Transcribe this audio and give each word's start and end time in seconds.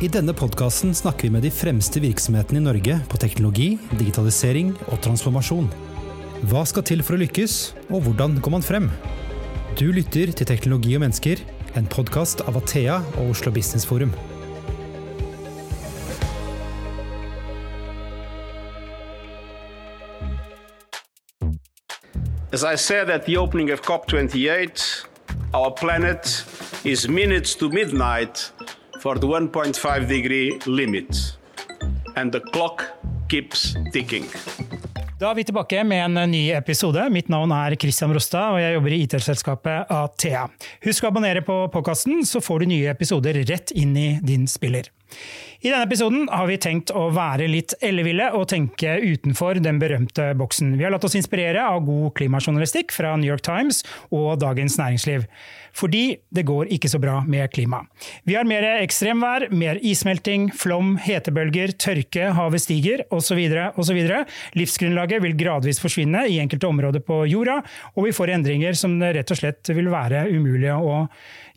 I 0.00 0.08
denne 0.08 0.32
podkasten 0.32 0.94
snakker 0.96 1.26
vi 1.26 1.30
med 1.34 1.42
de 1.44 1.50
fremste 1.52 2.00
virksomhetene 2.00 2.56
i 2.56 2.64
Norge 2.64 2.94
på 3.12 3.18
teknologi, 3.20 3.74
digitalisering 4.00 4.70
og 4.86 4.96
transformasjon. 5.04 5.66
Hva 6.48 6.62
skal 6.64 6.86
til 6.88 7.02
for 7.04 7.18
å 7.18 7.20
lykkes, 7.20 7.56
og 7.92 8.06
hvordan 8.06 8.38
går 8.40 8.54
man 8.54 8.64
frem? 8.64 8.86
Du 9.76 9.90
lytter 9.92 10.32
til 10.32 10.48
Teknologi 10.48 10.94
og 10.96 11.02
mennesker, 11.04 11.42
en 11.76 11.84
podkast 11.84 12.40
av 12.48 12.56
Athea 12.56 12.96
og 13.20 13.34
Oslo 13.34 13.52
Business 13.52 13.84
Forum. 13.84 14.14
As 22.56 22.64
I 22.64 22.76
said 22.76 23.10
at 23.10 23.26
the 23.26 23.36
opening 23.36 23.68
of 23.68 23.82
COP28, 23.82 25.04
our 25.52 25.70
planet 25.70 26.46
is 26.84 27.06
minutes 27.06 27.54
to 27.56 27.68
midnight 27.68 28.50
for 29.00 29.18
the 29.18 29.26
1.5 29.26 30.08
degree 30.08 30.58
limit. 30.66 31.36
And 32.16 32.32
the 32.32 32.40
clock 32.40 32.84
keeps 33.28 33.74
ticking. 33.92 34.24
Da 35.20 35.30
er 35.30 35.36
vi 35.36 35.44
tilbake 35.44 35.82
med 35.84 36.16
en 36.16 36.30
ny 36.32 36.46
episode. 36.56 37.02
Mitt 37.12 37.28
navn 37.28 37.52
er 37.52 37.76
Christian 37.80 38.12
Rostad, 38.16 38.54
og 38.54 38.60
jeg 38.62 38.72
jobber 38.76 38.94
i 38.96 39.00
IT-selskapet 39.04 39.92
Athea. 39.92 40.46
Husk 40.86 41.04
å 41.04 41.10
abonnere 41.10 41.42
på 41.44 41.56
podkasten, 41.72 42.22
så 42.24 42.40
får 42.40 42.62
du 42.62 42.70
nye 42.72 42.88
episoder 42.92 43.36
rett 43.48 43.72
inn 43.76 43.92
i 44.00 44.08
din 44.24 44.48
spiller. 44.48 44.88
I 45.60 45.68
denne 45.68 45.84
episoden 45.84 46.22
har 46.32 46.46
vi 46.48 46.54
tenkt 46.56 46.88
å 46.96 47.10
være 47.12 47.44
litt 47.52 47.74
elleville 47.84 48.30
og 48.32 48.46
tenke 48.48 48.94
utenfor 48.96 49.58
den 49.60 49.76
berømte 49.82 50.30
boksen. 50.40 50.70
Vi 50.78 50.86
har 50.86 50.92
latt 50.94 51.04
oss 51.04 51.18
inspirere 51.18 51.66
av 51.68 51.82
god 51.84 52.14
klimajournalistikk 52.16 52.94
fra 52.96 53.10
New 53.20 53.28
York 53.28 53.44
Times 53.44 53.82
og 54.08 54.38
Dagens 54.40 54.78
Næringsliv. 54.80 55.26
Fordi 55.76 56.16
det 56.32 56.46
går 56.48 56.72
ikke 56.72 56.88
så 56.88 56.98
bra 57.02 57.18
med 57.28 57.52
klima. 57.52 57.82
Vi 58.24 58.38
har 58.38 58.48
mer 58.48 58.64
ekstremvær, 58.70 59.50
mer 59.52 59.76
issmelting, 59.84 60.48
flom, 60.56 60.94
hetebølger, 61.04 61.74
tørke, 61.76 62.30
havet 62.38 62.64
stiger 62.64 63.04
osv. 63.12 63.42
osv. 63.76 64.00
Livsgrunnlaget 64.56 65.20
vil 65.26 65.36
gradvis 65.44 65.82
forsvinne 65.82 66.24
i 66.24 66.40
enkelte 66.40 66.70
områder 66.72 67.04
på 67.04 67.26
jorda, 67.28 67.60
og 67.92 68.08
vi 68.08 68.16
får 68.16 68.32
endringer 68.38 68.80
som 68.80 68.96
det 69.02 69.12
rett 69.18 69.36
og 69.36 69.42
slett 69.44 69.74
vil 69.76 69.92
være 69.92 70.24
umulig 70.32 70.72
å 70.72 71.04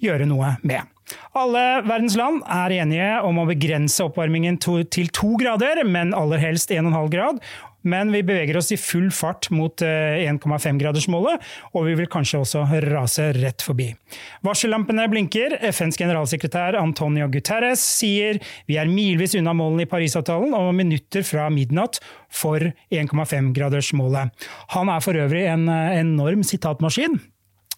gjøre 0.03 0.27
noe 0.27 0.57
med. 0.67 0.92
Alle 1.37 1.83
verdens 1.87 2.15
land 2.19 2.41
er 2.47 2.77
enige 2.83 3.11
om 3.27 3.41
å 3.41 3.47
begrense 3.49 4.05
oppvarmingen 4.05 4.59
til 4.61 5.11
to 5.13 5.35
grader, 5.41 5.83
men 5.87 6.15
aller 6.17 6.41
helst 6.43 6.73
1,5 6.73 7.13
grad. 7.13 7.43
Men 7.83 8.13
vi 8.13 8.21
beveger 8.23 8.55
oss 8.57 8.71
i 8.71 8.77
full 8.79 9.09
fart 9.11 9.49
mot 9.51 9.83
1,5-gradersmålet, 9.83 11.43
og 11.75 11.87
vi 11.89 11.97
vil 11.99 12.07
kanskje 12.11 12.39
også 12.39 12.63
rase 12.87 13.25
rett 13.35 13.65
forbi. 13.65 13.89
Varsellampene 14.47 15.09
blinker. 15.11 15.57
FNs 15.73 15.99
generalsekretær 15.99 16.77
Antonio 16.79 17.27
Guterres 17.31 17.83
sier 17.83 18.39
vi 18.69 18.79
er 18.79 18.91
milvis 18.91 19.35
unna 19.39 19.51
målene 19.57 19.83
i 19.83 19.91
Parisavtalen 19.91 20.55
og 20.55 20.71
minutter 20.79 21.27
fra 21.27 21.49
midnatt 21.51 21.99
for 22.31 22.71
1,5-gradersmålet. 22.87 24.31
Han 24.77 24.93
er 24.93 25.03
for 25.03 25.19
øvrig 25.19 25.43
en 25.51 25.67
enorm 25.67 26.47
sitatmaskin. 26.47 27.19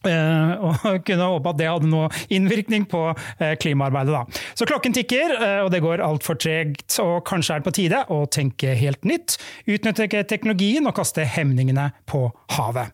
Uh, 0.05 0.69
og 0.69 0.99
kunne 1.07 1.29
håpe 1.31 1.51
at 1.51 1.59
det 1.59 1.69
hadde 1.69 1.89
noe 1.89 2.09
innvirkning 2.33 2.85
på 2.89 3.07
uh, 3.11 3.53
klimaarbeidet. 3.61 4.13
Da. 4.13 4.43
Så 4.57 4.67
klokken 4.69 4.95
tikker, 4.95 5.33
uh, 5.39 5.61
og 5.65 5.71
det 5.73 5.81
går 5.85 6.03
altfor 6.05 6.37
tregt. 6.41 6.99
Og 7.03 7.17
kanskje 7.27 7.55
er 7.55 7.63
det 7.63 7.69
på 7.69 7.77
tide 7.79 8.03
å 8.13 8.21
tenke 8.29 8.75
helt 8.77 9.07
nytt. 9.07 9.39
Utnytte 9.65 10.07
teknologien 10.29 10.85
og 10.85 10.95
kaste 10.97 11.25
hemningene 11.35 11.91
på 12.09 12.27
havet. 12.57 12.93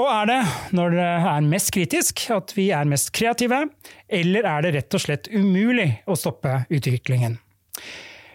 Og 0.00 0.06
er 0.08 0.28
det, 0.30 0.38
når 0.76 0.94
det 0.94 1.08
er 1.34 1.48
mest 1.50 1.72
kritisk, 1.76 2.22
at 2.32 2.54
vi 2.56 2.70
er 2.72 2.88
mest 2.88 3.10
kreative? 3.16 3.66
Eller 4.08 4.46
er 4.48 4.64
det 4.64 4.72
rett 4.78 4.96
og 4.96 5.02
slett 5.02 5.28
umulig 5.28 5.90
å 6.08 6.16
stoppe 6.16 6.62
utviklingen? 6.72 7.36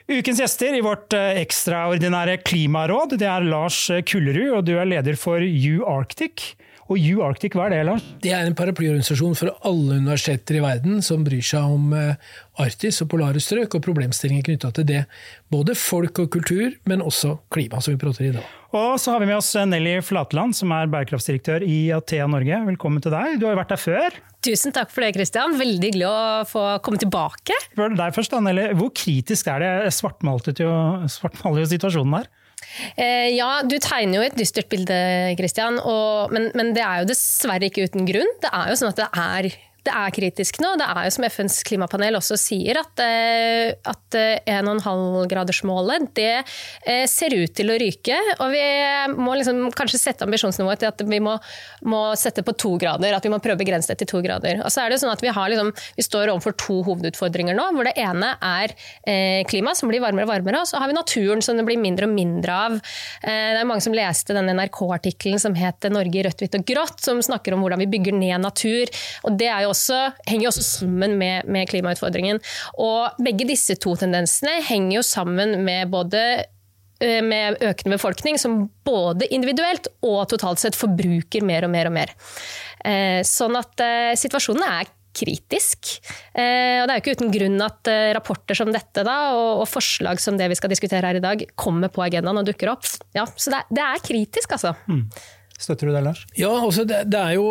Ukens 0.06 0.38
gjester 0.38 0.76
i 0.78 0.84
vårt 0.86 1.16
ekstraordinære 1.18 2.36
klimaråd 2.46 3.16
det 3.18 3.26
er 3.26 3.48
Lars 3.48 3.80
Kullerud, 4.06 4.60
og 4.60 4.68
du 4.68 4.76
er 4.78 4.86
leder 4.92 5.18
for 5.18 5.42
U-Arctic. 5.42 6.52
Og 6.86 7.02
U-Arctic, 7.02 7.56
hva 7.58 7.66
er 7.66 7.72
det, 7.74 7.80
Lars? 7.88 8.04
Det 8.22 8.30
er 8.30 8.46
en 8.46 8.54
paraplyorganisasjon 8.54 9.34
for 9.40 9.50
alle 9.66 9.96
universiteter 10.04 10.60
i 10.60 10.62
verden 10.62 11.00
som 11.02 11.24
bryr 11.26 11.42
seg 11.42 11.66
om 11.66 11.96
Arktis 12.62 13.02
og 13.02 13.10
polare 13.10 13.42
strøk 13.42 13.80
og 13.80 13.82
problemstillinger 13.88 14.46
knytta 14.46 14.70
til 14.78 14.86
det. 14.92 15.00
Både 15.50 15.74
folk 15.74 16.22
og 16.22 16.30
kultur, 16.36 16.76
men 16.86 17.02
også 17.02 17.40
klima, 17.50 17.82
som 17.82 17.96
vi 17.96 18.02
prater 18.04 18.28
i 18.28 18.36
dag. 18.36 18.46
Og 18.78 19.00
så 19.02 19.16
har 19.16 19.24
vi 19.24 19.32
med 19.32 19.40
oss 19.40 19.50
Nelly 19.66 19.96
Flatland, 20.06 20.54
som 20.54 20.70
er 20.78 20.94
bærekraftsdirektør 20.94 21.66
i 21.66 21.90
Athea 21.96 22.30
Norge. 22.30 22.62
Velkommen 22.70 23.02
til 23.02 23.18
deg. 23.18 23.40
Du 23.42 23.48
har 23.48 23.58
jo 23.58 23.62
vært 23.64 23.74
der 23.74 23.82
før. 23.82 24.22
Tusen 24.46 24.76
takk 24.76 24.94
for 24.94 25.02
det, 25.02 25.16
Christian. 25.18 25.58
Veldig 25.58 25.90
hyggelig 25.90 26.06
å 26.06 26.18
få 26.46 26.68
komme 26.86 27.02
tilbake. 27.02 27.58
Spør 27.72 27.98
deg 27.98 28.14
først, 28.14 28.38
da, 28.38 28.46
Nelly. 28.46 28.70
Hvor 28.78 28.94
kritisk 28.94 29.50
er 29.50 29.66
det? 29.66 29.74
Svartmalte 29.98 30.54
jo 30.62 30.76
situasjonen 31.10 32.20
her? 32.20 32.30
Eh, 32.96 33.32
ja, 33.36 33.62
du 33.66 33.78
tegner 33.82 34.20
jo 34.20 34.26
et 34.26 34.38
dystert 34.40 34.70
bilde, 34.72 34.98
Christian. 35.40 35.80
Og, 35.82 36.34
men, 36.36 36.50
men, 36.58 36.74
det 36.76 36.84
er 36.86 37.04
jo 37.04 37.12
dessverre 37.12 37.70
ikke 37.70 37.88
uten 37.90 38.08
grunn. 38.10 38.32
Det 38.44 38.52
er 38.52 38.72
jo 38.72 38.80
sånn 38.82 38.94
at 38.94 39.02
det 39.04 39.10
er 39.12 39.50
det 39.86 39.94
er 39.94 40.14
kritisk 40.16 40.60
nå. 40.64 40.74
Det 40.80 40.88
er 40.90 41.06
jo 41.06 41.14
som 41.16 41.26
FNs 41.28 41.60
klimapanel 41.68 42.18
også 42.18 42.38
sier, 42.40 42.80
at, 42.82 43.02
eh, 43.04 43.76
at 43.86 44.18
1,5-gradersmålet 44.50 46.10
det 46.18 46.32
eh, 46.34 47.06
ser 47.10 47.36
ut 47.36 47.54
til 47.56 47.72
å 47.72 47.78
ryke. 47.82 48.18
Og 48.42 48.54
vi 48.54 48.64
må 49.14 49.36
liksom 49.38 49.70
kanskje 49.76 50.02
sette 50.02 50.26
ambisjonsnivået 50.26 50.84
til 50.84 50.92
at 50.92 51.04
vi 51.06 51.22
må, 51.24 51.36
må, 51.86 52.02
sette 52.20 52.44
på 52.46 52.56
to 52.58 52.76
grader. 52.82 53.14
At 53.16 53.26
vi 53.26 53.34
må 53.34 53.40
prøve 53.44 53.60
å 53.60 53.62
begrense 53.62 53.92
det 53.92 54.00
til 54.02 54.12
to 54.16 54.24
grader. 54.26 54.64
Og 54.66 54.74
så 54.74 54.84
er 54.84 54.90
det 54.90 55.00
jo 55.00 55.06
sånn 55.06 55.14
at 55.14 55.24
Vi, 55.26 55.32
liksom, 55.32 55.72
vi 55.98 56.06
står 56.06 56.32
overfor 56.34 56.56
to 56.62 56.80
hovedutfordringer 56.86 57.58
nå. 57.58 57.68
hvor 57.76 57.88
Det 57.88 57.96
ene 58.02 58.34
er 58.42 58.74
eh, 59.06 59.42
klima, 59.50 59.76
som 59.78 59.92
blir 59.92 60.04
varmere 60.04 60.28
og 60.28 60.34
varmere. 60.34 60.64
Og 60.64 60.70
så 60.70 60.82
har 60.82 60.90
vi 60.92 60.98
naturen, 60.98 61.44
som 61.46 61.58
det 61.60 61.68
blir 61.68 61.82
mindre 61.82 62.10
og 62.10 62.16
mindre 62.16 62.58
av. 62.66 62.80
det 63.26 63.62
er 63.62 63.68
mange 63.68 63.84
som 63.84 63.96
leste 63.96 64.36
den 64.36 64.50
NRK-artikkelen 64.56 65.42
som 65.42 65.56
het 65.58 65.86
'Norge 65.86 66.20
i 66.20 66.24
rødt, 66.26 66.42
hvitt 66.42 66.58
og 66.58 66.66
grått', 66.66 67.04
som 67.04 67.22
snakker 67.22 67.54
om 67.54 67.64
hvordan 67.64 67.82
vi 67.84 67.92
bygger 67.92 68.16
ned 68.18 68.42
natur. 68.42 68.90
Og 69.26 69.38
Det 69.38 69.48
er 69.52 69.66
jo 69.66 69.75
også, 69.76 70.02
henger 70.30 70.50
også 70.50 70.66
sammen 70.66 71.18
med, 71.20 71.48
med 71.52 71.70
klimautfordringen. 71.70 72.42
Og 72.82 73.22
begge 73.24 73.48
disse 73.50 73.78
to 73.82 73.96
tendensene 74.00 74.58
henger 74.66 75.00
jo 75.00 75.06
sammen 75.06 75.58
med 75.68 75.92
både 75.94 76.22
eh, 77.04 77.22
med 77.26 77.62
økende 77.62 77.98
befolkning, 77.98 78.40
som 78.42 78.66
både 78.88 79.30
individuelt 79.36 79.92
og 80.06 80.26
totalt 80.32 80.64
sett 80.64 80.80
forbruker 80.80 81.46
mer 81.46 81.68
og 81.68 81.74
mer 81.76 81.92
og 81.92 81.98
mer. 81.98 82.14
Eh, 82.86 83.22
sånn 83.28 83.58
at 83.60 83.84
eh, 83.84 84.14
situasjonen 84.20 84.68
er 84.68 84.94
kritisk. 85.16 85.94
Og 86.36 86.42
det 86.44 86.92
er 86.92 86.98
jo 86.98 87.00
ikke 87.00 87.14
uten 87.16 87.30
grunn 87.32 87.62
at 87.64 87.88
rapporter 88.18 88.58
som 88.60 88.68
dette 88.76 89.00
da, 89.08 89.14
og, 89.32 89.62
forslag 89.72 90.20
som 90.20 90.36
det 90.36 90.50
vi 90.52 90.58
skal 90.60 90.74
diskutere 90.74 91.08
her 91.08 91.22
i 91.22 91.24
dag, 91.24 91.46
kommer 91.56 91.88
på 91.88 92.04
agendaen 92.04 92.42
og 92.42 92.50
dukker 92.50 92.74
opp. 92.74 92.84
Ja, 93.16 93.24
så 93.24 93.54
det 93.54 93.62
er, 93.62 93.70
det 93.78 93.86
er 93.86 94.04
kritisk, 94.04 94.58
altså. 94.58 94.74
Mm. 94.92 95.06
Støtter 95.56 95.88
du 95.88 95.96
det, 95.96 96.04
Lars? 96.04 96.26
Ja, 96.36 96.52
altså 96.52 96.84
det, 96.84 97.06
det 97.12 97.22
er 97.22 97.38
jo 97.38 97.48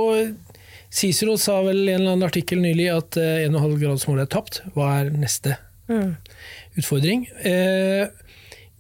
Cicero 0.95 1.35
sa 1.41 1.59
vel 1.67 1.83
i 1.89 1.93
en 1.93 2.03
eller 2.03 2.15
annen 2.15 2.29
artikkel 2.29 2.61
nylig 2.63 2.87
at 2.93 3.17
1,5-gradersmålet 3.19 4.23
eh, 4.23 4.29
er 4.29 4.31
tapt. 4.31 4.61
Hva 4.77 4.91
er 5.01 5.11
neste 5.15 5.57
mm. 5.91 6.13
utfordring? 6.79 7.25
Eh, 7.43 8.05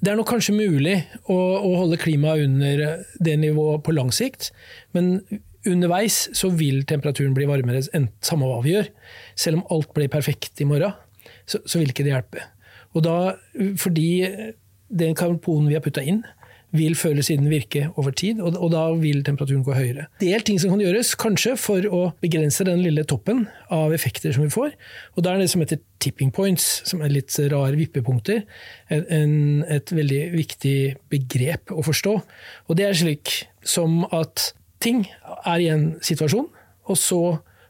det 0.05 0.13
er 0.13 0.19
nok 0.21 0.29
kanskje 0.31 0.55
mulig 0.55 0.99
å, 1.25 1.35
å, 1.35 1.73
holde 1.81 1.99
klimaet 1.99 2.45
under 2.47 2.85
det 3.25 3.35
nivået 3.41 3.83
på 3.87 3.95
lang 3.97 4.13
sikt, 4.15 4.51
men 4.95 5.17
underveis 5.65 6.27
så 6.37 6.51
vil 6.53 6.83
temperaturen 6.87 7.35
bli 7.35 7.49
varmere, 7.49 7.81
samme 7.89 8.51
hva 8.51 8.61
vi 8.63 8.77
gjør. 8.77 8.91
Selv 9.41 9.63
om 9.63 9.67
alt 9.75 9.95
blir 9.97 10.13
perfekt 10.13 10.61
i 10.61 10.69
morgen, 10.69 10.93
så, 11.49 11.63
så 11.65 11.81
vil 11.81 11.91
ikke 11.91 12.05
det 12.07 12.13
hjelpe. 12.13 12.45
Og 12.95 13.07
da, 13.07 13.17
fordi 13.81 14.09
den 14.93 15.17
karbonen 15.19 15.71
vi 15.71 15.79
har 15.79 15.83
putta 15.83 16.05
inn, 16.05 16.23
vil 16.75 16.97
føle 16.99 17.23
siden 17.23 17.47
virke 17.53 17.87
over 17.95 18.15
tid, 18.17 18.41
og, 18.43 18.57
og, 18.59 18.71
da 18.75 18.83
vil 18.99 19.23
temperaturen 19.27 19.62
gå 19.67 19.77
høyere. 19.77 20.09
Det 20.21 20.33
er 20.35 20.43
ting 20.45 20.59
som 20.61 20.73
kan 20.73 20.83
gjøres, 20.83 21.15
kanskje 21.21 21.55
for 21.61 21.87
å 21.87 22.03
begrense 22.25 22.67
den 22.67 22.83
lille 22.83 23.07
toppen 23.09 23.45
av 23.75 23.95
effekter 23.95 24.35
som 24.35 24.47
vi 24.47 24.53
får. 24.53 24.75
Og 25.15 25.25
da 25.27 25.34
er 25.34 25.45
det 25.45 25.51
som 25.53 25.63
heter 25.63 25.81
tipping 26.03 26.34
points, 26.34 26.83
som 26.89 27.04
er 27.04 27.15
litt 27.15 27.34
rare 27.53 27.78
vippepunkter, 27.78 28.43
en, 28.91 29.39
et 29.71 29.95
veldig 29.95 30.22
viktig 30.34 30.77
begrep 31.15 31.72
å 31.75 31.87
forstå. 31.87 32.19
Og 32.69 32.78
det 32.78 32.89
er 32.89 33.01
slik 33.04 33.39
som 33.65 34.03
at 34.10 34.51
ting 34.84 35.07
er 35.47 35.63
i 35.63 35.71
en 35.72 35.93
situasjon, 36.04 36.51
og 36.91 37.01
så 37.01 37.25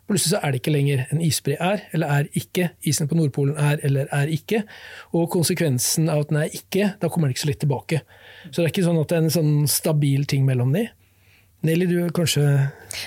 Plutselig 0.04 0.34
så 0.34 0.40
er 0.44 0.52
det 0.52 0.58
ikke 0.60 0.72
lenger 0.74 1.02
en 1.14 1.20
isbre 1.24 1.54
er 1.56 1.86
eller 1.96 2.10
er 2.12 2.26
ikke. 2.36 2.68
Isen 2.84 3.08
på 3.08 3.16
Nordpolen 3.16 3.56
er 3.56 3.80
eller 3.88 4.10
er 4.12 4.28
ikke. 4.28 4.60
Og 5.16 5.30
konsekvensen 5.32 6.10
av 6.12 6.26
at 6.26 6.32
den 6.32 6.40
er 6.42 6.56
ikke, 6.58 6.90
da 7.00 7.08
kommer 7.08 7.30
den 7.30 7.36
ikke 7.36 7.44
så 7.46 7.48
lett 7.48 7.62
tilbake. 7.64 8.02
Så 8.50 8.60
det 8.60 8.66
er 8.66 8.72
ikke 8.74 8.86
sånn 8.86 9.00
at 9.00 9.10
det 9.10 9.16
er 9.16 9.24
en 9.26 9.34
sånn 9.38 9.54
stabil 9.70 10.28
ting 10.30 10.44
mellom 10.48 10.74
de. 10.76 10.88
Nelly, 11.64 11.86
du 11.88 11.98
kanskje 12.14 12.42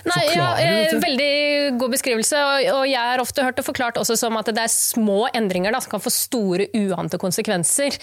Nei, 0.08 0.22
ja, 0.34 0.48
eh, 0.60 0.96
Veldig 0.98 1.78
god 1.80 1.94
beskrivelse. 1.94 2.40
og 2.74 2.88
Jeg 2.90 2.98
har 2.98 3.22
ofte 3.22 3.44
hørt 3.46 3.60
det 3.60 3.66
forklart 3.68 4.00
også 4.02 4.18
som 4.20 4.38
at 4.40 4.50
det 4.50 4.64
er 4.64 4.72
små 4.72 5.28
endringer 5.38 5.76
da, 5.76 5.82
som 5.84 5.94
kan 5.94 6.04
få 6.04 6.14
store 6.14 6.68
uante 6.76 7.20
konsekvenser. 7.22 7.98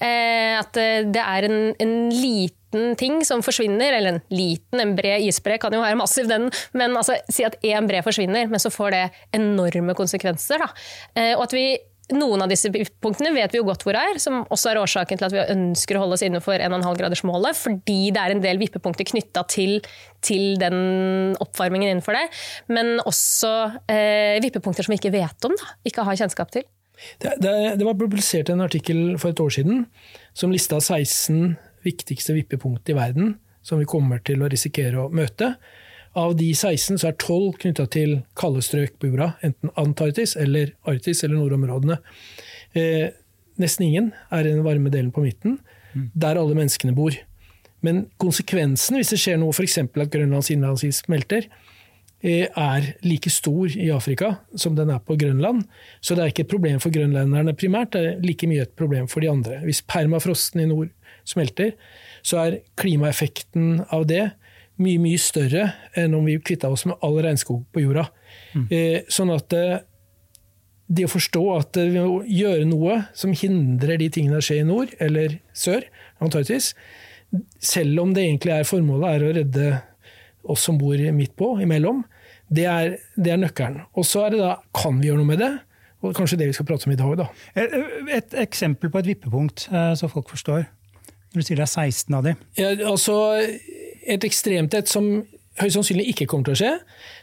Eh, 0.00 0.56
at 0.58 0.80
eh, 0.80 1.04
det 1.06 1.22
er 1.22 1.48
en, 1.48 1.58
en 1.78 1.94
liten 2.14 2.96
ting 3.00 3.20
som 3.24 3.44
forsvinner, 3.44 3.94
eller 3.98 4.16
en 4.16 4.22
liten, 4.32 4.80
en 4.80 4.96
bred 4.96 5.24
isbre 5.28 5.60
kan 5.60 5.72
jo 5.72 5.84
være 5.84 6.00
massiv, 6.00 6.28
den, 6.28 6.50
men 6.76 6.96
altså, 7.00 7.16
si 7.32 7.46
at 7.46 7.56
én 7.64 7.88
bre 7.88 8.02
forsvinner, 8.04 8.48
men 8.50 8.60
så 8.60 8.72
får 8.72 8.96
det 8.96 9.04
enorme 9.36 9.96
konsekvenser. 9.96 10.64
Da. 10.64 10.68
Og 11.38 11.46
at 11.46 11.56
vi 11.56 11.70
noen 12.16 12.40
av 12.44 12.48
disse 12.50 12.70
punktene 12.72 13.34
vet 13.34 13.52
vi 13.52 13.60
jo 13.60 13.66
godt 13.68 13.84
hvor 13.84 13.96
er, 13.98 14.16
som 14.22 14.40
også 14.48 14.70
er 14.70 14.80
årsaken 14.80 15.20
til 15.20 15.26
at 15.28 15.34
vi 15.34 15.42
ønsker 15.54 15.98
å 15.98 16.04
holde 16.04 16.16
oss 16.16 16.24
innenfor 16.24 16.62
1,5-gradersmålet, 16.64 17.58
fordi 17.58 17.98
det 18.14 18.22
er 18.22 18.34
en 18.34 18.44
del 18.44 18.60
vippepunkter 18.62 19.08
knytta 19.10 19.44
til, 19.50 19.76
til, 20.24 20.56
den 20.60 21.36
oppvarmingen 21.42 21.92
innenfor 21.92 22.16
det. 22.16 22.24
Men 22.72 22.96
også 23.04 23.52
eh, 23.92 24.38
vippepunkter 24.44 24.86
som 24.86 24.94
vi 24.94 25.00
ikke 25.02 25.14
vet 25.18 25.48
om, 25.48 25.56
da, 25.58 25.74
ikke 25.88 26.06
har 26.08 26.20
kjennskap 26.20 26.54
til. 26.54 26.64
Det, 27.22 27.36
det, 27.42 27.52
det, 27.78 27.84
var 27.86 27.98
publisert 27.98 28.48
en 28.50 28.64
artikkel 28.64 29.18
for 29.20 29.30
et 29.30 29.42
år 29.42 29.52
siden 29.54 29.84
som 30.36 30.54
lista 30.54 30.80
16 30.80 31.54
viktigste 31.86 32.34
vippepunkt 32.34 32.90
i 32.90 32.96
verden 32.96 33.36
som 33.62 33.78
vi 33.78 33.86
kommer 33.88 34.22
til 34.24 34.42
å 34.42 34.48
risikere 34.50 35.04
å 35.04 35.12
møte. 35.12 35.52
Av 36.18 36.34
de 36.34 36.48
16 36.54 36.98
så 36.98 37.10
er 37.10 37.16
12 37.20 37.60
knytta 37.62 37.86
til 37.94 38.18
kalde 38.38 38.62
strøk 38.64 38.96
på 38.98 39.12
jorda, 39.12 39.32
enten 39.46 39.70
Antarktis 39.78 40.34
eller 40.40 40.72
Arktis 40.88 41.22
eller 41.22 41.38
nordområdene. 41.38 41.98
Eh, 42.74 43.10
nesten 43.60 43.86
ingen 43.86 44.12
er 44.34 44.46
i 44.46 44.52
den 44.52 44.64
varme 44.66 44.90
delen 44.90 45.12
på 45.14 45.22
midten, 45.22 45.58
mm. 45.92 46.10
der 46.18 46.40
alle 46.40 46.56
menneskene 46.58 46.96
bor. 46.96 47.14
Men 47.86 48.06
konsekvensen 48.18 48.98
hvis 48.98 49.12
det 49.14 49.20
skjer 49.22 49.38
noe, 49.38 49.54
f.eks. 49.54 49.78
at 49.84 50.10
Grønlands 50.10 50.50
innlandsis 50.50 51.04
smelter, 51.04 51.46
eh, 52.24 52.48
er 52.48 52.90
like 53.06 53.30
stor 53.30 53.70
i 53.70 53.92
Afrika 53.94 54.34
som 54.58 54.74
den 54.78 54.90
er 54.90 55.04
på 55.04 55.18
Grønland. 55.20 55.68
Så 56.00 56.16
det 56.16 56.24
er 56.24 56.34
ikke 56.34 56.48
et 56.48 56.54
problem 56.56 56.82
for 56.82 56.94
grønlenderne 56.94 57.54
primært, 57.58 57.94
det 57.94 58.02
er 58.02 58.26
like 58.26 58.50
mye 58.50 58.66
et 58.66 58.74
problem 58.78 59.06
for 59.10 59.22
de 59.22 59.30
andre. 59.30 59.62
Hvis 59.68 59.84
permafrosten 59.86 60.64
i 60.64 60.68
nord 60.72 60.90
smelter, 61.28 61.76
så 62.26 62.42
er 62.42 62.60
klimaeffekten 62.80 63.84
av 63.94 64.08
det 64.10 64.24
mye 64.82 65.00
mye 65.02 65.18
større 65.20 65.72
enn 65.98 66.14
om 66.16 66.26
vi 66.28 66.38
kvitta 66.40 66.70
oss 66.70 66.86
med 66.88 66.98
all 67.04 67.18
regnskog 67.24 67.64
på 67.74 67.82
jorda. 67.82 68.08
Mm. 68.54 68.66
Eh, 68.70 68.98
sånn 69.12 69.32
at 69.34 69.54
eh, 69.56 69.80
det 70.88 71.08
å 71.08 71.12
forstå 71.12 71.44
at 71.56 71.80
eh, 71.80 71.90
vi 71.92 72.04
må 72.04 72.22
gjøre 72.24 72.68
noe 72.68 73.00
som 73.18 73.34
hindrer 73.36 74.00
de 74.00 74.10
tingene 74.14 74.40
å 74.40 74.44
skjer 74.44 74.62
i 74.62 74.68
nord 74.68 74.94
eller 75.02 75.38
sør, 75.56 75.86
Antarktis, 76.24 76.72
selv 77.60 78.02
om 78.02 78.14
det 78.14 78.24
egentlig 78.24 78.54
er 78.54 78.68
formålet 78.68 79.10
er 79.10 79.24
å 79.24 79.34
redde 79.36 79.72
oss 80.48 80.64
som 80.64 80.78
bor 80.80 80.96
midt 81.12 81.34
på, 81.38 81.52
imellom, 81.62 82.04
det 82.48 82.64
er, 82.70 82.94
det 83.18 83.34
er 83.34 83.42
nøkkelen. 83.42 83.82
Og 83.98 84.06
så 84.08 84.24
er 84.24 84.34
det 84.34 84.40
da 84.40 84.54
kan 84.76 84.96
vi 85.02 85.10
gjøre 85.10 85.20
noe 85.20 85.28
med 85.34 85.42
det? 85.42 85.52
Og 85.98 86.14
kanskje 86.16 86.38
det 86.40 86.46
vi 86.48 86.54
skal 86.56 86.66
prate 86.68 86.86
om 86.86 86.94
i 86.94 86.96
dag. 86.96 87.12
da. 87.18 87.26
Et, 87.58 87.74
et 88.14 88.36
eksempel 88.46 88.88
på 88.94 89.02
et 89.02 89.10
vippepunkt, 89.10 89.66
så 89.68 90.08
folk 90.08 90.30
forstår. 90.30 90.62
Når 91.34 91.42
du 91.42 91.44
sier 91.44 91.58
det 91.58 91.66
er 91.66 91.90
16 91.90 92.16
av 92.16 92.24
de. 92.24 92.34
Ja, 92.56 92.70
altså 92.88 93.18
et 94.06 94.24
ekstremt 94.24 94.74
et 94.74 94.90
som 94.90 95.08
høyst 95.58 95.78
sannsynlig 95.78 96.08
ikke 96.12 96.28
kommer 96.30 96.48
til 96.48 96.56
å 96.56 96.60
skje, 96.60 96.72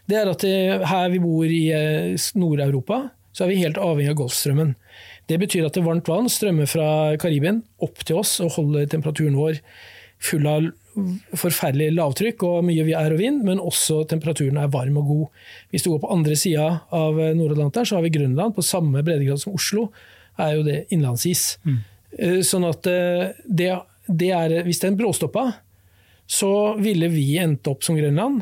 det 0.09 0.19
er 0.19 0.31
at 0.31 0.45
eh, 0.47 0.85
her 0.89 1.11
vi 1.13 1.21
bor 1.23 1.49
i 1.49 1.63
eh, 1.75 2.29
Nord-Europa, 2.37 3.05
så 3.35 3.45
er 3.45 3.51
vi 3.51 3.61
helt 3.63 3.79
avhengig 3.81 4.13
av 4.13 4.19
Golfstrømmen. 4.21 4.73
Det 5.29 5.39
betyr 5.41 5.67
at 5.67 5.75
det 5.75 5.83
varmt 5.85 6.07
vann 6.07 6.29
strømmer 6.31 6.69
fra 6.69 6.87
Karibien 7.19 7.63
opp 7.83 8.03
til 8.05 8.21
oss 8.21 8.37
og 8.43 8.53
holder 8.59 8.87
temperaturen 8.91 9.37
vår 9.39 9.59
full 10.23 10.45
av 10.47 10.69
forferdelig 11.35 11.89
lavtrykk 11.91 12.45
og 12.47 12.61
mye 12.69 12.85
vær 12.87 13.11
og 13.11 13.19
vind, 13.19 13.41
men 13.43 13.59
også 13.59 14.05
temperaturen 14.07 14.61
er 14.61 14.71
varm 14.71 15.01
og 15.01 15.09
god. 15.09 15.41
Hvis 15.73 15.83
du 15.83 15.89
går 15.91 15.99
på 16.05 16.11
andre 16.13 16.37
sida 16.39 16.69
av 16.95 17.19
Nord-Atlanteren, 17.35 17.89
så 17.89 17.97
har 17.97 18.05
vi 18.05 18.13
Grønland 18.15 18.55
på 18.55 18.63
samme 18.63 19.03
breddegrad 19.03 19.41
som 19.43 19.57
Oslo. 19.57 19.89
er 20.39 20.55
jo 20.55 20.63
det 20.63 20.85
innlandsis. 20.95 21.57
Mm. 21.65 21.77
Eh, 22.15 22.39
sånn 22.47 22.63
at 22.67 22.87
det, 22.87 23.73
det 24.07 24.31
er, 24.31 24.55
Hvis 24.63 24.79
den 24.79 24.95
bråstoppa, 24.95 25.49
så 26.27 26.75
ville 26.81 27.09
vi 27.13 27.35
endt 27.41 27.67
opp 27.69 27.85
som 27.85 27.97
Grønland. 27.97 28.41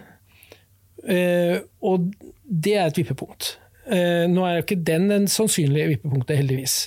Eh, 1.04 1.60
og 1.84 2.08
det 2.44 2.78
er 2.78 2.88
et 2.88 3.00
vippepunkt. 3.02 3.58
Eh, 3.84 4.24
nå 4.32 4.46
er 4.48 4.58
jo 4.58 4.64
ikke 4.64 4.80
den 4.88 5.10
en 5.12 5.28
sannsynlig 5.28 5.90
vippepunktet, 5.92 6.38
heldigvis. 6.40 6.78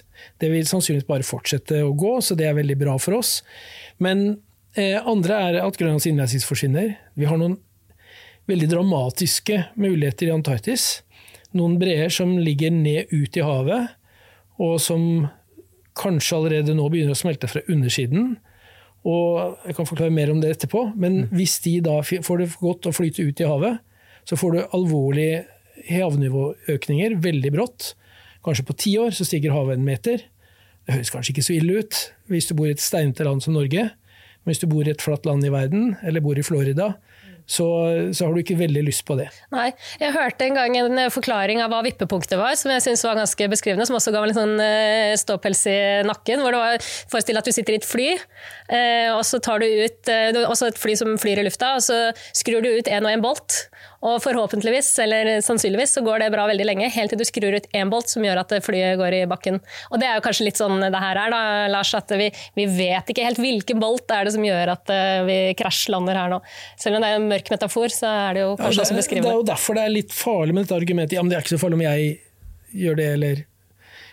Det 0.40 0.48
vil 0.52 0.68
sannsynligvis 0.68 1.08
bare 1.08 1.26
fortsette 1.26 1.82
å 1.84 1.92
gå, 1.92 2.16
så 2.24 2.36
det 2.38 2.48
er 2.48 2.56
veldig 2.56 2.78
bra 2.80 2.96
for 3.02 3.18
oss. 3.18 3.42
Men 4.00 4.40
eh, 4.78 4.96
andre 4.96 5.40
er 5.50 5.60
at 5.60 5.76
Grønlands 5.76 6.08
innlandsis 6.08 6.48
forsvinner. 6.48 6.94
Vi 7.14 7.28
har 7.28 7.40
noen 7.40 7.58
veldig 8.48 8.70
dramatiske 8.70 9.66
muligheter 9.76 10.30
i 10.30 10.34
Antarktis. 10.34 11.02
Noen 11.56 11.76
breer 11.80 12.12
som 12.12 12.36
ligger 12.38 12.72
ned 12.72 13.12
ut 13.12 13.36
i 13.36 13.44
havet, 13.44 13.92
og 14.62 14.78
som 14.80 15.26
kanskje 15.96 16.36
allerede 16.38 16.76
nå 16.76 16.88
begynner 16.92 17.16
å 17.16 17.18
smelte 17.18 17.48
fra 17.50 17.64
undersiden. 17.72 18.36
Og 19.06 19.58
jeg 19.66 19.76
kan 19.76 19.88
forklare 19.88 20.14
mer 20.14 20.32
om 20.32 20.40
det 20.42 20.54
etterpå, 20.56 20.88
men 20.96 21.26
mm. 21.26 21.34
hvis 21.36 21.58
de 21.66 21.76
da 21.84 22.00
får 22.02 22.40
det 22.42 22.48
godt 22.62 22.88
å 22.88 22.94
flyte 22.94 23.26
ut 23.26 23.42
i 23.42 23.46
havet, 23.46 23.82
så 24.26 24.38
får 24.38 24.54
du 24.54 24.74
alvorlige 24.74 25.44
havnivåøkninger 25.86 27.18
veldig 27.22 27.52
brått. 27.54 27.92
Kanskje 28.46 28.66
på 28.66 28.78
ti 28.78 28.96
år 28.98 29.14
så 29.14 29.26
stiger 29.26 29.54
havet 29.54 29.78
en 29.78 29.86
meter. 29.86 30.24
Det 30.86 30.94
høres 30.96 31.12
kanskje 31.14 31.34
ikke 31.34 31.46
så 31.46 31.54
ille 31.56 31.82
ut 31.82 32.00
hvis 32.30 32.48
du 32.48 32.56
bor 32.58 32.68
i 32.70 32.74
et 32.74 32.82
steinete 32.82 33.26
land 33.26 33.42
som 33.44 33.54
Norge. 33.54 33.88
Men 33.90 34.52
hvis 34.52 34.62
du 34.62 34.68
bor 34.70 34.86
i 34.86 34.92
et 34.92 35.02
flatt 35.02 35.26
land 35.26 35.42
i 35.46 35.50
verden, 35.50 35.94
eller 36.06 36.22
bor 36.22 36.38
i 36.38 36.44
Florida, 36.46 36.92
så, 37.46 37.66
så, 38.10 38.26
har 38.26 38.34
du 38.34 38.40
ikke 38.42 38.58
veldig 38.58 38.82
lyst 38.88 39.04
på 39.06 39.14
det. 39.18 39.28
Nei. 39.54 39.68
Jeg 40.00 40.14
hørte 40.16 40.48
en 40.48 40.58
gang 40.58 40.76
en 40.80 41.00
forklaring 41.14 41.62
av 41.62 41.70
hva 41.70 41.82
vippepunktet 41.86 42.34
var, 42.40 42.56
som 42.58 42.72
jeg 42.74 42.82
synes 42.82 43.04
var 43.06 43.20
ganske 43.20 43.48
beskrivende, 43.52 43.86
som 43.86 43.98
også 43.98 44.10
ga 44.14 44.22
meg 44.22 44.32
litt 44.32 44.40
sånn 44.40 44.56
eh, 44.62 45.14
ståpels 45.20 45.62
i 45.70 45.78
nakken. 46.08 46.42
hvor 46.42 46.56
det 46.56 46.62
var 46.64 46.90
Forestill 47.12 47.38
at 47.38 47.46
du 47.46 47.54
sitter 47.54 47.76
i 47.76 47.80
et 47.80 47.86
fly, 47.86 48.08
eh, 48.74 49.10
og 49.14 49.22
så 49.28 49.38
tar 49.42 49.62
du 49.62 49.68
ut 49.68 50.12
eh, 50.12 50.42
også 50.42 50.72
et 50.72 50.80
fly 50.82 50.98
som 50.98 51.14
flyr 51.22 51.42
i 51.42 51.46
lufta, 51.46 51.76
og 51.78 51.86
så 51.86 52.00
skrur 52.34 52.66
du 52.66 52.72
ut 52.74 52.90
en 52.90 53.06
og 53.06 53.14
en 53.14 53.24
bolt. 53.24 53.60
Og 54.06 54.20
forhåpentligvis, 54.22 54.90
eller 55.02 55.28
sannsynligvis, 55.42 55.96
så 55.96 56.02
går 56.06 56.22
det 56.22 56.28
bra 56.34 56.44
veldig 56.46 56.66
lenge, 56.68 56.90
helt 56.94 57.10
til 57.10 57.18
du 57.18 57.24
skrur 57.26 57.56
ut 57.56 57.66
én 57.74 57.90
bolt 57.90 58.10
som 58.12 58.22
gjør 58.22 58.38
at 58.44 58.52
flyet 58.62 59.00
går 59.00 59.16
i 59.18 59.22
bakken. 59.26 59.58
Og 59.90 59.98
det 59.98 60.06
er 60.06 60.18
jo 60.18 60.24
kanskje 60.26 60.46
litt 60.46 60.60
sånn 60.60 60.78
det 60.84 61.00
her 61.02 61.18
er, 61.24 61.32
da, 61.34 61.40
Lars, 61.72 61.90
at 61.98 62.14
vi, 62.18 62.28
vi 62.54 62.68
vet 62.70 63.10
ikke 63.10 63.24
helt 63.26 63.40
hvilken 63.42 63.82
bolt 63.82 64.14
er 64.14 64.28
det 64.28 64.36
som 64.36 64.46
gjør 64.46 64.74
at 64.76 64.94
vi 65.26 65.38
krasjlander 65.58 66.20
her 66.20 66.30
nå. 66.36 66.40
Selv 66.78 66.98
om 66.98 67.02
det 67.02 67.10
er 67.10 67.18
en 67.18 67.28
mørk 67.32 67.50
metafor, 67.50 67.90
så 67.94 68.12
er 68.28 68.38
det 68.38 68.44
jo 68.44 68.54
kanskje 68.60 68.70
ja, 68.70 68.76
det, 68.76 68.86
også 68.86 69.00
beskrivende. 69.00 69.28
Det 69.28 69.34
er 69.34 69.42
jo 69.42 69.50
derfor 69.50 69.78
det 69.78 69.86
er 69.88 69.94
litt 69.96 70.14
farlig 70.14 70.56
med 70.56 70.66
dette 70.66 70.78
argumentet. 70.78 71.16
Ja, 71.18 71.24
men 71.24 71.32
det 71.32 71.40
er 71.40 71.46
ikke 71.46 71.56
så 71.56 71.62
farlig 71.64 71.80
om 71.80 71.86
jeg 71.86 72.12
gjør 72.86 73.00
det, 73.00 73.08
eller 73.18 73.42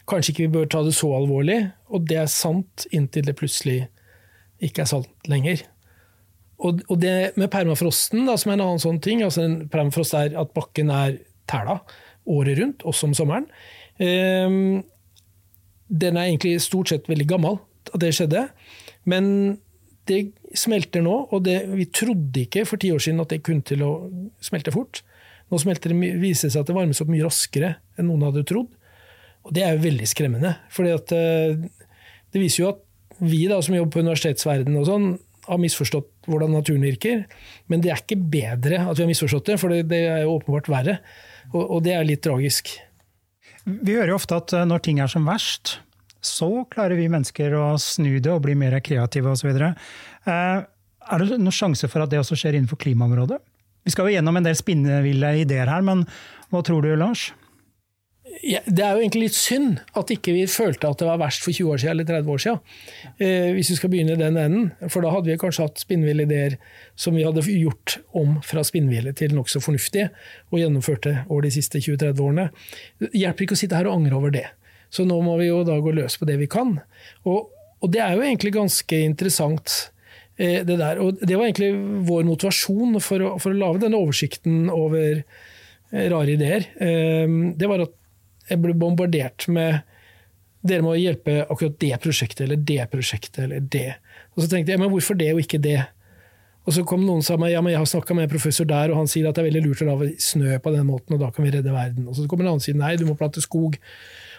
kanskje 0.09 0.33
ikke 0.33 0.47
vi 0.47 0.53
bør 0.57 0.71
ta 0.73 0.81
det 0.87 0.95
så 0.97 1.11
alvorlig. 1.19 1.59
Og 1.93 2.09
det 2.09 2.23
er 2.23 2.31
sant 2.31 2.87
inntil 2.91 3.29
det 3.29 3.37
plutselig 3.37 3.83
ikke 4.63 4.85
er 4.85 4.89
sant 4.89 5.29
lenger. 5.29 5.67
Og, 6.63 6.81
det 7.01 7.33
med 7.39 7.49
permafrosten, 7.51 8.27
da, 8.29 8.37
som 8.39 8.51
er 8.51 8.59
en 8.59 8.65
annen 8.67 8.81
sånn 8.81 9.01
ting 9.03 9.23
altså 9.25 9.43
en 9.43 9.55
Permafrost 9.71 10.13
er 10.15 10.35
at 10.39 10.53
bakken 10.55 10.91
er 10.93 11.17
tæla 11.49 11.79
året 12.29 12.59
rundt, 12.61 12.85
også 12.87 13.09
om 13.09 13.15
sommeren. 13.17 13.47
Um, 13.99 14.83
den 15.91 16.17
er 16.17 16.29
egentlig 16.29 16.55
stort 16.63 16.93
sett 16.93 17.09
veldig 17.11 17.27
gammel 17.29 17.59
at 17.91 17.99
det 18.01 18.13
skjedde. 18.15 18.45
Men 19.09 19.25
det 20.07 20.21
smelter 20.57 21.03
nå, 21.03 21.15
og 21.31 21.43
det, 21.45 21.57
vi 21.73 21.87
trodde 21.91 22.45
ikke 22.45 22.65
for 22.67 22.81
ti 22.81 22.93
år 22.93 23.03
siden 23.03 23.21
at 23.23 23.33
det 23.33 23.43
kunne 23.45 23.65
til 23.67 23.83
å 23.85 23.91
smelte 24.43 24.73
fort. 24.75 25.03
Nå 25.51 25.59
smelter 25.61 25.91
det, 25.91 26.13
viser 26.21 26.47
det 26.47 26.55
seg 26.55 26.63
at 26.63 26.71
det 26.71 26.77
varmes 26.77 27.03
opp 27.03 27.11
mye 27.11 27.27
raskere 27.27 27.75
enn 27.99 28.09
noen 28.09 28.25
hadde 28.29 28.45
trodd. 28.49 28.71
Og 29.43 29.55
det 29.55 29.65
er 29.65 29.75
jo 29.75 29.83
veldig 29.83 30.07
skremmende. 30.07 30.55
For 30.71 30.87
eh, 30.87 31.55
det 32.33 32.41
viser 32.41 32.63
jo 32.63 32.71
at 32.71 32.81
vi 33.23 33.43
da, 33.51 33.59
som 33.63 33.75
jobber 33.75 33.93
på 33.93 34.03
universitetsverdenen 34.03 34.79
og 34.79 34.87
sånn, 34.87 35.07
har 35.47 35.59
misforstått 35.61 36.09
hvordan 36.29 36.53
naturen 36.55 36.85
virker. 36.85 37.23
Men 37.71 37.83
det 37.83 37.91
er 37.91 38.01
ikke 38.01 38.19
bedre 38.19 38.83
at 38.85 38.97
vi 38.97 39.05
har 39.05 39.11
misforstått 39.11 39.51
det, 39.51 39.59
for 39.61 39.73
det, 39.73 39.99
er 39.99 40.25
jo 40.25 40.37
åpenbart 40.37 40.69
verre. 40.71 40.97
Og, 41.51 41.63
og 41.63 41.79
det 41.85 41.95
er 41.95 42.07
litt 42.07 42.23
tragisk. 42.25 42.71
Vi 43.63 43.95
hører 43.95 44.13
jo 44.13 44.19
ofte 44.19 44.39
at 44.39 44.55
eh, 44.55 44.67
når 44.67 44.83
ting 44.85 45.01
er 45.03 45.11
som 45.11 45.27
verst, 45.27 45.77
så 46.23 46.49
klarer 46.71 46.99
vi 46.99 47.11
mennesker 47.11 47.55
å 47.59 47.73
snu 47.81 48.15
det 48.23 48.31
og 48.31 48.43
bli 48.45 48.55
mer 48.59 48.77
kreative 48.83 49.33
osv. 49.35 49.51
Eh, 49.59 50.59
er 51.03 51.23
det 51.23 51.39
noen 51.39 51.55
sjanse 51.55 51.89
for 51.91 52.03
at 52.03 52.11
det 52.11 52.21
også 52.21 52.37
skjer 52.39 52.57
innenfor 52.57 52.79
klimaområdet? 52.79 53.39
Vi 53.83 53.91
skal 53.91 54.07
jo 54.07 54.15
gjennom 54.15 54.39
en 54.39 54.45
del 54.45 54.55
spinneville 54.55 55.33
ideer 55.41 55.67
her, 55.67 55.83
men 55.83 56.05
hva 56.53 56.61
tror 56.63 56.85
du, 56.85 56.93
Lars? 56.95 57.31
Det 58.41 58.81
er 58.81 58.95
jo 58.95 59.01
egentlig 59.03 59.27
litt 59.27 59.37
synd 59.37 59.77
at 59.99 60.09
ikke 60.11 60.33
vi 60.33 60.43
følte 60.49 60.89
at 60.89 60.99
det 60.99 61.05
var 61.07 61.19
verst 61.21 61.45
for 61.45 61.53
20 61.53 61.69
år 61.69 61.81
siden 61.81 61.93
eller 61.93 62.07
30 62.09 62.31
år 62.33 62.41
siden. 62.41 62.73
Eh, 63.21 63.49
hvis 63.53 63.69
vi 63.71 63.77
skal 63.77 63.91
begynne 63.93 64.15
i 64.17 64.19
den 64.19 64.39
enden. 64.41 64.65
For 64.89 65.05
da 65.05 65.13
hadde 65.13 65.29
vi 65.29 65.37
kanskje 65.39 65.67
hatt 65.67 65.83
spinnville 65.83 66.25
ideer 66.25 66.57
som 66.99 67.15
vi 67.15 67.25
hadde 67.27 67.45
gjort 67.45 67.99
om 68.17 68.39
fra 68.45 68.65
spinnville 68.65 69.13
til 69.19 69.35
nokså 69.37 69.61
fornuftige, 69.63 70.09
og 70.51 70.59
gjennomførte 70.59 71.15
over 71.29 71.45
de 71.45 71.53
siste 71.53 71.79
20-30 71.83 72.25
årene. 72.25 72.49
Det 73.03 73.13
hjelper 73.21 73.47
ikke 73.47 73.57
å 73.57 73.63
sitte 73.63 73.79
her 73.79 73.91
og 73.91 74.01
angre 74.01 74.19
over 74.19 74.35
det. 74.35 74.47
Så 74.93 75.07
nå 75.07 75.21
må 75.25 75.37
vi 75.39 75.51
jo 75.51 75.63
da 75.67 75.77
gå 75.81 75.93
løs 75.93 76.17
på 76.19 76.27
det 76.29 76.39
vi 76.41 76.49
kan. 76.51 76.75
Og, 77.29 77.49
og 77.85 77.95
det 77.95 78.03
er 78.03 78.17
jo 78.17 78.27
egentlig 78.27 78.57
ganske 78.57 79.03
interessant. 79.05 79.79
Eh, 80.35 80.61
det 80.65 80.81
der. 80.81 80.99
Og 81.05 81.21
det 81.21 81.37
var 81.37 81.47
egentlig 81.47 81.73
vår 82.09 82.25
motivasjon 82.33 82.97
for 82.97 83.23
å, 83.23 83.33
for 83.39 83.53
å 83.53 83.65
lage 83.67 83.85
denne 83.85 84.01
oversikten 84.01 84.71
over 84.73 85.21
eh, 85.21 86.07
rare 86.09 86.33
ideer. 86.33 86.71
Det 87.53 87.69
var 87.69 87.85
at 87.85 87.99
jeg 88.49 88.61
ble 88.63 88.75
bombardert 88.77 89.47
med 89.51 89.81
dere 90.63 90.83
må 90.85 90.93
hjelpe 90.95 91.41
akkurat 91.43 91.75
det 91.81 91.97
prosjektet 92.03 92.45
eller 92.45 92.61
det 92.63 92.85
prosjektet 92.91 93.41
eller 93.45 93.63
det. 93.73 93.97
Og 94.33 94.43
så 94.43 94.49
tenkte 94.51 94.73
jeg 94.73 94.79
men 94.79 94.91
hvorfor 94.93 95.17
det 95.19 95.33
og 95.33 95.41
ikke 95.43 95.59
det? 95.63 95.81
Og 96.63 96.75
så 96.77 96.85
kom 96.87 97.01
noen 97.03 97.19
og 97.19 97.27
sa 97.27 97.35
ja, 97.51 97.59
men 97.59 97.73
jeg 97.73 97.81
har 97.81 97.89
snakka 97.91 98.15
med 98.15 98.29
en 98.29 98.31
professor 98.31 98.67
der, 98.67 98.93
og 98.93 99.01
han 99.01 99.09
sier 99.11 99.27
at 99.27 99.35
det 99.35 99.43
er 99.43 99.49
veldig 99.49 99.63
lurt 99.65 99.81
å 99.83 99.89
lage 99.89 100.13
snø 100.23 100.55
på 100.63 100.71
den 100.71 100.85
måten, 100.87 101.15
og 101.15 101.19
da 101.19 101.31
kan 101.35 101.43
vi 101.43 101.51
redde 101.51 101.73
verden. 101.75 102.05
Og 102.07 102.15
så 102.15 102.27
kommer 102.31 102.47
en 102.47 102.53
annen 102.53 102.63
og 102.63 102.67
sier 102.67 102.77
nei, 102.79 102.93
du 102.95 103.03
må 103.07 103.17
plante 103.19 103.43
skog. 103.43 103.75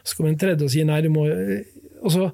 Så 0.04 0.16
kommer 0.16 0.32
en 0.32 0.40
tredje 0.40 0.64
og 0.64 0.72
sier 0.72 0.88
nei, 0.88 1.02
du 1.04 1.10
må 1.12 1.26
Og 2.04 2.12
så 2.12 2.30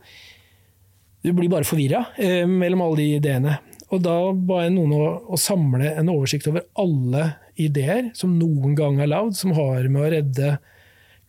Du 1.23 1.35
blir 1.37 1.51
bare 1.53 1.69
forvirra 1.69 2.07
eh, 2.17 2.47
mellom 2.49 2.81
alle 2.87 3.03
de 3.03 3.09
ideene. 3.19 3.59
Og 3.91 4.01
da 4.01 4.15
ba 4.33 4.63
jeg 4.63 4.73
noen 4.73 4.95
å, 4.95 5.09
å, 5.35 5.37
samle 5.37 5.91
en 5.99 6.09
oversikt 6.09 6.47
over 6.49 6.65
alle 6.81 7.27
ideer 7.61 8.09
som 8.17 8.39
noen 8.39 8.77
gang 8.79 9.03
er 9.03 9.11
lagd, 9.11 9.35
som 9.37 9.53
har 9.53 9.85
med 9.91 10.01
å 10.01 10.13
redde 10.15 10.55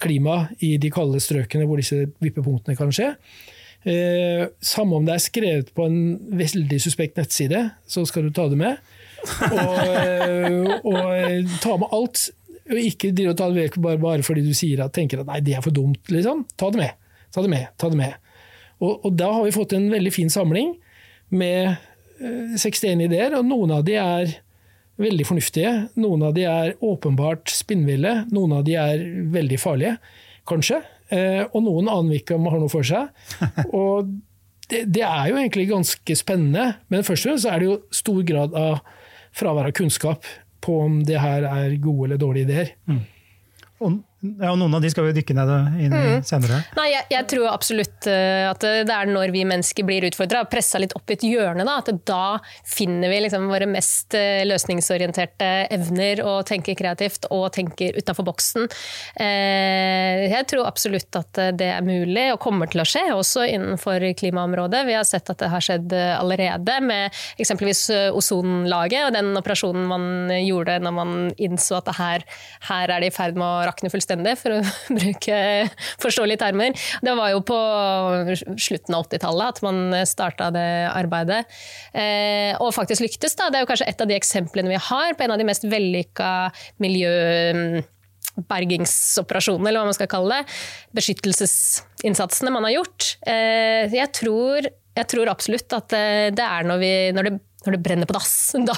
klimaet 0.01 0.61
i 0.65 0.75
de 0.81 0.91
kalde 0.93 1.21
strøkene 1.23 1.67
hvor 1.69 1.81
disse 1.81 2.07
vippepunktene 2.23 2.77
kan 2.79 2.93
skje. 2.95 3.13
Eh, 3.81 4.43
samme 4.61 4.99
om 4.99 5.07
det 5.07 5.15
er 5.15 5.23
skrevet 5.23 5.71
på 5.73 5.87
en 5.89 6.01
veldig 6.37 6.77
suspekt 6.83 7.17
nettside, 7.17 7.63
så 7.89 8.03
skal 8.05 8.27
du 8.27 8.33
ta 8.35 8.47
det 8.51 8.59
med. 8.59 8.77
Og, 9.51 9.79
eh, 9.85 10.69
og 10.91 11.01
eh, 11.15 11.57
ta 11.63 11.77
med 11.81 11.93
alt. 11.93 12.27
Og 12.71 12.77
ikke 12.77 13.11
drive 13.15 13.33
og 13.33 13.39
ta 13.39 13.49
det 13.49 13.57
med 13.57 13.79
bare, 13.83 14.01
bare, 14.01 14.25
fordi 14.25 14.43
du 14.45 14.53
at, 14.81 14.93
tenker 14.93 15.21
at 15.21 15.29
nei, 15.29 15.41
det 15.41 15.57
er 15.57 15.65
for 15.65 15.73
dumt. 15.75 16.03
Liksom. 16.09 16.45
Ta 16.57 16.69
det 16.71 16.83
med. 16.83 16.93
Ta 17.33 17.41
det 17.41 17.51
med. 17.51 17.67
Ta 17.77 17.89
det 17.89 17.99
med. 17.99 18.13
Og, 18.81 19.05
og, 19.05 19.11
da 19.17 19.31
har 19.33 19.45
vi 19.45 19.55
fått 19.55 19.73
en 19.77 19.89
veldig 19.91 20.13
fin 20.13 20.29
samling 20.29 20.75
med 21.29 21.75
61 22.21 22.83
eh, 22.85 23.03
ideer, 23.07 23.35
og 23.37 23.45
noen 23.49 23.73
av 23.77 23.85
de 23.85 23.97
er 24.01 24.37
veldig 25.03 25.27
fornuftige. 25.27 25.73
Noen 26.01 26.25
av 26.27 26.35
de 26.37 26.47
er 26.49 26.75
åpenbart 26.85 27.51
spinnville. 27.53 28.15
Noen 28.33 28.57
av 28.59 28.65
de 28.67 28.77
er 28.79 29.05
veldig 29.33 29.59
farlige, 29.61 29.95
kanskje. 30.49 30.81
Og 31.51 31.57
noen 31.65 31.89
aner 31.91 32.21
ikke 32.21 32.37
om 32.37 32.47
har 32.47 32.61
noe 32.61 32.71
for 32.71 32.87
seg. 32.87 33.09
Og 33.75 34.13
det, 34.71 34.85
det, 34.95 35.03
er 35.03 35.31
jo 35.31 35.39
egentlig 35.39 35.67
ganske 35.71 36.15
spennende, 36.15 36.77
men 36.87 37.03
først 37.03 37.25
og 37.25 37.33
fremst 37.33 37.49
er 37.51 37.59
det 37.59 37.67
jo 37.67 37.79
stor 37.91 38.21
grad 38.27 38.55
av 38.55 38.79
fravær 39.35 39.67
av 39.67 39.75
kunnskap 39.75 40.27
på 40.63 40.77
om 40.85 41.01
det 41.07 41.19
her 41.19 41.47
er 41.49 41.75
gode 41.81 42.07
eller 42.07 42.21
dårlige 42.21 42.47
ideer. 42.47 42.71
Mm. 42.87 43.01
Og 43.81 43.99
ja, 44.21 44.51
og 44.51 44.59
Noen 44.61 44.75
av 44.77 44.83
de 44.83 44.89
skal 44.93 45.07
vi 45.07 45.15
dykke 45.17 45.33
ned 45.33 45.51
inn 45.81 45.93
i 45.97 45.99
mm. 46.19 46.25
senere. 46.27 46.59
Nei, 46.77 46.91
jeg, 46.91 47.05
jeg, 47.09 47.25
tror 47.31 47.47
absolutt 47.49 48.07
eh, 48.09 48.45
at 48.45 48.61
det 48.61 48.93
er 48.93 49.09
når 49.09 49.31
vi 49.33 49.41
mennesker 49.49 49.85
blir 49.87 50.05
utfordra, 50.05 50.43
pressa 50.49 50.77
litt 50.81 50.93
opp 50.97 51.09
i 51.09 51.15
et 51.17 51.25
hjørne, 51.25 51.65
da, 51.65 51.79
at 51.81 51.89
da 52.05 52.37
finner 52.69 53.09
vi 53.09 53.17
liksom 53.25 53.47
våre 53.49 53.65
mest 53.69 54.13
eh, 54.17 54.43
løsningsorienterte 54.45 55.49
evner 55.73 56.21
og 56.21 56.45
tenker 56.51 56.77
kreativt 56.77 57.25
og 57.33 57.47
tenker 57.55 57.97
utafor 57.97 58.27
boksen. 58.27 58.69
Eh, 59.17 60.27
jeg 60.27 60.45
tror 60.51 60.69
absolutt 60.69 61.17
at 61.17 61.41
det 61.57 61.71
er 61.73 61.81
mulig 61.85 62.27
og 62.35 62.41
kommer 62.45 62.69
til 62.69 62.83
å 62.83 62.87
skje, 62.87 63.07
også 63.15 63.47
innenfor 63.49 64.05
klimaområdet. 64.21 64.83
Vi 64.85 64.97
har 64.99 65.07
sett 65.07 65.33
at 65.33 65.41
det 65.41 65.49
har 65.49 65.65
skjedd 65.65 65.97
allerede 65.97 66.77
med 66.85 67.09
eksempelvis 67.41 67.87
ozonlaget 68.13 69.07
og 69.07 69.17
den 69.17 69.33
operasjonen 69.39 69.89
man 69.89 70.07
gjorde 70.45 70.77
når 70.85 70.97
man 70.99 71.17
innså 71.41 71.81
at 71.81 71.89
her, 71.97 72.29
her 72.69 72.85
er 72.85 73.01
det 73.01 73.09
i 73.09 73.15
ferd 73.15 73.39
med 73.39 73.47
å 73.47 73.65
rakne 73.65 73.89
fullstendig 73.89 74.10
fullstendig, 74.11 74.35
for 74.39 74.57
å 74.57 74.61
bruke 74.99 75.37
forståelige 76.01 76.41
termer. 76.41 76.75
Det 77.01 77.15
var 77.17 77.31
jo 77.33 77.41
på 77.45 77.59
slutten 78.57 78.95
av 78.95 79.07
80-tallet 79.07 79.55
at 79.55 79.61
man 79.65 79.95
starta 80.07 80.51
det 80.51 80.67
arbeidet. 80.91 81.45
Eh, 81.93 82.55
og 82.59 82.73
faktisk 82.75 83.05
lyktes. 83.05 83.35
Da. 83.35 83.49
Det 83.49 83.59
er 83.59 83.65
jo 83.65 83.71
kanskje 83.71 83.89
et 83.89 84.01
av 84.01 84.09
de 84.09 84.17
eksemplene 84.17 84.71
vi 84.71 84.81
har 84.89 85.15
på 85.15 85.25
en 85.25 85.35
av 85.35 85.39
de 85.39 85.47
mest 85.47 85.65
vellykka 85.65 86.51
miljø 86.83 87.81
bergingsoperasjonene, 88.47 89.67
eller 89.67 89.81
hva 89.81 89.89
man 89.89 89.97
skal 89.97 90.09
kalle 90.11 90.39
det. 90.39 90.59
Beskyttelsesinnsatsene 90.95 92.53
man 92.53 92.67
har 92.69 92.77
gjort. 92.79 93.15
Eh, 93.27 93.91
jeg 93.91 94.11
tror, 94.15 94.67
jeg 94.95 95.09
tror 95.11 95.31
absolutt 95.31 95.75
at 95.75 95.91
det 96.35 96.45
er 96.45 96.67
når, 96.67 96.79
vi, 96.81 96.93
når, 97.15 97.27
det, 97.27 97.33
når 97.67 97.75
det 97.75 97.83
brenner 97.83 98.09
på 98.09 98.15
dass. 98.17 98.33
Da 98.71 98.77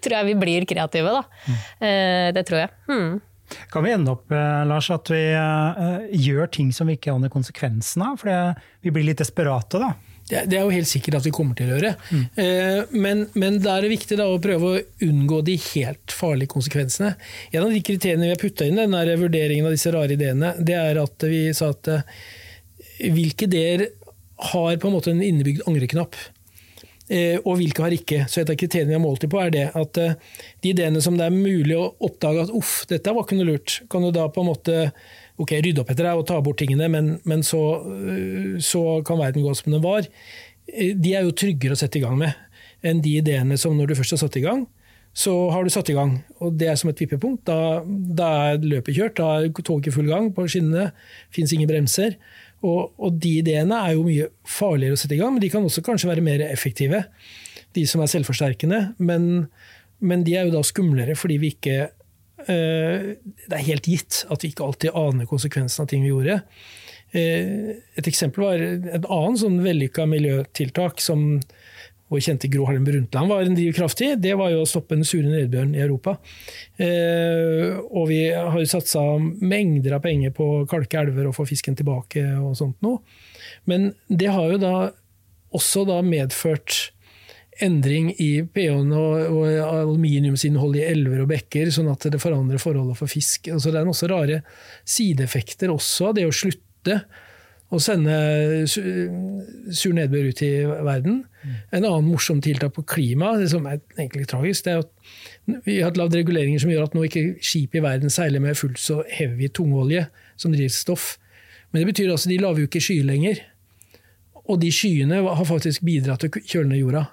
tror 0.00 0.18
jeg 0.18 0.30
vi 0.32 0.36
blir 0.40 0.68
kreative, 0.68 1.12
da. 1.12 1.24
Mm. 1.46 2.36
Det 2.36 2.46
tror 2.48 2.62
jeg. 2.64 2.72
Hmm. 2.88 3.16
Kan 3.72 3.86
vi 3.86 3.92
ende 3.94 4.14
opp 4.16 4.32
eh, 4.34 4.64
Lars, 4.68 4.90
at 4.94 5.10
vi 5.12 5.22
uh, 5.34 6.02
gjør 6.10 6.50
ting 6.52 6.72
som 6.74 6.90
vi 6.90 6.96
ikke 6.98 7.14
aner 7.14 7.32
konsekvensen 7.32 8.04
av? 8.06 8.20
For 8.20 8.30
vi 8.82 8.92
blir 8.94 9.06
litt 9.08 9.22
desperate 9.22 9.80
da? 9.82 9.94
Det, 10.26 10.56
er 10.56 10.64
jo 10.64 10.74
helt 10.74 10.90
sikkert 10.90 11.20
at 11.20 11.26
vi 11.28 11.30
kommer 11.34 11.54
til 11.54 11.68
å 11.68 11.76
gjøre. 11.76 11.92
Mm. 12.10 12.24
Uh, 12.38 12.96
men, 12.98 13.26
men 13.38 13.60
da 13.62 13.76
er 13.76 13.86
det 13.86 13.92
viktig 13.94 14.18
da, 14.18 14.26
å 14.26 14.40
prøve 14.42 14.72
å 14.72 14.80
unngå 15.06 15.42
de 15.46 15.54
helt 15.68 16.14
farlige 16.14 16.54
konsekvensene. 16.56 17.14
En 17.52 17.66
av 17.66 17.74
de 17.74 17.84
kriteriene 17.86 18.26
vi 18.26 18.32
har 18.34 18.42
putta 18.42 18.66
inn 18.66 18.80
i 18.80 18.88
den 18.88 19.22
vurderingen 19.22 19.68
av 19.68 19.76
disse 19.76 19.94
rare 19.94 20.18
ideene, 20.18 20.56
det 20.58 20.78
er 20.78 21.02
at 21.02 21.28
vi 21.30 21.44
sa 21.54 21.70
at 21.74 21.94
hvilke 22.96 23.46
ideer 23.46 23.86
har 24.52 24.76
på 24.80 24.88
en 24.88 24.96
måte 24.96 25.12
en 25.12 25.22
innebygd 25.22 25.64
angreknapp. 25.68 26.16
Eh, 27.06 27.36
og 27.44 27.60
hvilke 27.60 27.84
har 27.84 27.94
ikke. 27.94 28.24
Så 28.26 28.40
Et 28.42 28.50
av 28.50 28.58
kriteriene 28.58 28.90
vi 28.90 28.96
har 28.96 29.02
målt 29.02 29.26
på, 29.30 29.38
er 29.38 29.52
det 29.54 29.66
at 29.78 29.98
eh, 30.02 30.16
de 30.62 30.72
ideene 30.72 31.02
som 31.02 31.14
det 31.18 31.28
er 31.28 31.34
mulig 31.34 31.76
å 31.78 31.92
oppdage 32.02 32.46
at 32.46 32.54
uff, 32.54 32.80
dette 32.90 33.14
var 33.14 33.26
ikke 33.26 33.38
noe 33.38 33.52
lurt, 33.52 33.78
kan 33.90 34.02
du 34.02 34.10
da 34.14 34.26
på 34.26 34.42
en 34.42 34.50
måte 34.50 34.78
ok, 35.38 35.52
rydde 35.62 35.84
opp 35.84 35.92
etter 35.92 36.08
deg 36.08 36.18
og 36.18 36.26
ta 36.26 36.40
bort 36.42 36.58
tingene, 36.58 36.88
men, 36.90 37.12
men 37.28 37.44
så, 37.46 37.62
eh, 38.10 38.56
så, 38.58 38.82
kan 39.06 39.20
verden 39.22 39.44
gå 39.46 39.54
som 39.54 39.70
den 39.76 39.84
var. 39.84 40.08
De 40.66 41.12
er 41.14 41.22
jo 41.22 41.36
tryggere 41.36 41.76
å 41.76 41.78
sette 41.78 42.00
i 42.00 42.02
gang 42.02 42.18
med 42.18 42.34
enn 42.86 42.98
de 43.02 43.16
ideene 43.20 43.56
som 43.58 43.74
når 43.76 43.92
du 43.92 43.98
først 43.98 44.16
har 44.16 44.20
satt 44.24 44.38
i 44.38 44.42
gang, 44.42 44.66
så 45.16 45.32
har 45.48 45.64
du 45.64 45.70
satt 45.72 45.88
i 45.88 45.94
gang. 45.96 46.18
Og 46.44 46.58
det 46.60 46.68
er 46.68 46.76
som 46.76 46.90
et 46.90 46.98
vippepunkt. 47.00 47.46
Da, 47.48 47.80
da 47.86 48.26
er 48.50 48.66
løpet 48.66 48.98
kjørt, 48.98 49.16
da 49.16 49.38
er 49.40 49.62
toget 49.64 49.88
i 49.88 49.94
full 49.94 50.10
gang 50.10 50.28
på 50.36 50.44
skinnene, 50.50 50.90
fins 51.32 51.54
ingen 51.56 51.70
bremser. 51.70 52.18
Og, 52.64 52.94
og, 52.96 53.18
de 53.20 53.36
ideene 53.42 53.78
er 53.84 53.96
jo 53.96 54.06
mye 54.06 54.30
farligere 54.48 54.96
å 54.96 55.00
sette 55.00 55.16
i 55.16 55.20
gang, 55.20 55.34
men 55.34 55.42
de 55.44 55.50
kan 55.52 55.66
også 55.66 55.84
kanskje 55.84 56.08
være 56.10 56.24
mer 56.24 56.44
effektive. 56.46 57.02
De 57.76 57.84
som 57.88 58.00
er 58.00 58.10
selvforsterkende. 58.10 58.80
Men, 58.96 59.46
men 60.00 60.24
de 60.26 60.38
er 60.38 60.48
jo 60.48 60.56
da 60.56 60.64
skumlere 60.66 61.16
fordi 61.18 61.36
vi 61.42 61.52
ikke 61.54 61.76
øh, 62.48 63.12
Det 63.20 63.52
er 63.52 63.68
helt 63.68 63.88
gitt 63.90 64.24
at 64.32 64.42
vi 64.42 64.52
ikke 64.52 64.66
alltid 64.66 64.96
aner 64.96 65.28
konsekvensen 65.28 65.84
av 65.84 65.92
ting 65.92 66.04
vi 66.06 66.12
gjorde. 66.14 66.40
Uh, 67.14 67.76
et 67.96 68.08
eksempel 68.10 68.42
var 68.42 68.60
et 68.60 69.04
annet 69.06 69.38
sånn 69.40 69.60
vellykka 69.62 70.08
miljøtiltak 70.10 70.98
som 71.00 71.36
vår 72.08 72.22
kjente 72.22 72.48
Gro 72.48 72.66
Harlem 72.68 72.84
Brundtland 72.86 73.28
var 73.28 73.42
en 73.42 73.56
drivkraft 73.58 74.00
i, 74.06 74.12
det 74.14 74.34
var 74.38 74.52
jo 74.52 74.62
å 74.62 74.68
stoppe 74.68 74.94
den 74.94 75.06
sure 75.06 75.26
nedbøren 75.26 75.74
i 75.74 75.82
Europa. 75.82 76.16
Eh, 76.78 77.80
og 77.90 78.06
vi 78.12 78.20
har 78.30 78.58
jo 78.60 78.68
satsa 78.70 79.02
mengder 79.18 79.96
av 79.98 80.04
penger 80.04 80.34
på 80.36 80.50
å 80.60 80.66
kalke 80.70 81.00
elver 81.02 81.26
og 81.26 81.34
få 81.38 81.48
fisken 81.50 81.78
tilbake 81.78 82.22
og 82.38 82.54
sånt 82.58 82.78
noe. 82.86 83.02
Men 83.66 83.90
det 84.06 84.30
har 84.30 84.54
jo 84.54 84.60
da 84.62 84.74
også 85.56 85.86
da 85.88 85.98
medført 86.06 86.92
endring 87.62 88.10
i 88.20 88.44
pH-en 88.52 88.92
og, 88.92 89.14
og 89.32 89.46
aluminiumsinnhold 89.64 90.76
i 90.76 90.84
elver 90.86 91.22
og 91.24 91.30
bekker, 91.30 91.70
sånn 91.72 91.88
at 91.90 92.04
det 92.12 92.20
forandrer 92.22 92.60
forholdet 92.60 92.98
for 92.98 93.10
fisk. 93.10 93.48
Altså 93.54 93.72
det 93.72 93.80
er 93.80 93.90
også 93.90 94.10
rare 94.12 94.42
sideeffekter 94.84 95.72
også 95.72 96.10
av 96.10 96.18
det 96.18 96.26
å 96.28 96.34
slutte 96.34 97.00
å 97.74 97.80
sende 97.82 98.14
sur 98.70 99.94
nedbør 99.96 100.28
ut 100.30 100.42
i 100.46 100.50
verden. 100.86 101.24
En 101.74 101.82
annen 101.82 102.06
morsom 102.06 102.38
tiltak 102.42 102.76
på 102.76 102.84
klima, 102.86 103.32
det 103.40 103.48
som 103.50 103.66
er 103.66 103.80
egentlig 103.96 104.28
tragisk, 104.30 104.66
det 104.66 104.74
er 104.74 104.84
at 104.84 105.66
vi 105.66 105.80
har 105.82 105.98
lagd 105.98 106.14
reguleringer 106.14 106.62
som 106.62 106.70
gjør 106.70 106.86
at 106.86 106.96
nå 106.96 107.04
ikke 107.06 107.24
skip 107.44 107.74
i 107.74 107.82
verden 107.82 108.12
seiler 108.12 108.42
med 108.42 108.58
fullt 108.58 108.80
så 108.82 109.00
heavy 109.10 109.50
tungolje 109.50 110.06
som 110.38 110.54
drivstoff. 110.54 111.16
Men 111.70 111.82
det 111.82 111.90
betyr 111.92 112.14
altså 112.14 112.30
de 112.30 112.40
lager 112.42 112.62
jo 112.62 112.70
ikke 112.70 112.82
skyer 112.82 113.06
lenger. 113.06 113.42
Og 114.46 114.60
de 114.62 114.70
skyene 114.74 115.22
har 115.26 115.46
faktisk 115.46 115.82
bidratt 115.86 116.22
til 116.22 116.30
å 116.30 116.42
kjøle 116.46 116.70
ned 116.70 116.82
jorda. 116.84 117.06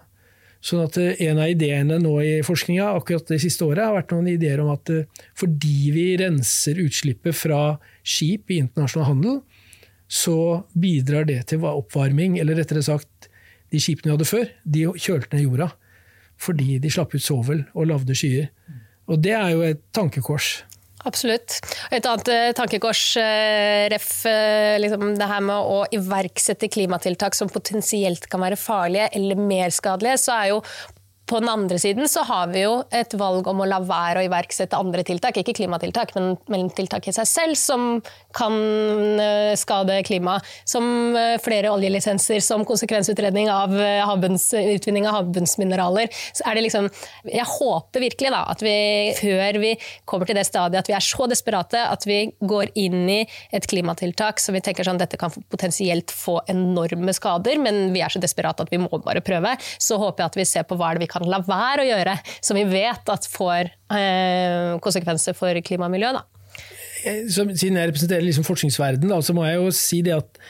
Sånn 0.63 0.85
at 0.85 0.97
eh, 1.01 1.17
En 1.27 1.41
av 1.43 1.51
ideene 1.51 1.97
nå 1.99 2.13
i 2.23 2.35
forskninga 2.45 2.93
akkurat 2.95 3.33
det 3.33 3.41
siste 3.43 3.65
året 3.67 3.83
har 3.83 3.97
vært 3.97 4.13
noen 4.15 4.29
ideer 4.31 4.61
om 4.63 4.71
at 4.71 4.91
eh, 4.93 5.07
fordi 5.39 5.91
vi 5.95 6.05
renser 6.21 6.79
utslippet 6.85 7.35
fra 7.35 7.63
skip 7.99 8.53
i 8.53 8.61
internasjonal 8.63 9.09
handel, 9.09 9.41
så 10.13 10.63
bidrar 10.77 11.25
det 11.25 11.39
til 11.49 11.63
oppvarming, 11.65 12.37
eller 12.41 12.59
rettere 12.59 12.83
sagt, 12.85 13.29
de 13.73 13.81
skipene 13.81 14.11
vi 14.11 14.17
hadde 14.17 14.29
før, 14.29 14.51
de 14.75 14.85
kjølte 14.93 15.33
ned 15.33 15.47
jorda. 15.47 15.71
Fordi 16.43 16.77
de 16.81 16.91
slapp 16.91 17.15
ut 17.15 17.23
sovel 17.23 17.63
og 17.73 17.89
lagde 17.89 18.15
skyer. 18.17 18.51
Og 19.09 19.19
det 19.23 19.33
er 19.37 19.49
jo 19.53 19.65
et 19.65 19.81
tankekors. 19.95 20.59
Absolutt. 21.07 21.57
Et 21.91 22.05
annet 22.07 22.29
eh, 22.31 22.49
tankekors, 22.55 23.01
eh, 23.19 23.89
ref. 23.91 24.09
Eh, 24.29 24.77
liksom 24.79 25.15
det 25.19 25.27
her 25.27 25.43
med 25.43 25.71
å 25.73 25.81
iverksette 25.97 26.69
klimatiltak 26.71 27.35
som 27.35 27.51
potensielt 27.51 28.29
kan 28.31 28.43
være 28.43 28.59
farlige 28.59 29.09
eller 29.17 29.39
mer 29.39 29.73
skadelige, 29.75 30.21
så 30.23 30.37
er 30.37 30.51
jo 30.53 30.61
på 31.25 31.39
den 31.39 31.49
andre 31.49 31.79
siden 31.79 32.09
så 32.11 32.23
har 32.27 32.49
vi 32.51 32.65
jo 32.65 32.81
et 32.91 33.13
valg 33.15 33.47
om 33.47 33.61
å 33.63 33.67
la 33.67 33.79
være 33.83 34.19
å 34.19 34.25
iverksette 34.27 34.75
andre 34.75 35.05
tiltak, 35.07 35.37
ikke 35.39 35.55
klimatiltak, 35.55 36.11
men 36.17 36.33
mellomtiltak 36.51 37.07
i 37.07 37.13
seg 37.15 37.29
selv, 37.29 37.59
som 37.59 37.85
kan 38.35 38.57
eh, 39.23 39.53
skade 39.59 40.01
klimaet. 40.03 40.43
Som 40.67 41.15
eh, 41.15 41.37
flere 41.43 41.71
oljelisenser, 41.71 42.41
som 42.43 42.65
konsekvensutredning 42.67 43.47
av 43.53 43.71
eh, 43.79 44.01
havbunns, 44.03 44.49
utvinning 44.75 45.07
av 45.07 45.21
havbunnsmineraler. 45.21 46.11
Så 46.35 46.43
er 46.49 46.59
det 46.59 46.65
liksom, 46.67 46.89
jeg 47.29 47.47
håper 47.53 48.03
virkelig 48.03 48.33
da, 48.35 48.43
at 48.51 48.65
vi 48.65 48.75
før 49.21 49.61
vi 49.63 49.73
kommer 50.09 50.27
til 50.27 50.37
det 50.37 50.45
stadiet 50.47 50.83
at 50.83 50.91
vi 50.91 50.97
er 50.97 51.05
så 51.05 51.27
desperate 51.31 51.85
at 51.87 52.07
vi 52.09 52.19
går 52.43 52.73
inn 52.79 53.07
i 53.11 53.21
et 53.55 53.67
klimatiltak 53.69 54.41
som 54.43 54.57
vi 54.57 54.63
tenker 54.65 54.87
sånn 54.87 54.99
dette 54.99 55.19
kan 55.19 55.31
potensielt 55.53 56.11
få 56.11 56.39
enorme 56.51 57.15
skader, 57.15 57.61
men 57.63 57.93
vi 57.95 58.03
er 58.03 58.11
så 58.11 58.21
desperate 58.23 58.65
at 58.65 58.73
vi 58.73 58.81
må 58.81 58.91
bare 59.03 59.23
prøve, 59.23 59.55
så 59.79 59.99
håper 60.01 60.25
jeg 60.25 60.31
at 60.33 60.39
vi 60.41 60.49
ser 60.49 60.67
på 60.67 60.77
hva 60.79 60.91
er 60.91 60.99
det 60.99 61.05
vi 61.07 61.12
kan 61.13 61.25
la 61.29 61.39
være 61.45 61.85
å 61.85 61.89
gjøre, 61.91 62.17
som 62.43 62.59
vi 62.59 62.65
vet 62.69 63.13
at 63.13 63.27
får 63.29 63.69
eh, 63.69 64.75
konsekvenser 64.83 65.37
for 65.37 65.57
klima 65.65 65.87
og 65.89 65.95
miljø. 65.95 66.13
Da. 66.15 66.25
Siden 67.03 67.79
jeg 67.79 67.91
representerer 67.91 68.25
liksom 68.25 68.47
forskningsverden, 68.47 69.11
da, 69.11 69.19
så 69.23 69.35
må 69.35 69.45
jeg 69.47 69.59
jo 69.59 69.71
si 69.75 70.01
det 70.05 70.15
at 70.17 70.41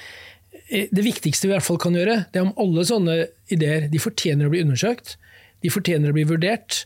eh, 0.69 0.89
det 0.91 1.05
viktigste 1.05 1.47
vi 1.47 1.53
i 1.53 1.55
hvert 1.57 1.67
fall 1.67 1.81
kan 1.81 1.97
gjøre, 1.97 2.23
det 2.31 2.41
er 2.41 2.47
om 2.47 2.55
alle 2.61 2.87
sånne 2.87 3.19
ideer 3.53 3.89
de 3.91 4.01
fortjener 4.01 4.49
å 4.49 4.53
bli 4.53 4.63
undersøkt, 4.65 5.17
de 5.63 5.71
fortjener 5.71 6.11
å 6.11 6.17
bli 6.17 6.27
vurdert 6.27 6.83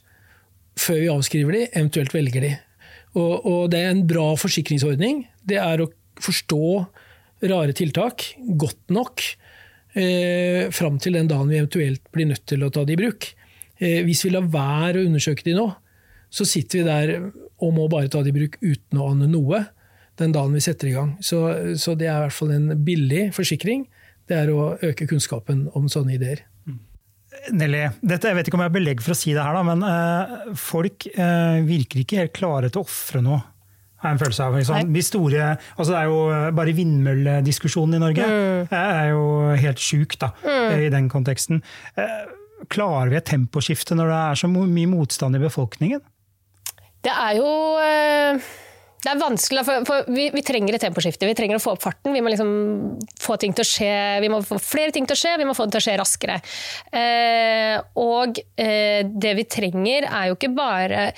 før 0.78 1.02
vi 1.02 1.12
avskriver 1.12 1.56
de, 1.58 1.66
eventuelt 1.74 2.14
velger 2.14 2.44
de. 2.46 2.54
Og, 3.18 3.34
og 3.50 3.62
det 3.74 3.82
er 3.82 3.94
en 3.96 4.06
bra 4.06 4.28
forsikringsordning. 4.38 5.24
Det 5.48 5.58
er 5.58 5.82
å 5.82 5.90
forstå 6.22 6.62
rare 7.50 7.74
tiltak 7.78 8.26
godt 8.58 8.94
nok 8.94 9.24
eh, 9.98 10.70
fram 10.74 10.98
til 11.02 11.18
den 11.18 11.30
dagen 11.30 11.50
vi 11.50 11.60
eventuelt 11.60 12.04
blir 12.14 12.30
nødt 12.30 12.46
til 12.50 12.66
å 12.66 12.72
ta 12.74 12.86
det 12.86 12.98
i 12.98 13.02
bruk. 13.02 13.30
Eh, 13.78 14.02
hvis 14.08 14.24
vi 14.26 14.34
lar 14.34 14.48
være 14.52 15.02
å 15.02 15.08
undersøke 15.08 15.46
de 15.46 15.56
nå, 15.58 15.68
så 16.34 16.46
sitter 16.48 16.82
vi 16.82 16.88
der 16.88 17.14
og 17.64 17.74
må 17.74 17.88
bare 17.92 18.10
ta 18.12 18.22
det 18.24 18.34
i 18.34 18.38
bruk 18.38 18.58
uten 18.62 19.00
å 19.00 19.12
ane 19.14 19.30
noe 19.32 19.64
den 20.18 20.34
dagen 20.34 20.56
vi 20.56 20.64
setter 20.64 20.90
i 20.90 20.96
gang. 20.96 21.16
Så, 21.22 21.40
så, 21.78 21.94
det 21.98 22.10
er 22.10 22.18
i 22.18 22.26
hvert 22.26 22.38
fall 22.38 22.54
en 22.56 22.72
billig 22.86 23.28
forsikring. 23.38 23.86
Det 24.28 24.38
er 24.38 24.52
å 24.52 24.72
øke 24.84 25.08
kunnskapen 25.10 25.68
om 25.78 25.86
sånne 25.92 26.18
ideer. 26.18 26.44
Nelly, 27.54 27.84
dette, 28.02 28.32
jeg 28.32 28.38
vet 28.38 28.50
ikke 28.50 28.58
om 28.58 28.64
jeg 28.64 28.72
har 28.72 28.76
belegg 28.76 29.04
for 29.04 29.14
å 29.14 29.18
si 29.18 29.34
det 29.36 29.44
her, 29.44 29.54
da, 29.56 29.62
men 29.68 29.84
uh, 29.86 30.56
folk 30.58 31.06
uh, 31.14 31.60
virker 31.68 32.02
ikke 32.02 32.24
helt 32.24 32.34
klare 32.36 32.72
til 32.72 32.82
å 32.82 32.88
ofre 32.88 33.22
noe. 33.24 33.44
Er 34.02 34.14
en 34.14 34.22
følelse 34.22 34.46
av. 34.46 34.58
Liksom. 34.58 34.90
De 34.94 35.04
store, 35.06 35.46
altså 35.74 35.90
det 35.90 36.00
er 36.00 36.10
jo 36.12 36.18
Bare 36.54 36.74
vindmøllediskusjonen 36.78 37.98
i 37.98 38.02
Norge 38.04 38.28
mm. 38.30 38.74
er 38.78 39.08
jo 39.10 39.24
helt 39.58 39.82
sjuk 39.82 40.14
da, 40.22 40.30
mm. 40.44 40.84
i 40.86 40.92
den 40.94 41.08
konteksten. 41.14 41.64
Uh, 41.98 42.26
klarer 42.72 43.12
vi 43.14 43.20
et 43.20 43.30
temposkifte 43.30 43.98
når 43.98 44.14
det 44.14 44.22
er 44.22 44.40
så 44.44 44.52
mye 44.52 44.92
motstand 44.92 45.38
i 45.38 45.44
befolkningen? 45.44 46.06
Det 47.06 47.14
er 47.14 47.38
jo 47.38 47.52
eh, 47.82 48.48
det 49.08 49.12
er 49.12 49.20
vanskelig, 49.22 49.62
for, 49.88 50.08
vi, 50.12 50.26
vi, 50.34 50.42
trenger 50.44 50.76
et 50.76 50.84
temposkifte. 50.84 51.28
Vi 51.30 51.36
trenger 51.38 51.60
å 51.60 51.62
få 51.64 51.76
opp 51.76 51.84
farten. 51.86 52.12
Vi 52.16 52.22
må 52.24 52.32
liksom 52.34 52.50
få 53.22 53.38
skje, 53.38 53.94
vi 54.24 54.32
må 54.34 54.42
få 54.44 54.58
flere 54.60 54.92
ting 54.92 55.06
til 55.08 55.16
å 55.16 55.20
skje, 55.22 55.36
vi 55.38 55.46
må 55.48 55.54
få 55.56 55.68
det 55.68 55.78
til 55.78 55.84
å 55.84 55.86
skje 55.86 55.98
raskere. 56.02 56.38
Eh, 56.92 57.78
og 58.02 58.42
eh, 58.58 59.06
det 59.06 59.34
vi 59.38 59.46
trenger 59.48 60.10
er 60.10 60.32
jo 60.32 60.36
ikke 60.40 60.52
bare 60.58 61.12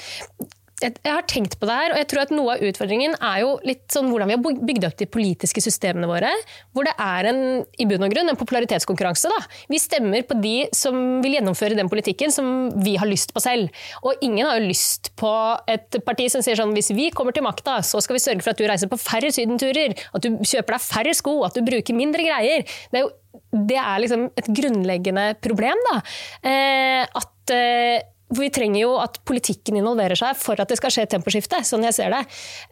jeg, 0.79 0.95
har 1.03 1.25
tenkt 1.27 1.57
på 1.59 1.67
det 1.67 1.75
her, 1.75 1.93
og 1.93 1.99
jeg 1.99 2.07
tror 2.11 2.21
at 2.23 2.31
noe 2.33 2.55
av 2.55 2.63
utfordringen 2.69 3.15
er 3.15 3.41
jo 3.43 3.51
litt 3.67 3.85
sånn 3.91 4.09
hvordan 4.11 4.29
vi 4.29 4.35
har 4.37 4.63
bygd 4.69 4.87
opp 4.87 4.97
de 4.99 5.07
politiske 5.11 5.63
systemene 5.63 6.07
våre. 6.09 6.31
Hvor 6.75 6.87
det 6.87 6.95
er 7.03 7.29
en, 7.31 7.41
i 7.79 7.87
bunn 7.89 8.05
og 8.05 8.13
grunn 8.13 8.31
en 8.31 8.39
popularitetskonkurranse. 8.39 9.31
Da. 9.31 9.39
Vi 9.71 9.81
stemmer 9.81 10.25
på 10.27 10.37
de 10.39 10.55
som 10.75 11.19
vil 11.23 11.37
gjennomføre 11.37 11.77
den 11.77 11.91
politikken 11.91 12.33
som 12.33 12.69
vi 12.83 12.95
har 12.99 13.09
lyst 13.09 13.33
på 13.35 13.43
selv. 13.43 13.73
Og 14.03 14.23
ingen 14.25 14.47
har 14.47 14.59
jo 14.59 14.69
lyst 14.69 15.11
på 15.19 15.33
et 15.69 15.99
parti 16.07 16.29
som 16.31 16.43
sier 16.45 16.59
sånn 16.59 16.75
hvis 16.77 16.93
vi 16.95 17.09
kommer 17.15 17.35
til 17.35 17.45
makta, 17.45 17.79
så 17.85 18.01
skal 18.03 18.17
vi 18.17 18.23
sørge 18.23 18.45
for 18.45 18.53
at 18.53 18.61
du 18.61 18.67
reiser 18.69 18.91
på 18.91 18.99
færre 19.01 19.33
sydenturer, 19.35 19.97
at 20.15 20.25
du 20.25 20.39
kjøper 20.39 20.77
deg 20.77 20.85
færre 20.85 21.15
sko, 21.17 21.39
at 21.47 21.57
du 21.57 21.65
bruker 21.65 21.97
mindre 21.97 22.23
greier. 22.27 22.63
Det 22.91 23.01
er 23.01 23.07
jo 23.07 23.15
det 23.49 23.77
er 23.77 23.99
liksom 24.01 24.27
et 24.37 24.47
grunnleggende 24.57 25.25
problem. 25.41 25.83
da. 25.89 25.97
Eh, 26.45 27.03
at 27.21 27.53
eh, 27.53 28.01
for 28.29 28.39
Vi 28.39 28.49
trenger 28.53 28.81
jo 28.81 28.93
at 29.01 29.19
politikken 29.25 29.79
involverer 29.79 30.17
seg 30.17 30.37
for 30.37 30.59
at 30.61 30.69
det 30.69 30.77
skal 30.77 30.93
skje 30.93 31.05
et 31.07 31.13
temposkifte. 31.13 31.63
sånn 31.65 31.83
jeg 31.83 31.93
ser 31.93 32.13
det. 32.13 32.21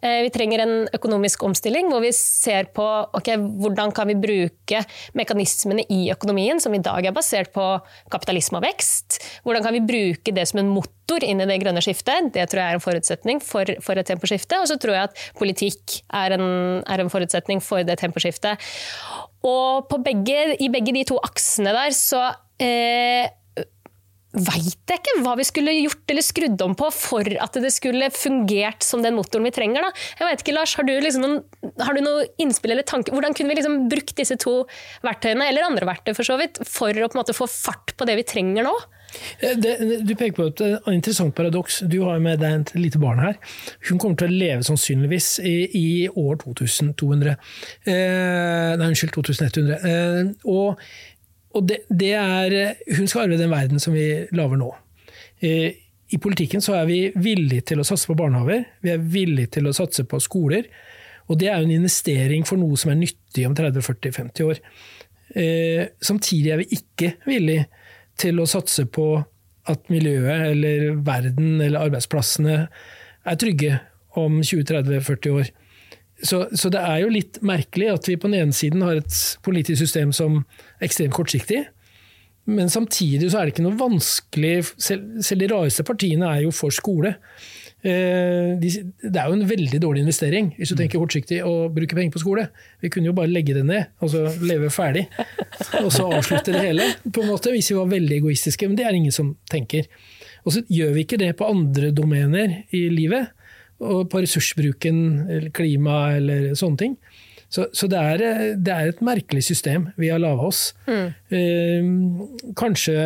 Eh, 0.02 0.22
vi 0.22 0.30
trenger 0.30 0.60
en 0.60 0.88
økonomisk 0.94 1.42
omstilling 1.42 1.90
hvor 1.90 2.00
vi 2.00 2.12
ser 2.12 2.70
på 2.74 2.86
okay, 3.12 3.36
hvordan 3.36 3.92
kan 3.92 4.08
vi 4.08 4.14
bruke 4.14 4.84
mekanismene 5.14 5.84
i 5.90 6.10
økonomien, 6.12 6.60
som 6.60 6.74
i 6.74 6.82
dag 6.82 7.04
er 7.04 7.12
basert 7.12 7.52
på 7.52 7.66
kapitalisme 8.10 8.58
og 8.58 8.66
vekst. 8.68 9.18
Hvordan 9.42 9.66
kan 9.66 9.74
vi 9.74 9.84
bruke 9.86 10.34
det 10.34 10.46
som 10.48 10.62
en 10.62 10.70
motor 10.70 11.24
inn 11.24 11.40
i 11.40 11.48
det 11.48 11.58
grønne 11.62 11.82
skiftet. 11.82 12.32
Det 12.34 12.46
tror 12.50 12.62
jeg 12.62 12.70
er 12.70 12.78
en 12.78 12.84
forutsetning 12.84 13.40
for, 13.42 13.70
for 13.82 13.98
et 13.98 14.06
temposkifte. 14.06 14.60
Og 14.60 14.68
så 14.70 14.78
tror 14.80 14.94
jeg 14.94 15.08
at 15.08 15.22
politikk 15.38 16.00
er 16.14 16.36
en, 16.36 16.48
er 16.86 17.02
en 17.02 17.10
forutsetning 17.12 17.62
for 17.64 17.82
det 17.86 17.98
temposkiftet. 17.98 18.60
Og 19.46 19.88
begge, 20.04 20.54
i 20.60 20.68
begge 20.72 20.94
de 20.94 21.06
to 21.08 21.18
aksene 21.24 21.72
der 21.74 21.94
så 21.96 22.22
eh, 22.60 23.30
veit 24.36 24.90
jeg 24.90 25.00
ikke 25.00 25.22
hva 25.24 25.32
vi 25.38 25.46
skulle 25.48 25.72
gjort 25.78 26.12
eller 26.12 26.24
skrudd 26.24 26.64
om 26.64 26.74
på 26.76 26.90
for 26.92 27.30
at 27.40 27.56
det 27.62 27.70
skulle 27.72 28.10
fungert 28.12 28.84
som 28.84 29.00
den 29.04 29.16
motoren 29.16 29.48
vi 29.48 29.54
trenger. 29.56 29.86
Da. 29.86 30.04
Jeg 30.20 30.28
vet 30.28 30.44
ikke, 30.44 30.56
Lars, 30.58 30.74
Har 30.76 30.84
du, 30.84 30.92
liksom 31.00 31.24
noen, 31.24 31.40
har 31.80 31.96
du 31.96 32.02
noen, 32.04 32.28
innspill 32.42 32.76
eller 32.76 32.86
tanke? 32.88 33.14
Hvordan 33.14 33.36
kunne 33.36 33.54
vi 33.54 33.58
liksom 33.60 33.80
brukt 33.88 34.16
disse 34.18 34.36
to 34.40 34.60
verktøyene, 35.06 35.48
eller 35.48 35.66
andre 35.66 35.88
verktøy 35.88 36.12
for 36.12 36.28
så 36.28 36.36
vidt, 36.40 36.60
for 36.68 36.92
å 36.92 37.10
måte 37.16 37.36
få 37.36 37.48
fart 37.48 37.96
på 37.96 38.08
det 38.08 38.18
vi 38.20 38.28
trenger 38.28 38.68
nå? 38.68 38.76
Eh, 39.40 39.56
det, 39.56 39.74
du 40.04 40.14
peker 40.14 40.36
på 40.36 40.48
et 40.50 40.62
eh, 40.66 40.78
interessant 40.92 41.34
paradoks. 41.36 41.80
Du 41.88 42.00
har 42.04 42.20
med 42.22 42.42
deg 42.42 42.60
et 42.60 42.72
lite 42.76 43.00
barn 43.02 43.22
her. 43.24 43.38
Hun 43.88 44.00
kommer 44.00 44.18
til 44.20 44.28
å 44.28 44.40
leve 44.44 44.66
sannsynligvis 44.66 45.38
i, 45.40 45.56
i 45.72 45.88
år 46.12 46.40
2200. 46.44 47.38
Eh, 47.88 48.74
nei, 48.76 48.90
unnskyld, 48.90 49.14
2100. 49.16 49.78
Eh, 49.88 50.34
og 50.52 50.84
og 51.56 51.68
det, 51.68 51.82
det, 51.88 52.12
er, 52.12 52.74
Hun 52.98 53.08
skal 53.08 53.26
arve 53.26 53.38
den 53.40 53.52
verden 53.52 53.80
som 53.80 53.94
vi 53.96 54.06
lager 54.36 54.60
nå. 54.60 54.68
Eh, 55.40 55.70
I 56.12 56.20
politikken 56.20 56.62
så 56.64 56.76
er 56.78 56.88
vi 56.88 57.00
villige 57.16 57.70
til 57.72 57.80
å 57.80 57.86
satse 57.86 58.10
på 58.10 58.16
barnehager, 58.18 58.66
vi 58.84 58.92
er 58.92 59.02
villige 59.16 59.58
til 59.58 59.68
å 59.68 59.74
satse 59.76 60.04
på 60.08 60.20
skoler. 60.24 60.68
Og 61.28 61.36
det 61.40 61.50
er 61.50 61.60
jo 61.60 61.68
en 61.68 61.74
investering 61.76 62.46
for 62.48 62.60
noe 62.60 62.76
som 62.80 62.92
er 62.92 63.00
nyttig 63.00 63.44
om 63.44 63.56
30-40-50 63.56 64.46
år. 64.48 64.62
Eh, 65.36 65.82
samtidig 66.00 66.52
er 66.54 66.62
vi 66.62 66.78
ikke 66.78 67.12
villige 67.28 67.66
til 68.18 68.40
å 68.40 68.48
satse 68.48 68.86
på 68.88 69.10
at 69.68 69.90
miljøet 69.92 70.46
eller 70.54 70.86
verden 71.04 71.60
eller 71.60 71.84
arbeidsplassene 71.84 72.56
er 73.28 73.40
trygge 73.40 73.76
om 74.16 74.40
20-30-40 74.40 75.36
år. 75.36 75.50
Så, 76.22 76.48
så, 76.50 76.70
det 76.74 76.80
er 76.82 77.02
jo 77.04 77.10
litt 77.14 77.38
merkelig 77.46 77.92
at 77.92 78.08
vi 78.10 78.16
på 78.18 78.26
den 78.26 78.40
ene 78.40 78.56
siden 78.56 78.82
har 78.82 78.98
et 78.98 79.18
politisk 79.46 79.84
system 79.84 80.10
som 80.16 80.40
er 80.80 80.88
ekstremt 80.88 81.14
kortsiktig, 81.14 81.62
men 82.48 82.70
samtidig 82.72 83.28
så 83.30 83.38
er 83.38 83.46
det 83.46 83.52
ikke 83.52 83.66
noe 83.66 83.76
vanskelig 83.76 84.52
Selv, 84.80 85.18
selv 85.24 85.42
de 85.42 85.50
rareste 85.52 85.84
partiene 85.84 86.30
er 86.32 86.46
jo 86.46 86.52
for 86.54 86.72
skole. 86.72 87.12
Eh, 87.84 88.54
de, 88.58 88.70
det 89.04 89.20
er 89.20 89.28
jo 89.28 89.36
en 89.36 89.44
veldig 89.46 89.78
dårlig 89.78 90.00
investering 90.02 90.48
hvis 90.56 90.72
du 90.72 90.74
mm. 90.74 90.78
tenker 90.80 90.98
kortsiktig 90.98 91.36
å 91.46 91.68
bruke 91.70 91.94
penger 91.98 92.16
på 92.16 92.22
skole. 92.24 92.48
Vi 92.82 92.90
kunne 92.90 93.10
jo 93.10 93.14
bare 93.14 93.30
legge 93.30 93.54
det 93.54 93.66
ned, 93.68 93.92
altså 94.02 94.24
leve 94.42 94.72
ferdig, 94.74 95.04
og 95.84 95.90
så 95.94 96.08
avslutte 96.08 96.56
det 96.56 96.64
hele. 96.64 96.88
på 97.04 97.22
en 97.22 97.30
måte, 97.30 97.52
Hvis 97.54 97.70
vi 97.70 97.78
var 97.78 97.92
veldig 97.92 98.18
egoistiske, 98.18 98.66
men 98.66 98.80
det 98.80 98.88
er 98.88 98.98
ingen 98.98 99.14
som 99.14 99.36
tenker. 99.52 99.86
Og 100.42 100.56
så 100.56 100.64
gjør 100.72 100.96
vi 100.96 101.04
ikke 101.04 101.20
det 101.20 101.34
på 101.38 101.46
andre 101.46 101.92
domener 101.94 102.62
i 102.74 102.88
livet 102.90 103.34
og 103.78 104.08
på 104.10 104.22
ressursbruken, 104.24 105.00
eller 105.30 105.50
klima 105.54 106.00
eller 106.16 106.52
sånne 106.58 106.80
ting. 106.80 106.96
Så, 107.48 107.68
så 107.72 107.88
det, 107.88 107.98
er, 107.98 108.22
det, 108.60 108.72
er, 108.72 108.90
et 108.90 109.04
merkelig 109.04 109.44
system 109.46 109.88
vi 109.96 110.10
har 110.12 110.20
laga 110.20 110.50
oss. 110.50 110.74
Mm. 110.88 111.06
Eh, 111.32 112.52
kanskje 112.58 112.96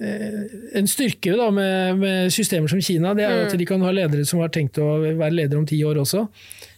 eh, 0.00 0.40
en 0.80 0.90
styrke 0.90 1.36
da, 1.38 1.50
med, 1.54 2.00
med, 2.00 2.32
systemer 2.34 2.72
som 2.72 2.82
Kina, 2.82 3.14
det 3.14 3.28
er 3.28 3.36
mm. 3.36 3.44
at 3.46 3.54
de 3.60 3.68
kan 3.68 3.86
ha 3.86 3.92
ledere 3.94 4.26
som 4.26 4.42
har 4.42 4.50
tenkt 4.54 4.80
å 4.82 4.96
være 5.04 5.36
ledere 5.36 5.62
om 5.62 5.68
ti 5.68 5.78
år 5.86 6.02
også. 6.02 6.26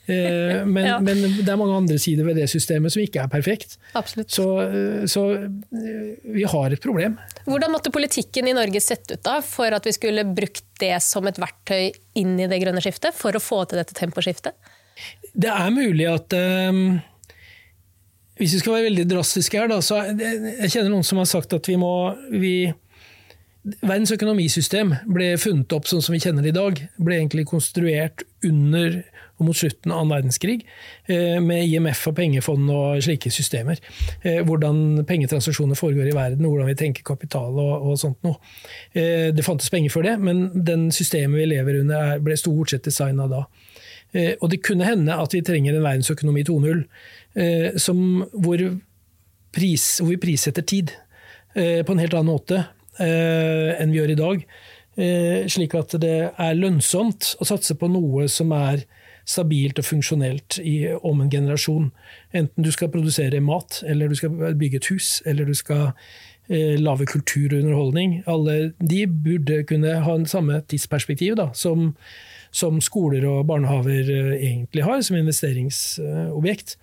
Eh, 0.06 0.66
men, 0.74 0.86
ja. 0.86 0.98
men, 1.00 1.22
det 1.22 1.46
er 1.46 1.58
mange 1.58 1.76
andre 1.76 1.98
sider 2.02 2.26
ved 2.26 2.40
det 2.40 2.48
systemet 2.50 2.94
som 2.94 3.02
ikke 3.02 3.22
er 3.22 3.30
perfekt. 3.30 3.76
Så, 4.26 4.46
eh, 4.64 5.04
så, 5.10 5.26
eh, 5.36 6.16
vi 6.34 6.46
har 6.48 6.74
et 6.74 6.82
problem. 6.82 7.18
Hvordan 7.46 7.74
måtte 7.74 7.94
politikken 7.94 8.50
i 8.50 8.56
Norge 8.56 8.82
sett 8.82 9.06
ut 9.12 9.22
da, 9.22 9.38
for 9.46 9.74
at 9.74 9.86
vi 9.86 9.94
skulle 9.94 10.26
brukt 10.26 10.66
det 10.82 10.96
som 11.04 11.26
et 11.30 11.38
verktøy 11.38 11.92
inn 12.18 12.34
i 12.40 12.50
det 12.50 12.60
grønne 12.64 12.82
skiftet, 12.82 13.14
for 13.14 13.36
å 13.36 13.42
få 13.42 13.62
til 13.70 13.80
dette 13.82 13.96
temposkiftet? 13.96 14.58
Det 15.32 15.48
er 15.48 15.70
mulig 15.72 16.04
at 16.04 16.34
um, 16.36 17.00
Hvis 18.36 18.52
vi 18.52 18.58
skal 18.60 18.74
være 18.74 18.88
veldig 18.90 19.06
drastiske 19.08 19.58
her, 19.58 19.70
da, 19.70 19.78
så 19.80 20.02
jeg 20.04 20.68
kjenner 20.68 20.90
noen 20.92 21.06
som 21.06 21.20
har 21.22 21.28
sagt 21.30 21.54
at 21.56 21.68
vi 21.68 21.78
må 21.80 21.92
vi, 22.30 22.72
Verdens 23.80 24.12
økonomisystem 24.12 24.92
ble 25.06 25.32
funnet 25.40 25.72
opp 25.72 25.88
sånn 25.88 26.02
som 26.04 26.16
vi 26.16 26.20
kjenner 26.22 26.44
det 26.44 26.50
i 26.50 26.56
dag. 26.56 26.80
Ble 26.98 27.20
egentlig 27.20 27.46
konstruert 27.48 28.24
under 28.44 29.00
og 29.42 29.48
mot 29.50 29.58
slutten 29.58 29.92
av 29.92 30.00
annen 30.00 30.14
verdenskrig, 30.14 30.62
eh, 31.10 31.38
med 31.42 31.66
IMF 31.66 32.06
og 32.08 32.16
pengefond 32.16 32.70
og 32.70 33.02
slike 33.02 33.32
systemer. 33.34 33.80
Eh, 34.22 34.40
hvordan 34.46 35.04
pengetransaksjoner 35.08 35.78
foregår 35.78 36.10
i 36.10 36.16
verden, 36.16 36.46
hvordan 36.46 36.70
vi 36.70 36.78
tenker 36.78 37.06
kapital 37.06 37.58
og, 37.58 37.90
og 37.90 37.98
sånt 37.98 38.22
noe. 38.22 38.38
Eh, 38.94 39.32
det 39.34 39.44
fantes 39.44 39.70
penger 39.70 39.90
for 39.90 40.06
det, 40.06 40.18
men 40.22 40.48
den 40.54 40.90
systemet 40.94 41.42
vi 41.42 41.50
lever 41.50 41.80
under 41.82 42.18
ble 42.22 42.38
stort 42.38 42.70
sett 42.72 42.86
designa 42.86 43.28
da. 43.30 43.46
Og 44.12 44.50
det 44.52 44.58
kunne 44.60 44.84
hende 44.84 45.14
at 45.16 45.32
vi 45.32 45.40
trenger 45.40 45.72
en 45.72 45.86
verdensøkonomi 45.86 46.42
2.0 46.44 46.82
hvor, 48.44 48.64
hvor 49.56 50.10
vi 50.10 50.18
prissetter 50.20 50.66
tid 50.68 50.92
på 51.54 51.94
en 51.94 52.02
helt 52.02 52.12
annen 52.18 52.28
måte 52.28 52.58
enn 53.00 53.88
vi 53.88 54.02
gjør 54.02 54.12
i 54.12 54.18
dag. 54.20 54.44
Slik 55.48 55.78
at 55.80 55.96
det 56.04 56.18
er 56.28 56.60
lønnsomt 56.60 57.30
å 57.40 57.48
satse 57.48 57.72
på 57.80 57.88
noe 57.88 58.28
som 58.28 58.52
er 58.52 58.84
stabilt 59.28 59.78
og 59.78 59.86
funksjonelt 59.86 60.58
i, 60.62 60.76
om 60.94 61.22
en 61.22 61.30
generasjon. 61.30 61.90
Enten 62.34 62.66
du 62.66 62.70
skal 62.74 62.90
produsere 62.92 63.40
mat, 63.44 63.82
eller 63.86 64.10
du 64.10 64.18
skal 64.18 64.54
bygge 64.58 64.80
et 64.80 64.90
hus, 64.92 65.14
eller 65.26 65.48
du 65.48 65.54
skal 65.54 65.90
eh, 66.48 66.78
lage 66.80 67.06
kultur 67.10 67.52
og 67.52 67.62
underholdning. 67.62 68.20
Alle 68.26 68.72
de 68.80 69.06
burde 69.06 69.62
kunne 69.68 69.98
ha 70.04 70.18
en 70.18 70.28
samme 70.28 70.60
tidsperspektiv 70.68 71.36
da, 71.38 71.50
som, 71.54 71.92
som 72.50 72.80
skoler 72.84 73.26
og 73.30 73.46
barnehaver 73.50 74.10
eh, 74.10 74.32
egentlig 74.38 74.86
har 74.86 75.02
som 75.06 75.18
investeringsobjekt. 75.20 76.76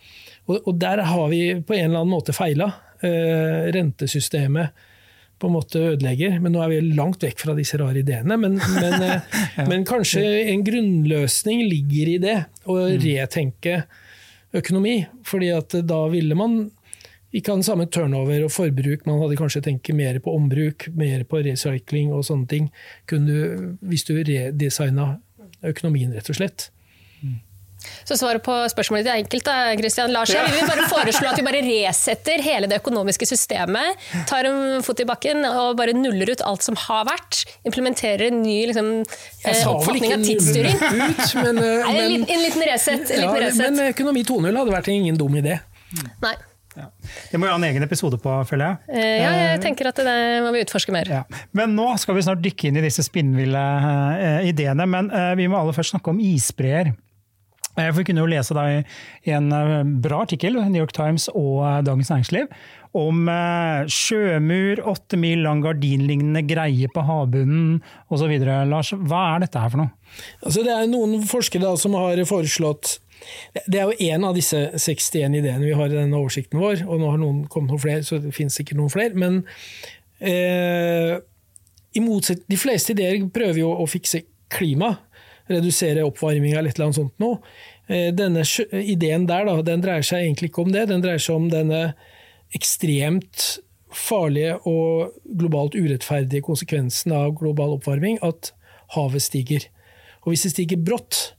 Og, 0.47 0.61
og 0.65 0.77
der 0.81 1.03
har 1.11 1.27
vi 1.33 1.43
på 1.61 1.75
en 1.75 1.89
eller 1.91 2.03
annen 2.03 2.15
måte 2.15 2.35
feila. 2.35 2.71
Eh, 3.03 3.69
rentesystemet 3.75 4.87
på 5.39 5.47
en 5.47 5.55
måte 5.55 5.81
ødelegger, 5.93 6.39
men 6.43 6.53
nå 6.53 6.63
er 6.63 6.73
vi 6.73 6.79
langt 6.97 7.23
vekk 7.23 7.45
fra 7.45 7.55
disse 7.57 7.79
rare 7.79 8.01
ideene. 8.01 8.35
Men, 8.39 8.57
men, 8.59 9.05
ja. 9.57 9.67
men 9.69 9.85
kanskje 9.87 10.23
en 10.51 10.65
grunnløsning 10.67 11.63
ligger 11.69 12.11
i 12.15 12.17
det, 12.23 12.37
å 12.67 12.75
mm. 12.81 12.99
retenke 13.05 13.77
økonomi. 14.55 15.05
fordi 15.27 15.53
at 15.55 15.75
da 15.87 16.01
ville 16.11 16.35
man 16.37 16.61
ikke 17.29 17.53
ha 17.53 17.59
den 17.59 17.65
samme 17.65 17.85
turnover 17.93 18.43
og 18.47 18.51
forbruk. 18.51 19.05
Man 19.05 19.19
hadde 19.21 19.37
kanskje 19.37 19.61
tenkt 19.67 19.91
mer 19.93 20.17
på 20.23 20.33
ombruk, 20.33 20.87
mer 20.97 21.23
på 21.29 21.43
recycling 21.45 22.13
og 22.15 22.25
sånne 22.25 22.49
ting. 22.49 22.69
Du, 23.09 23.77
hvis 23.85 24.07
du 24.07 24.15
redesigna 24.17 25.19
økonomien, 25.65 26.13
rett 26.15 26.31
og 26.31 26.39
slett. 26.39 26.69
Så 28.03 28.17
svaret 28.19 28.43
på 28.43 28.53
spørsmålet 28.71 29.05
ditt 29.05 29.13
er 29.13 29.21
enkelt. 29.21 29.45
da, 29.45 29.55
Christian 29.79 30.11
Larsen. 30.11 30.39
Ja. 30.39 30.47
Vi 30.49 30.59
vil 30.59 30.67
bare 30.67 30.87
foreslå 30.91 31.29
at 31.31 31.39
vi 31.39 31.45
bare 31.47 31.61
resetter 31.63 32.43
hele 32.43 32.67
det 32.69 32.79
økonomiske 32.81 33.27
systemet. 33.29 34.09
Tar 34.29 34.49
en 34.49 34.83
fot 34.85 34.99
i 34.99 35.07
bakken 35.07 35.45
og 35.47 35.77
bare 35.79 35.95
nuller 35.95 36.33
ut 36.33 36.43
alt 36.45 36.65
som 36.65 36.77
har 36.87 37.07
vært. 37.09 37.45
Implementerer 37.69 38.27
en 38.29 38.41
ny 38.43 38.57
liksom, 38.71 38.91
eh, 39.45 39.63
oppfatning 39.71 40.17
av 40.17 40.27
tidsstyring. 40.27 40.75
Ut, 40.75 41.25
men, 41.39 41.47
men, 41.47 41.63
Nei, 41.87 41.95
en, 42.03 42.27
en, 42.27 42.45
liten 42.45 42.67
reset. 42.67 43.07
En 43.07 43.23
ja, 43.23 43.31
liten 43.31 43.47
reset. 43.47 43.65
Men 43.65 43.89
økonomi 43.93 44.27
2.0 44.27 44.61
hadde 44.61 44.75
vært 44.75 44.93
ingen 44.93 45.19
dum 45.19 45.39
idé. 45.39 45.59
Nei. 46.23 46.35
Ja. 46.77 46.85
Det 47.31 47.39
må 47.41 47.47
jo 47.47 47.51
ha 47.51 47.57
en 47.57 47.65
egen 47.67 47.83
episode 47.83 48.19
på, 48.21 48.33
føler 48.47 48.69
jeg. 48.69 48.93
Eh, 48.93 49.15
ja, 49.23 49.31
jeg 49.35 49.55
eh, 49.55 49.61
tenker 49.63 49.89
at 49.89 49.99
det 50.05 50.15
må 50.45 50.51
vi 50.55 50.61
utforske 50.63 50.93
mer. 50.95 51.09
Ja. 51.11 51.23
Men 51.57 51.73
nå 51.75 51.89
skal 51.99 52.15
vi 52.15 52.23
snart 52.27 52.43
dykke 52.43 52.69
inn 52.69 52.79
i 52.79 52.83
disse 52.85 53.03
spinnville 53.07 53.63
ideene. 54.47 54.87
Men 54.87 55.11
vi 55.39 55.47
må 55.51 55.59
aller 55.59 55.75
først 55.75 55.95
snakke 55.95 56.11
om 56.11 56.19
isbreer. 56.23 56.93
Vi 57.79 58.03
kunne 58.07 58.25
jo 58.25 58.29
lese 58.29 58.67
i 59.23 59.33
en 59.35 59.49
bra 60.03 60.23
artikkel 60.25 60.57
New 60.59 60.81
York 60.81 60.93
Times 60.95 61.29
og 61.31 61.63
Dagens 61.87 62.11
Næringsliv 62.11 62.51
om 62.99 63.27
sjømur, 63.93 64.79
åtte 64.89 65.17
mil 65.21 65.43
lang 65.45 65.59
gardinlignende 65.61 66.41
greie 66.49 66.89
på 66.89 67.03
havbunnen 67.05 67.75
osv. 68.09 68.33
Lars, 68.65 68.89
hva 68.97 69.19
er 69.35 69.43
dette 69.45 69.61
her 69.61 69.69
for 69.69 69.83
noe? 69.83 69.93
Altså, 70.41 70.63
det 70.65 70.73
er 70.73 70.89
noen 70.89 71.21
forskere 71.29 71.75
som 71.77 71.93
har 71.99 72.23
foreslått 72.25 72.97
det 73.67 73.79
er 73.79 73.89
jo 73.89 74.11
én 74.11 74.25
av 74.25 74.37
disse 74.37 74.57
61 74.77 75.37
ideene 75.41 75.65
vi 75.65 75.75
har 75.75 75.91
i 75.91 75.97
denne 75.97 76.19
oversikten 76.19 76.61
vår, 76.61 76.85
og 76.87 77.01
nå 77.01 77.11
har 77.11 77.19
noen 77.21 77.41
kommet 77.51 77.73
noen 77.73 77.83
flere, 77.83 78.05
så 78.05 78.19
det 78.21 78.33
finnes 78.35 78.55
sikkert 78.55 78.79
noen 78.79 78.93
flere. 78.93 79.17
Men 79.19 79.41
eh, 80.19 81.17
i 81.95 82.03
motsatt, 82.03 82.45
de 82.49 82.59
fleste 82.59 82.95
ideer 82.95 83.19
prøver 83.33 83.63
jo 83.63 83.73
å 83.75 83.87
fikse 83.89 84.23
klima, 84.51 84.93
redusere 85.49 86.05
oppvarminga 86.05 86.59
eller 86.59 86.71
et 86.71 86.77
eller 86.77 86.89
annet 86.89 86.99
sånt 86.99 87.21
noe. 87.21 87.39
Eh, 87.89 88.11
denne 88.13 88.45
ideen 88.71 89.25
der 89.29 89.47
da, 89.47 89.57
den 89.65 89.81
dreier 89.81 90.05
seg 90.05 90.23
egentlig 90.23 90.51
ikke 90.51 90.63
om 90.67 90.71
det, 90.75 90.87
den 90.91 91.01
dreier 91.03 91.21
seg 91.21 91.39
om 91.39 91.49
denne 91.51 91.81
ekstremt 92.55 93.59
farlige 93.89 94.59
og 94.69 95.15
globalt 95.39 95.77
urettferdige 95.77 96.45
konsekvensen 96.45 97.13
av 97.17 97.33
global 97.39 97.73
oppvarming, 97.79 98.19
at 98.25 98.51
havet 98.93 99.25
stiger. 99.25 99.65
Og 100.21 100.33
hvis 100.33 100.45
det 100.45 100.53
stiger 100.53 100.81
brått, 100.85 101.33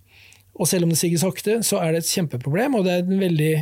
og 0.58 0.68
selv 0.68 0.86
om 0.86 0.92
det 0.92 0.98
stiger 0.98 1.22
sakte, 1.22 1.60
så 1.66 1.78
er 1.80 1.94
det 1.94 2.02
et 2.02 2.10
kjempeproblem, 2.10 2.74
og 2.74 2.84
det 2.84 2.92
er 2.92 3.04
et 3.04 3.14
veldig 3.22 3.52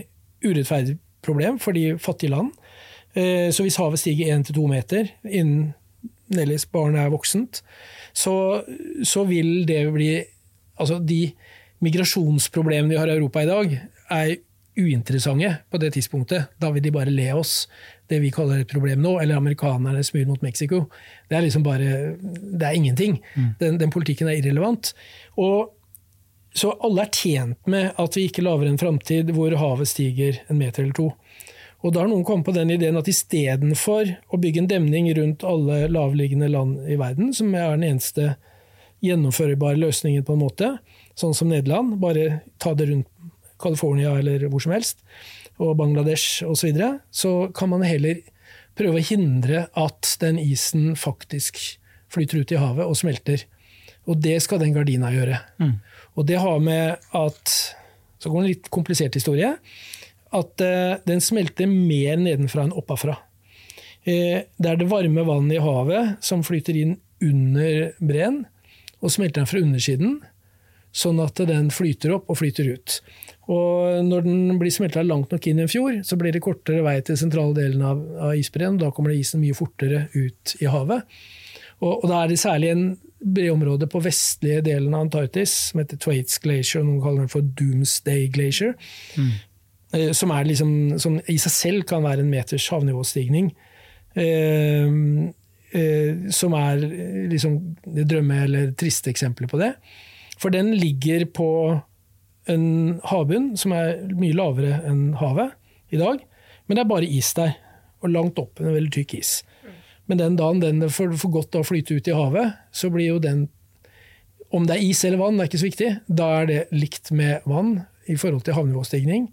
urettferdig 0.46 0.96
problem 1.24 1.58
for 1.60 1.76
de 1.76 1.98
fattige 2.00 2.32
land. 2.32 2.54
Eh, 3.14 3.50
så 3.52 3.64
hvis 3.64 3.78
havet 3.80 4.00
stiger 4.00 4.32
1-2 4.38 4.64
meter 4.70 5.12
innen 5.24 5.74
Nellies 6.28 6.66
barn 6.68 6.96
er 7.00 7.12
voksent, 7.12 7.62
så, 8.12 8.62
så, 9.04 9.24
vil 9.28 9.64
det 9.68 9.86
bli 9.94 10.10
Altså, 10.78 11.00
de 11.02 11.32
migrasjonsproblemene 11.84 12.92
vi 12.92 13.00
har 13.00 13.10
i 13.10 13.16
Europa 13.16 13.42
i 13.42 13.48
dag, 13.48 13.78
er 14.10 14.36
uinteressante 14.78 15.56
på 15.70 15.78
det 15.78 15.90
tidspunktet. 15.96 16.52
Da 16.58 16.70
vil 16.70 16.82
de 16.82 16.92
bare 16.94 17.10
le 17.10 17.32
oss 17.34 17.66
det 18.08 18.20
vi 18.22 18.30
kaller 18.34 18.62
et 18.62 18.70
problem 18.70 19.02
nå, 19.02 19.16
eller 19.20 19.40
amerikanerne 19.40 20.04
smyr 20.06 20.28
mot 20.28 20.42
Mexico. 20.42 20.84
Det 21.28 21.36
er 21.36 21.44
liksom 21.46 21.64
bare 21.66 22.14
Det 22.18 22.66
er 22.66 22.76
ingenting. 22.76 23.18
Mm. 23.34 23.50
Den, 23.58 23.78
den, 23.78 23.90
politikken 23.90 24.28
er 24.28 24.38
irrelevant. 24.38 24.94
Og 25.36 25.74
så 26.54 26.72
alle 26.82 27.04
er 27.04 27.12
tjent 27.12 27.66
med 27.66 27.92
at 27.98 28.16
vi 28.16 28.28
ikke 28.28 28.42
lager 28.42 28.66
en 28.66 28.78
framtid 28.80 29.30
hvor 29.34 29.54
havet 29.58 29.88
stiger 29.88 30.40
en 30.48 30.58
meter 30.58 30.82
eller 30.82 30.96
to. 30.96 31.10
Og 31.84 31.94
da 31.94 32.02
har 32.02 32.10
noen 32.10 32.24
kommet 32.26 32.46
på 32.48 32.54
den 32.56 32.72
ideen 32.74 32.98
at 32.98 33.08
istedenfor 33.10 34.08
å 34.34 34.40
bygge 34.40 34.64
en 34.64 34.70
demning 34.70 35.10
rundt 35.14 35.44
alle 35.46 35.84
lavliggende 35.92 36.48
land 36.50 36.88
i 36.90 36.96
verden, 36.98 37.30
som 37.34 37.52
er 37.54 37.76
den 37.76 37.86
eneste 37.86 38.32
gjennomførbare 39.04 39.78
løsningen 39.78 40.24
på 40.26 40.34
en 40.34 40.42
måte, 40.42 40.72
sånn 41.18 41.34
som 41.36 41.50
Nederland, 41.50 41.98
bare 42.02 42.42
ta 42.62 42.74
det 42.78 42.88
rundt 42.90 43.08
California 43.58 44.14
eller 44.18 44.46
hvor 44.50 44.62
som 44.62 44.74
helst, 44.76 45.02
og 45.58 45.76
Bangladesh 45.80 46.44
osv., 46.46 46.60
så, 46.60 46.68
videre, 46.68 46.90
så 47.10 47.32
kan 47.54 47.72
man 47.72 47.82
heller 47.86 48.22
prøve 48.78 49.00
å 49.00 49.08
hindre 49.08 49.66
at 49.78 50.14
den 50.22 50.38
isen 50.38 50.92
faktisk 50.98 51.58
flyter 52.12 52.42
ut 52.42 52.54
i 52.54 52.60
havet 52.60 52.86
og 52.86 52.96
smelter. 52.98 53.42
Og 54.08 54.20
det 54.22 54.38
skal 54.44 54.62
den 54.62 54.74
gardina 54.76 55.10
gjøre. 55.12 55.40
Mm. 55.60 55.74
Og 56.16 56.28
det 56.28 56.38
har 56.40 56.62
med 56.62 57.10
at 57.14 57.56
Så 58.18 58.32
går 58.32 58.40
det 58.40 58.46
en 58.46 58.50
litt 58.50 58.68
komplisert 58.74 59.14
historie. 59.14 59.52
At 60.34 60.58
uh, 60.58 60.98
den 61.06 61.20
smelter 61.22 61.68
mer 61.70 62.16
nedenfra 62.18 62.64
enn 62.66 62.74
oppafra. 62.74 63.14
Uh, 64.02 64.42
det 64.42 64.70
er 64.72 64.80
det 64.80 64.88
varme 64.90 65.22
vannet 65.22 65.60
i 65.60 65.62
havet 65.62 66.16
som 66.26 66.42
flyter 66.42 66.74
inn 66.74 66.96
under 67.22 67.92
breen, 68.02 68.40
og 68.98 69.14
smelter 69.14 69.44
den 69.44 69.50
fra 69.50 69.62
undersiden, 69.62 70.18
sånn 70.94 71.20
at 71.22 71.40
den 71.48 71.70
flyter 71.74 72.14
opp 72.16 72.30
og 72.30 72.40
flyter 72.40 72.70
ut. 72.74 73.00
Og 73.48 74.04
når 74.04 74.24
den 74.26 74.58
blir 74.60 74.72
smelta 74.72 75.02
langt 75.04 75.32
nok 75.32 75.46
inn 75.48 75.60
i 75.60 75.64
en 75.64 75.70
fjord, 75.72 76.02
så 76.04 76.18
blir 76.20 76.34
det 76.34 76.44
kortere 76.44 76.84
vei 76.84 76.98
til 77.04 77.16
sentrale 77.20 77.56
delen 77.56 77.84
av, 77.84 78.00
av 78.28 78.36
isbreen. 78.36 78.80
Da 78.80 78.90
kommer 78.92 79.12
det 79.12 79.22
isen 79.22 79.40
mye 79.40 79.56
fortere 79.56 80.06
ut 80.14 80.56
i 80.60 80.68
havet. 80.68 81.06
Og, 81.78 81.92
og 81.92 82.08
da 82.10 82.22
er 82.22 82.32
det 82.32 82.40
særlig 82.42 82.72
en 82.74 82.88
breområde 83.18 83.88
på 83.90 84.02
vestlige 84.02 84.62
delen 84.66 84.94
av 84.94 85.06
Antarktis 85.06 85.54
som 85.70 85.80
heter 85.82 85.98
Twaits 86.02 86.38
Glacier, 86.42 86.84
noen 86.86 87.00
kaller 87.02 87.24
den 87.24 87.32
for 87.32 87.46
Doomsday 87.58 88.28
Glacier. 88.34 88.76
Mm. 89.18 89.32
Eh, 89.96 90.12
som, 90.12 90.34
liksom, 90.44 90.72
som, 91.00 91.16
i 91.26 91.38
seg 91.40 91.54
selv 91.54 91.88
kan 91.88 92.04
være 92.04 92.24
en 92.24 92.30
meters 92.32 92.68
havnivåstigning. 92.74 93.50
Eh, 94.18 94.92
eh, 95.72 96.28
som 96.34 96.54
er 96.58 96.84
liksom 97.32 97.58
det 97.96 98.06
drømme- 98.10 98.44
eller 98.44 98.72
triste 98.78 99.10
eksempelet 99.10 99.50
på 99.50 99.62
det. 99.62 99.72
For 100.38 100.54
den 100.54 100.72
ligger 100.78 101.26
på 101.34 101.50
en 102.48 102.66
havbunn 103.04 103.52
som 103.60 103.74
er 103.76 104.00
mye 104.16 104.36
lavere 104.36 104.80
enn 104.88 105.12
havet 105.20 105.54
i 105.92 106.00
dag. 106.00 106.22
Men 106.66 106.76
det 106.76 106.84
er 106.84 106.90
bare 106.90 107.08
is 107.18 107.30
der, 107.36 107.54
og 108.04 108.12
langt 108.14 108.40
opp 108.40 108.60
en 108.62 108.72
veldig 108.72 108.92
tykk 108.94 109.18
is. 109.18 109.38
Men 110.08 110.20
den 110.20 110.36
dagen 110.38 110.62
den 110.62 110.84
får, 110.88 111.12
får 111.20 111.32
godt 111.34 111.58
å 111.60 111.64
flyte 111.66 111.98
ut 111.98 112.08
i 112.08 112.16
havet, 112.16 112.56
så 112.72 112.90
blir 112.92 113.14
jo 113.14 113.22
den 113.22 113.48
Om 114.48 114.64
det 114.64 114.78
er 114.78 114.80
is 114.80 115.02
eller 115.04 115.20
vann, 115.20 115.36
det 115.36 115.42
er 115.42 115.48
ikke 115.50 115.58
så 115.60 115.66
viktig. 115.66 115.88
Da 116.08 116.26
er 116.38 116.46
det 116.48 116.60
likt 116.72 117.10
med 117.12 117.44
vann 117.44 117.82
i 118.08 118.14
forhold 118.16 118.46
til 118.46 118.56
havnivåstigning. 118.56 119.26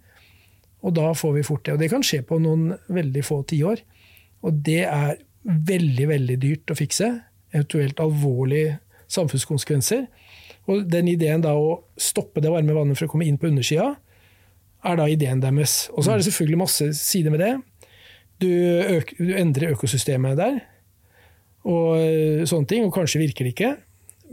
Og 0.83 0.91
da 0.97 1.13
får 1.15 1.37
vi 1.37 1.43
fort 1.47 1.63
det. 1.63 1.75
Og 1.77 1.79
det 1.79 1.87
kan 1.93 2.03
skje 2.03 2.19
på 2.27 2.35
noen 2.43 2.73
veldig 2.91 3.23
få 3.23 3.37
tiår. 3.47 3.79
Og 4.43 4.59
det 4.67 4.81
er 4.83 5.15
veldig, 5.45 6.09
veldig 6.09 6.35
dyrt 6.43 6.73
å 6.73 6.75
fikse. 6.75 7.07
Eventuelt 7.55 8.01
alvorlige 8.03 8.75
samfunnskonsekvenser. 9.07 10.03
Og 10.71 10.85
den 10.89 11.09
ideen 11.11 11.43
da 11.43 11.53
å 11.57 11.77
stoppe 12.01 12.41
det 12.41 12.51
varme 12.53 12.75
vannet 12.75 12.97
for 12.97 13.07
å 13.07 13.11
komme 13.11 13.27
inn 13.27 13.37
på 13.41 13.49
undersida, 13.51 13.93
er 14.85 14.99
da 14.99 15.07
ideen 15.09 15.41
deres. 15.41 15.85
Og 15.93 16.05
så 16.05 16.13
er 16.13 16.21
det 16.21 16.27
selvfølgelig 16.27 16.61
masse 16.61 16.89
sider 16.97 17.33
med 17.33 17.41
det. 17.41 17.53
Du, 18.41 18.49
du 19.17 19.31
endrer 19.37 19.73
økosystemet 19.73 20.37
der, 20.39 20.59
og 21.65 21.95
eh, 22.01 22.43
sånne 22.49 22.69
ting. 22.69 22.85
Og 22.85 22.93
kanskje 22.93 23.21
virker 23.23 23.47
det 23.47 23.55
ikke, 23.55 23.71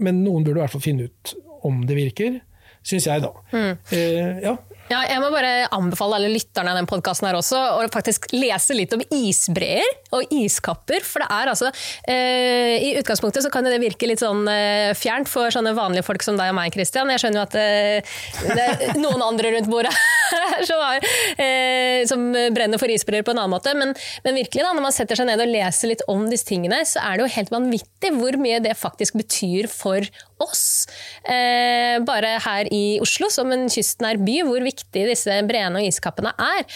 men 0.02 0.22
noen 0.24 0.44
burde 0.44 0.60
i 0.60 0.64
hvert 0.64 0.74
fall 0.74 0.84
finne 0.84 1.08
ut 1.08 1.34
om 1.68 1.84
det 1.86 1.96
virker, 1.96 2.40
syns 2.82 3.06
jeg, 3.06 3.22
da. 3.22 3.30
Mm. 3.52 3.72
Eh, 3.94 4.42
ja. 4.48 4.56
Ja, 4.90 4.98
jeg 5.06 5.22
må 5.22 5.28
bare 5.32 5.68
anbefale 5.72 6.18
alle 6.18 6.30
lytterne 6.32 6.72
av 6.72 6.78
den 6.80 6.88
podkasten 6.90 7.28
også 7.32 7.58
å 7.78 7.84
faktisk 7.92 8.26
lese 8.34 8.74
litt 8.76 8.92
om 8.92 9.02
isbreer 9.14 9.86
og 10.12 10.32
iskapper. 10.34 11.04
For 11.06 11.22
det 11.22 11.28
er 11.32 11.50
altså 11.52 11.70
eh, 12.10 12.82
I 12.88 12.90
utgangspunktet 13.00 13.46
så 13.46 13.52
kan 13.52 13.64
det 13.64 13.78
virke 13.80 14.08
litt 14.10 14.20
sånn 14.22 14.42
eh, 14.50 14.90
fjernt 14.98 15.30
for 15.30 15.54
sånne 15.54 15.72
vanlige 15.76 16.04
folk 16.06 16.24
som 16.26 16.36
deg 16.40 16.50
og 16.52 16.58
meg, 16.58 16.74
Christian. 16.74 17.12
Jeg 17.14 17.22
skjønner 17.22 17.40
jo 17.40 17.46
at 17.46 17.56
eh, 17.60 18.18
det 18.50 18.66
er 18.66 19.00
noen 19.00 19.24
andre 19.24 19.54
rundt 19.54 19.70
bordet 19.70 19.94
som, 20.68 20.82
har, 20.82 21.06
eh, 21.40 22.02
som, 22.10 22.26
brenner 22.52 22.82
for 22.82 22.92
isbreer 22.92 23.24
på 23.24 23.32
en 23.32 23.42
annen 23.44 23.54
måte. 23.54 23.72
Men, 23.78 23.94
men, 24.26 24.40
virkelig 24.42 24.66
da, 24.66 24.74
når 24.74 24.88
man 24.90 24.96
setter 24.96 25.18
seg 25.18 25.30
ned 25.30 25.40
og 25.40 25.52
leser 25.54 25.92
litt 25.94 26.04
om 26.10 26.26
disse 26.28 26.50
tingene, 26.50 26.82
så 26.88 27.00
er 27.06 27.16
det 27.16 27.26
jo 27.26 27.34
helt 27.38 27.54
vanvittig 27.54 28.12
hvor 28.18 28.40
mye 28.42 28.60
det 28.64 28.76
faktisk 28.80 29.16
betyr 29.22 29.70
for 29.72 30.04
oss, 30.42 30.86
eh, 31.24 31.98
bare 32.06 32.36
her 32.42 32.68
i 32.74 32.98
Oslo, 33.02 33.30
som 33.32 33.52
en 33.54 33.68
kystnær 33.72 34.20
by, 34.22 34.40
hvor 34.48 34.64
viktig 34.64 35.06
disse 35.08 35.38
breene 35.48 35.80
og 35.80 35.88
iskappene 35.88 36.32
er. 36.36 36.66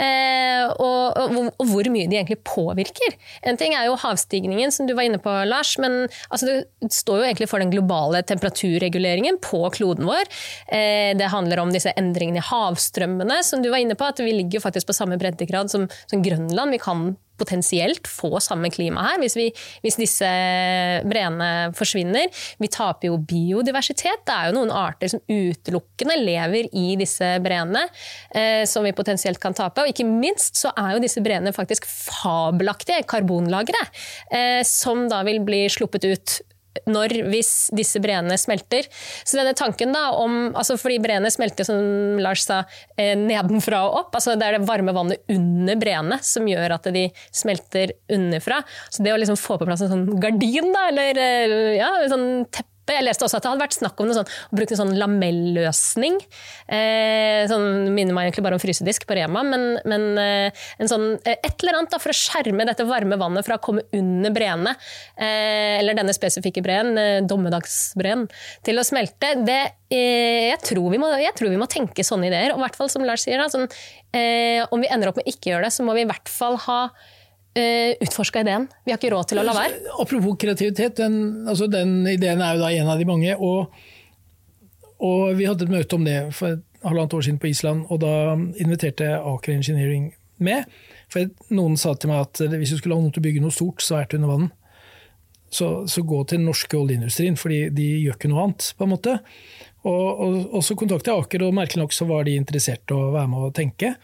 Eh, 0.00 0.64
og, 0.74 1.18
og, 1.18 1.38
og, 1.52 1.66
hvor 1.70 1.90
mye 1.92 2.08
de 2.10 2.20
egentlig 2.20 2.40
påvirker. 2.46 3.16
En 3.46 3.58
ting 3.60 3.76
er 3.76 3.88
jo 3.88 3.98
havstigningen, 4.00 4.72
som 4.74 4.88
du 4.88 4.94
var 4.96 5.08
inne 5.08 5.20
på, 5.22 5.32
Lars. 5.48 5.74
Men 5.82 6.04
altså, 6.28 6.60
det 6.80 6.92
står 6.94 7.22
jo 7.22 7.28
egentlig 7.28 7.50
for 7.50 7.62
den 7.62 7.72
globale 7.74 8.22
temperaturreguleringen 8.26 9.40
på 9.44 9.62
kloden 9.74 10.08
vår. 10.08 10.30
Eh, 10.68 11.12
det 11.18 11.32
handler 11.32 11.64
om 11.64 11.74
disse 11.74 11.92
endringene 11.98 12.42
i 12.42 12.48
havstrømmene, 12.48 13.40
som 13.46 13.64
du 13.64 13.70
var 13.72 13.82
inne 13.82 13.98
på. 13.98 14.08
at 14.08 14.22
Vi 14.22 14.32
ligger 14.32 14.64
faktisk 14.64 14.90
på 14.90 14.96
samme 14.96 15.18
breddegrad 15.20 15.72
som, 15.72 15.88
som 16.10 16.24
Grønland. 16.24 16.74
Vi 16.74 16.82
kan 16.82 17.14
potensielt 17.40 18.08
få 18.10 18.38
samme 18.42 18.70
klima 18.74 19.04
her 19.08 19.20
hvis, 19.22 19.36
vi, 19.38 19.48
hvis 19.84 19.98
disse 20.00 20.30
breene 21.08 21.50
forsvinner. 21.76 22.30
Vi 22.62 22.70
taper 22.72 23.10
jo 23.10 23.18
biodiversitet. 23.18 24.24
Det 24.26 24.34
er 24.34 24.50
jo 24.50 24.56
noen 24.58 24.72
arter 24.74 25.12
som 25.12 25.22
utelukkende 25.28 26.18
lever 26.20 26.70
i 26.72 26.94
disse 27.00 27.34
breene, 27.44 27.86
eh, 28.34 28.62
som 28.70 28.86
vi 28.86 28.94
potensielt 28.96 29.40
kan 29.42 29.56
tape. 29.56 29.84
Og 29.84 29.92
ikke 29.92 30.06
minst 30.08 30.60
så 30.60 30.72
er 30.78 30.94
jo 30.94 31.04
disse 31.04 31.22
breene 31.24 31.54
faktisk 31.54 31.88
fabelaktige 31.88 33.04
karbonlagre, 33.10 33.86
eh, 34.30 34.62
som 34.68 35.06
da 35.10 35.22
vil 35.26 35.42
bli 35.44 35.64
sluppet 35.72 36.10
ut 36.10 36.40
når, 36.90 37.16
hvis 37.30 37.52
disse 37.76 38.00
breene 38.02 38.36
smelter. 38.40 38.88
Så 39.24 39.38
denne 39.38 39.54
tanken 39.56 39.94
da 39.94 40.08
om, 40.18 40.52
altså 40.56 40.76
Fordi 40.80 40.98
breene 41.02 41.30
smelter, 41.32 41.66
som 41.66 42.20
Lars 42.22 42.44
sa, 42.48 42.62
eh, 42.98 43.14
nedenfra 43.18 43.84
og 43.88 43.98
opp. 44.02 44.18
altså 44.18 44.36
Det 44.38 44.48
er 44.48 44.58
det 44.58 44.68
varme 44.68 44.94
vannet 44.96 45.22
under 45.32 45.80
breene 45.80 46.20
som 46.24 46.46
gjør 46.48 46.76
at 46.78 46.90
de 46.94 47.06
smelter 47.32 47.94
underfra. 48.12 48.62
Så 48.90 49.04
det 49.04 49.14
å 49.14 49.18
liksom 49.20 49.40
få 49.40 49.58
på 49.58 49.68
plass 49.68 49.84
en 49.86 49.92
sånn 49.94 50.06
gardin, 50.20 50.72
da, 50.74 50.88
eller 50.90 51.18
ja, 51.78 51.90
en 52.02 52.14
sånn 52.14 52.30
teppe 52.50 52.73
jeg 52.92 53.04
leste 53.06 53.24
også 53.24 53.38
at 53.38 53.44
det 53.44 53.50
hadde 53.50 53.64
vært 53.64 53.76
snakk 53.78 54.00
om 54.02 54.10
sånn, 54.12 54.28
å 54.28 54.58
bruke 54.58 54.74
en 54.76 54.80
sånn 54.82 54.92
lamelløsning. 55.00 56.18
Eh, 56.68 57.44
sånn, 57.48 57.88
minner 57.94 58.16
meg 58.16 58.28
egentlig 58.28 58.44
bare 58.44 58.58
om 58.58 58.62
frysedisk 58.62 59.06
på 59.08 59.16
Rema, 59.16 59.44
men, 59.46 59.64
men 59.88 60.04
eh, 60.20 60.64
sånn, 60.84 61.14
eh, 61.24 61.38
et 61.38 61.64
eller 61.64 61.80
annet 61.80 61.94
da, 61.94 62.00
for 62.02 62.12
å 62.12 62.18
skjerme 62.18 62.66
dette 62.68 62.86
varme 62.88 63.18
vannet 63.20 63.46
fra 63.46 63.56
å 63.56 63.64
komme 63.64 63.86
under 63.96 64.34
breene, 64.34 64.76
eh, 65.16 65.80
eller 65.80 65.96
denne 65.96 66.14
spesifikke 66.16 66.64
breen, 66.64 66.92
eh, 67.00 67.22
dommedagsbreen, 67.24 68.28
til 68.66 68.80
å 68.80 68.86
smelte. 68.86 69.34
Det, 69.48 69.60
eh, 69.88 70.52
jeg, 70.52 70.60
tror 70.68 71.00
må, 71.00 71.10
jeg, 71.22 71.34
tror 71.38 71.54
vi 71.54 71.60
må, 71.60 71.70
tenke 71.70 72.04
sånne 72.06 72.28
ideer. 72.28 72.52
Og 72.52 72.60
i 72.60 72.66
hvert 72.66 72.78
fall 72.78 72.92
som 72.92 73.06
Lars 73.06 73.24
sier, 73.24 73.40
da, 73.40 73.48
sånn, 73.52 73.68
om 74.70 74.82
vi 74.82 74.88
ender 74.94 75.10
opp 75.10 75.16
med 75.18 75.26
ikke 75.26 75.50
gjøre 75.50 75.66
det, 75.66 75.74
så 75.74 75.82
må 75.86 75.96
vi 75.96 76.04
i 76.04 76.08
hvert 76.08 76.30
fall 76.30 76.60
ha 76.68 76.80
uh, 77.56 77.62
eh, 77.62 77.94
utforska 78.04 78.44
ideen. 78.44 78.68
Vi 78.84 78.92
har 78.92 79.00
ikke 79.00 79.12
råd 79.14 79.30
til 79.30 79.42
å 79.42 79.46
la 79.46 79.54
være. 79.56 79.80
Apropos 80.00 80.38
kreativitet, 80.40 80.96
den, 81.00 81.46
altså 81.48 81.68
den 81.70 82.02
ideen 82.10 82.42
er 82.42 82.56
jo 82.56 82.64
da 82.64 82.72
en 82.72 82.90
av 82.92 83.00
de 83.00 83.08
mange. 83.08 83.36
Og, 83.38 83.70
og 85.04 85.36
vi 85.38 85.48
hadde 85.48 85.68
et 85.68 85.74
møte 85.74 85.98
om 85.98 86.04
det 86.06 86.18
for 86.36 86.56
et 86.56 86.84
halvannet 86.84 87.16
år 87.16 87.24
siden 87.24 87.40
på 87.40 87.48
Island, 87.52 87.86
og 87.88 88.02
da 88.02 88.34
inviterte 88.60 89.14
Aker 89.20 89.54
Engineering 89.54 90.10
med. 90.44 90.68
For 91.12 91.30
noen 91.54 91.78
sa 91.80 91.94
til 91.96 92.10
meg 92.12 92.26
at 92.26 92.42
hvis 92.52 92.74
du 92.74 92.80
skulle 92.80 92.98
ha 92.98 93.02
noe 93.02 93.14
til 93.14 93.22
å 93.22 93.26
bygge 93.28 93.42
noe 93.44 93.54
stort, 93.54 93.84
svært 93.84 94.16
under 94.18 94.32
vann, 94.32 94.52
så, 95.54 95.68
så 95.86 96.02
gå 96.02 96.18
til 96.26 96.40
den 96.40 96.48
norske 96.48 96.76
oljeindustrien, 96.76 97.36
for 97.38 97.52
de 97.52 97.86
gjør 98.02 98.16
ikke 98.18 98.30
noe 98.32 98.48
annet. 98.48 98.72
på 98.76 98.86
en 98.86 98.90
måte. 98.90 99.18
Og, 99.84 100.06
og, 100.24 100.38
og 100.58 100.64
så 100.66 100.76
kontaktet 100.78 101.12
jeg 101.12 101.24
Aker, 101.24 101.44
og 101.46 101.56
merkelig 101.56 101.84
nok 101.84 101.94
så 101.94 102.08
var 102.08 102.26
de 102.26 102.34
interessert 102.40 102.90
i 102.90 102.96
å 102.96 103.12
være 103.14 103.30
med 103.30 103.46
og 103.48 103.54
tenke. 103.56 103.94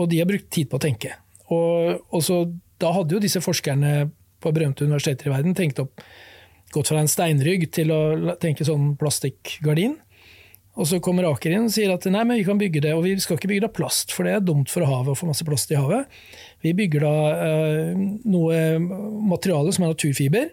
Og 0.00 0.08
de 0.10 0.20
har 0.20 0.28
brukt 0.28 0.48
tid 0.52 0.70
på 0.70 0.80
å 0.80 0.82
tenke. 0.82 1.14
Og, 1.54 2.00
og 2.10 2.24
så 2.24 2.42
da 2.80 2.92
hadde 2.96 3.16
jo 3.16 3.22
disse 3.22 3.42
forskerne 3.44 4.10
på 4.40 4.52
berømte 4.56 4.86
universiteter 4.86 5.28
i 5.28 5.34
verden 5.34 5.56
tenkt 5.56 5.80
opp, 5.82 6.00
gått 6.72 6.90
fra 6.92 7.02
en 7.02 7.10
steinrygg 7.10 7.66
til 7.74 7.92
å 7.92 8.00
tenke 8.40 8.66
sånn 8.66 8.94
plastikkgardin. 9.00 9.98
Og 10.80 10.86
så 10.86 11.00
kommer 11.02 11.26
Aker 11.28 11.52
inn 11.52 11.66
og 11.66 11.74
sier 11.74 11.90
at 11.92 12.06
nei, 12.08 12.22
men 12.24 12.38
vi 12.38 12.46
kan 12.46 12.60
bygge 12.60 12.84
det, 12.84 12.92
og 12.94 13.02
vi 13.04 13.16
skal 13.20 13.36
ikke 13.36 13.50
bygge 13.50 13.64
det 13.64 13.70
av 13.72 13.76
plast, 13.76 14.14
for 14.14 14.24
det 14.24 14.36
er 14.36 14.44
dumt 14.44 14.70
for 14.70 14.86
havet 14.86 15.12
å 15.12 15.18
få 15.18 15.28
masse 15.28 15.44
plast 15.44 15.72
i 15.74 15.78
havet. 15.78 16.06
Vi 16.64 16.72
bygger 16.78 17.04
da 17.04 17.14
eh, 17.48 18.04
noe 18.30 18.60
materiale 18.78 19.74
som 19.74 19.84
er 19.84 19.92
naturfiber, 19.92 20.52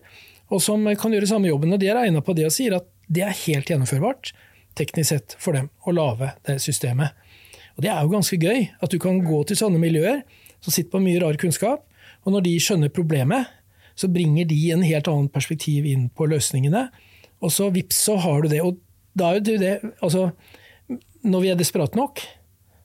og 0.49 0.63
som 0.63 0.83
kan 0.99 1.13
gjøre 1.13 1.29
samme 1.29 1.51
jobben. 1.51 1.75
Og 1.75 1.79
de 1.79 1.91
er 1.91 2.01
egna 2.01 2.23
på 2.25 2.35
det 2.35 2.47
og 2.49 2.55
sier 2.55 2.75
at 2.79 2.89
det 3.13 3.23
er 3.23 3.39
helt 3.45 3.69
gjennomførbart, 3.71 4.33
teknisk 4.79 5.13
sett, 5.13 5.37
for 5.39 5.55
dem 5.55 5.69
å 5.87 5.95
lage 5.95 6.33
det 6.49 6.57
systemet. 6.65 7.15
Og 7.77 7.85
det 7.85 7.93
er 7.93 8.01
jo 8.01 8.11
ganske 8.11 8.39
gøy, 8.41 8.67
at 8.81 8.91
du 8.91 8.97
kan 9.01 9.21
gå 9.23 9.43
til 9.47 9.59
sånne 9.59 9.79
miljøer 9.79 10.23
som 10.57 10.73
sitter 10.73 10.91
på 10.95 11.03
mye 11.03 11.21
rar 11.21 11.37
kunnskap, 11.39 11.85
og 12.27 12.33
når 12.35 12.43
de 12.43 12.57
skjønner 12.59 12.91
problemet, 12.91 13.47
så 13.97 14.09
bringer 14.11 14.45
de 14.49 14.59
en 14.75 14.83
helt 14.83 15.07
annet 15.07 15.31
perspektiv 15.33 15.87
inn 15.87 16.09
på 16.11 16.27
løsningene. 16.27 16.89
Og 17.39 17.53
så 17.55 17.69
vips, 17.71 18.01
så 18.03 18.17
har 18.19 18.43
du 18.43 18.49
det. 18.51 18.59
Og 18.61 18.81
da 19.17 19.31
er 19.31 19.39
jo 19.39 19.55
det 19.61 19.77
Altså, 20.03 20.29
når 21.23 21.41
vi 21.41 21.49
er 21.53 21.57
desperate 21.59 21.97
nok, 21.97 22.19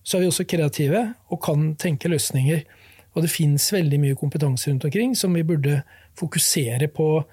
så 0.02 0.16
er 0.16 0.22
vi 0.22 0.30
også 0.30 0.46
kreative 0.46 1.02
og 1.28 1.42
kan 1.42 1.74
tenke 1.74 2.08
løsninger. 2.08 2.62
Og 3.12 3.26
det 3.26 3.32
fins 3.34 3.66
veldig 3.74 3.98
mye 4.00 4.18
kompetanse 4.18 4.70
rundt 4.70 4.86
omkring 4.88 5.16
som 5.18 5.34
vi 5.34 5.42
burde 5.42 5.82
fokusere 6.18 6.88
på. 6.88 7.24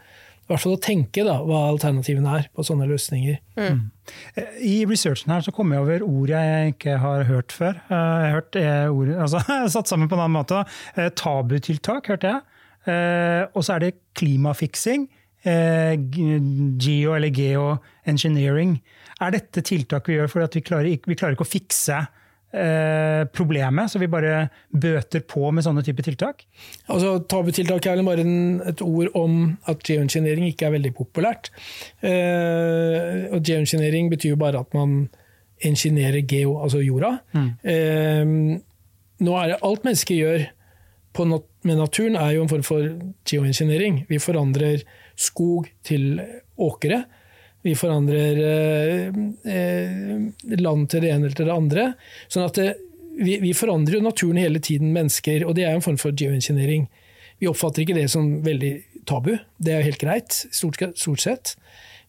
I 0.49 0.55
hvert 0.55 0.63
fall 0.63 0.79
å 0.79 0.81
tenke 0.81 1.21
da, 1.21 1.35
hva 1.45 1.59
alternativene 1.69 2.31
er 2.39 2.47
på 2.57 2.63
sånne 2.65 2.88
løsninger. 2.89 3.35
Mm. 3.59 3.83
I 4.65 4.79
researchen 4.89 5.29
her 5.29 5.43
så 5.45 5.53
kom 5.53 5.69
jeg 5.75 5.83
over 5.83 6.05
ord 6.07 6.31
jeg 6.33 6.71
ikke 6.73 6.95
har 7.03 7.27
hørt 7.27 7.53
før. 7.53 7.77
Eh, 7.85 7.93
jeg 7.93 8.31
har 8.31 8.33
hørt 8.33 8.57
ord, 8.89 9.12
altså, 9.27 9.43
satt 9.75 9.91
sammen 9.91 10.09
på 10.09 10.17
en 10.17 10.23
annen 10.23 10.39
måte. 10.39 10.63
Eh, 10.95 11.12
tabutiltak 11.13 12.09
hørte 12.09 12.33
jeg. 12.33 12.65
Eh, 12.89 13.43
og 13.53 13.62
så 13.62 13.75
er 13.75 13.85
det 13.85 13.97
klimafiksing. 14.17 15.05
Geo 15.45 17.13
eller 17.15 17.29
geoengineering. 17.31 18.73
Er 19.21 19.38
dette 19.38 19.62
tiltak 19.63 20.09
vi 20.09 20.17
gjør 20.17 20.33
fordi 20.33 20.59
vi 20.59 20.65
klarer, 20.65 21.05
vi 21.05 21.15
klarer 21.15 21.38
ikke 21.38 21.45
å 21.45 21.53
fikse 21.53 22.01
Eh, 22.49 23.23
problemet, 23.29 23.91
så 23.91 23.99
vi 24.01 24.07
bare 24.09 24.47
bøter 24.73 25.21
på 25.29 25.51
med 25.53 25.62
sånne 25.62 25.83
typer 25.85 26.07
tiltak? 26.07 26.47
Altså, 26.89 27.19
Tabutiltak 27.29 27.85
er 27.85 27.99
vel 27.99 28.07
bare 28.07 28.25
en, 28.25 28.39
et 28.65 28.81
ord 28.81 29.12
om 29.19 29.35
at 29.69 29.83
geoengineering 29.85 30.47
ikke 30.49 30.65
er 30.65 30.73
veldig 30.73 30.93
populært. 30.97 31.51
Eh, 32.01 33.27
og 33.29 33.43
Geoengineering 33.45 34.09
betyr 34.09 34.33
jo 34.33 34.41
bare 34.41 34.63
at 34.63 34.73
man 34.73 35.03
engineerer 35.62 36.25
geo, 36.25 36.57
altså 36.63 36.81
jorda. 36.81 37.19
Mm. 37.38 37.51
Eh, 37.69 38.33
nå 39.19 39.38
er 39.38 39.53
det 39.53 39.62
alt 39.69 39.85
mennesker 39.85 40.17
gjør 40.17 40.47
nat 41.29 41.45
med 41.67 41.75
naturen, 41.75 42.15
er 42.15 42.38
jo 42.38 42.43
en 42.45 42.49
form 42.49 42.63
for 42.63 42.85
geoengineering. 43.27 44.05
Vi 44.07 44.21
forandrer 44.23 44.85
skog 45.19 45.67
til 45.83 46.21
åkre. 46.57 47.03
Vi 47.62 47.76
forandrer 47.76 48.38
eh, 48.39 49.08
eh, 49.54 50.60
land 50.60 50.88
til 50.89 51.04
det 51.04 51.12
ene 51.12 51.28
eller 51.28 51.36
til 51.36 51.50
det 51.50 51.56
andre. 51.56 51.88
Sånn 52.32 52.45
at 52.48 52.60
det, 52.60 52.69
vi, 53.19 53.36
vi, 53.43 53.52
forandrer 53.58 53.98
jo 53.98 54.06
naturen 54.06 54.39
hele 54.39 54.62
tiden, 54.63 54.93
mennesker, 54.95 55.43
og 55.43 55.58
det 55.58 55.65
er 55.67 55.76
en 55.76 55.84
form 55.84 56.00
for 56.00 56.15
geoengineering. 56.15 56.88
Vi 57.39 57.50
oppfatter 57.52 57.84
ikke 57.84 57.98
det 57.98 58.08
som 58.12 58.38
veldig 58.45 58.74
tabu, 59.10 59.34
det 59.60 59.76
er 59.76 59.84
helt 59.88 60.00
greit, 60.00 60.38
stort, 60.56 60.80
stort 61.00 61.24
sett. 61.24 61.54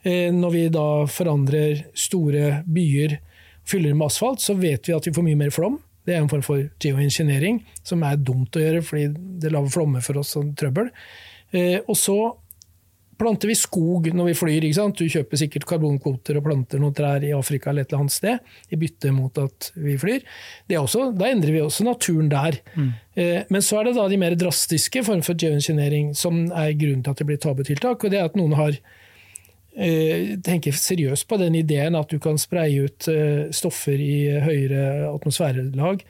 Eh, 0.06 0.30
når 0.34 0.54
vi 0.54 0.64
da 0.72 0.86
forandrer 1.10 1.84
store 1.98 2.60
byer, 2.70 3.18
fyller 3.66 3.94
med 3.94 4.06
asfalt, 4.06 4.42
så 4.42 4.54
vet 4.58 4.86
vi 4.86 4.94
at 4.94 5.06
vi 5.06 5.14
får 5.14 5.26
mye 5.26 5.40
mer 5.40 5.54
flom. 5.54 5.80
Det 6.06 6.14
er 6.14 6.22
en 6.22 6.30
form 6.30 6.46
for 6.46 6.62
geoengineering, 6.82 7.60
som 7.86 8.06
er 8.06 8.22
dumt 8.22 8.54
å 8.56 8.62
gjøre 8.62 8.86
fordi 8.86 9.10
det 9.42 9.50
lager 9.52 9.74
flommer 9.74 10.02
for 10.02 10.22
oss 10.22 10.32
og 10.40 10.54
trøbbel. 10.58 10.88
Og 11.84 11.96
så 11.98 12.16
planter 13.20 13.50
vi 13.50 13.56
skog 13.58 14.08
når 14.16 14.30
vi 14.30 14.36
flyr. 14.38 14.64
ikke 14.66 14.78
sant? 14.78 14.98
Du 14.98 15.10
kjøper 15.10 15.40
sikkert 15.40 15.66
karbonkvoter 15.68 16.38
og 16.40 16.46
planter 16.46 16.80
noen 16.82 16.96
trær 16.96 17.24
i 17.26 17.34
Afrika 17.36 17.70
eller 17.70 17.84
et 17.84 17.92
eller 17.92 18.06
annet 18.06 18.16
sted, 18.16 18.54
i 18.72 18.78
bytte 18.80 19.12
mot 19.14 19.42
at 19.42 19.70
vi 19.76 19.98
flyr. 20.00 20.24
Også, 20.80 21.10
da 21.16 21.28
endrer 21.28 21.54
vi 21.56 21.62
også 21.64 21.86
naturen 21.86 22.30
der. 22.32 22.60
Mm. 22.74 22.88
Eh, 23.20 23.42
men 23.52 23.66
så 23.66 23.80
er 23.80 23.90
det 23.90 23.98
da 23.98 24.08
de 24.10 24.20
mer 24.20 24.38
drastiske 24.40 25.04
form 25.06 25.22
for 25.26 25.38
geoengineering 25.38 26.14
som 26.18 26.46
er 26.48 26.72
grunnen 26.80 27.04
til 27.04 27.14
at 27.14 27.22
det 27.22 27.28
blir 27.28 27.42
tabutiltak. 27.42 28.04
og 28.04 28.10
det 28.10 28.20
er 28.20 28.30
at 28.30 28.38
noen 28.40 28.56
har 28.58 28.74
eh, 29.76 30.36
tenker 30.46 30.76
seriøst 30.76 31.28
på 31.28 31.38
den 31.40 31.60
ideen 31.60 31.98
at 31.98 32.10
du 32.10 32.18
kan 32.22 32.40
spreie 32.40 32.88
ut 32.88 33.08
eh, 33.12 33.50
stoffer 33.54 34.00
i 34.00 34.40
høyere 34.42 35.10
atmosfærelag 35.12 36.04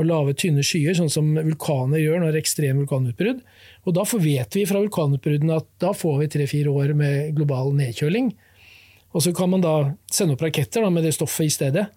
og 0.00 0.08
lave, 0.08 0.34
tynne 0.38 0.64
skyer, 0.64 0.94
sånn 0.96 1.12
som 1.12 1.34
vulkaner 1.36 2.00
gjør 2.00 2.22
når 2.22 2.32
det 2.32 2.38
er 2.38 2.44
ekstrem 2.46 2.80
vulkanutbrudd. 2.80 3.42
Og 3.82 3.96
da 3.96 4.04
vet 4.06 4.56
vi 4.56 4.66
fra 4.68 4.80
vulkanutbruddene 4.82 5.58
at 5.58 5.68
da 5.82 5.90
får 5.96 6.20
vi 6.20 6.32
tre-fire 6.36 6.70
år 6.70 6.94
med 6.98 7.32
global 7.36 7.72
nedkjøling. 7.78 8.30
Og 9.12 9.24
så 9.24 9.32
kan 9.36 9.50
man 9.52 9.64
da 9.64 9.76
sende 10.12 10.36
opp 10.36 10.44
raketter 10.44 10.84
da, 10.84 10.90
med 10.92 11.04
det 11.04 11.14
stoffet 11.16 11.50
i 11.50 11.52
stedet. 11.52 11.88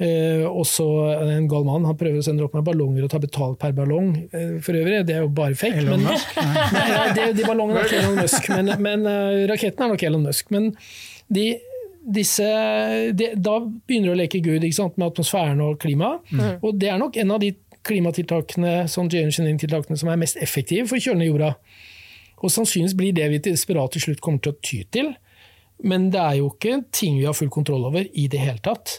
Eh, 0.00 0.46
og 0.48 0.64
så 0.64 0.86
En 1.20 1.48
gal 1.48 1.64
mann 1.66 1.84
han 1.84 1.96
prøver 2.00 2.22
å 2.22 2.24
sende 2.24 2.44
opp 2.46 2.54
med 2.56 2.64
ballonger 2.64 3.04
og 3.04 3.10
ta 3.12 3.20
betalt 3.20 3.58
per 3.60 3.74
ballong. 3.76 4.14
Eh, 4.32 4.54
for 4.64 4.76
øvrig, 4.76 5.04
Det 5.06 5.16
er 5.16 5.24
jo 5.26 5.28
bare 5.28 5.54
fake. 5.54 5.84
Men, 5.84 6.06
nei, 6.08 7.12
det, 7.16 7.32
de 7.36 7.44
ballongene 7.44 7.82
er 7.82 7.88
ikke 7.88 8.02
Elon 8.04 8.20
Musk, 8.20 8.48
men, 8.48 8.70
men 8.80 9.08
uh, 9.08 9.46
raketten 9.50 9.84
er 9.84 9.92
nok 9.92 10.06
Elon 10.08 10.24
Musk. 10.24 10.50
Men 10.50 10.70
de, 11.28 11.46
disse, 12.00 12.48
de, 13.12 13.32
da 13.36 13.58
begynner 13.60 14.10
du 14.10 14.16
å 14.16 14.20
leke 14.22 14.40
Gud 14.44 14.64
med 14.64 15.06
atmosfæren 15.10 15.60
og 15.64 15.76
klimaet. 15.82 16.24
Mm. 16.32 16.48
Og 16.64 16.80
det 16.80 16.90
er 16.90 17.00
nok 17.00 17.20
en 17.20 17.36
av 17.36 17.44
de 17.44 17.52
klimatiltakene 17.86 18.84
sånn 18.90 19.08
geoengineering-tiltakene 19.12 19.98
som 20.00 20.10
er 20.12 20.20
mest 20.20 20.38
effektive 20.42 20.86
for 20.90 20.98
å 20.98 21.04
kjøle 21.04 21.22
ned 21.22 21.30
jorda. 21.30 21.54
Og 22.40 22.52
Sannsynligvis 22.52 22.96
blir 22.96 23.12
det 23.16 23.28
vi 23.32 23.40
til 23.44 23.56
desperat 23.56 23.92
til 23.94 24.04
slutt 24.06 24.22
kommer 24.24 24.40
til 24.44 24.54
å 24.54 24.60
ty 24.64 24.82
til. 24.92 25.12
Men 25.84 26.10
det 26.12 26.20
er 26.20 26.38
jo 26.40 26.50
ikke 26.52 26.82
ting 26.92 27.18
vi 27.18 27.26
har 27.28 27.36
full 27.36 27.50
kontroll 27.52 27.86
over 27.88 28.04
i 28.04 28.26
det 28.32 28.40
hele 28.42 28.60
tatt. 28.64 28.98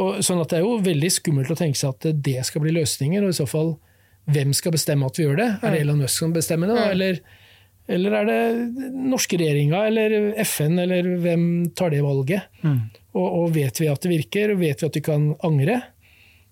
Og, 0.00 0.22
sånn 0.24 0.40
at 0.40 0.48
Det 0.48 0.58
er 0.58 0.64
jo 0.64 0.78
veldig 0.80 1.10
skummelt 1.12 1.50
å 1.52 1.56
tenke 1.58 1.76
seg 1.76 1.90
at 1.92 2.22
det 2.24 2.38
skal 2.48 2.62
bli 2.64 2.72
løsninger. 2.72 3.22
og 3.22 3.34
i 3.34 3.36
så 3.36 3.46
fall, 3.46 3.76
Hvem 4.26 4.54
skal 4.58 4.72
bestemme 4.74 5.06
at 5.06 5.18
vi 5.18 5.22
gjør 5.26 5.36
det? 5.36 5.50
Er 5.62 5.70
det 5.70 5.80
Elon 5.84 6.00
Musk 6.02 6.18
som 6.18 6.32
bestemmer 6.34 6.66
det? 6.66 6.74
da? 6.74 6.86
Eller, 6.90 7.20
eller 7.86 8.16
er 8.18 8.24
det 8.26 8.94
norske 9.06 9.38
regjeringa 9.38 9.84
eller 9.86 10.16
FN, 10.42 10.80
eller 10.82 11.02
hvem 11.22 11.44
tar 11.78 11.90
det 11.94 12.00
valget? 12.02 12.42
Og, 13.14 13.26
og 13.26 13.52
vet 13.54 13.78
vi 13.78 13.86
at 13.86 14.02
det 14.02 14.10
virker? 14.10 14.56
Vet 14.58 14.82
vi 14.82 14.88
at 14.88 14.96
vi 14.98 15.04
kan 15.06 15.28
angre? 15.46 15.82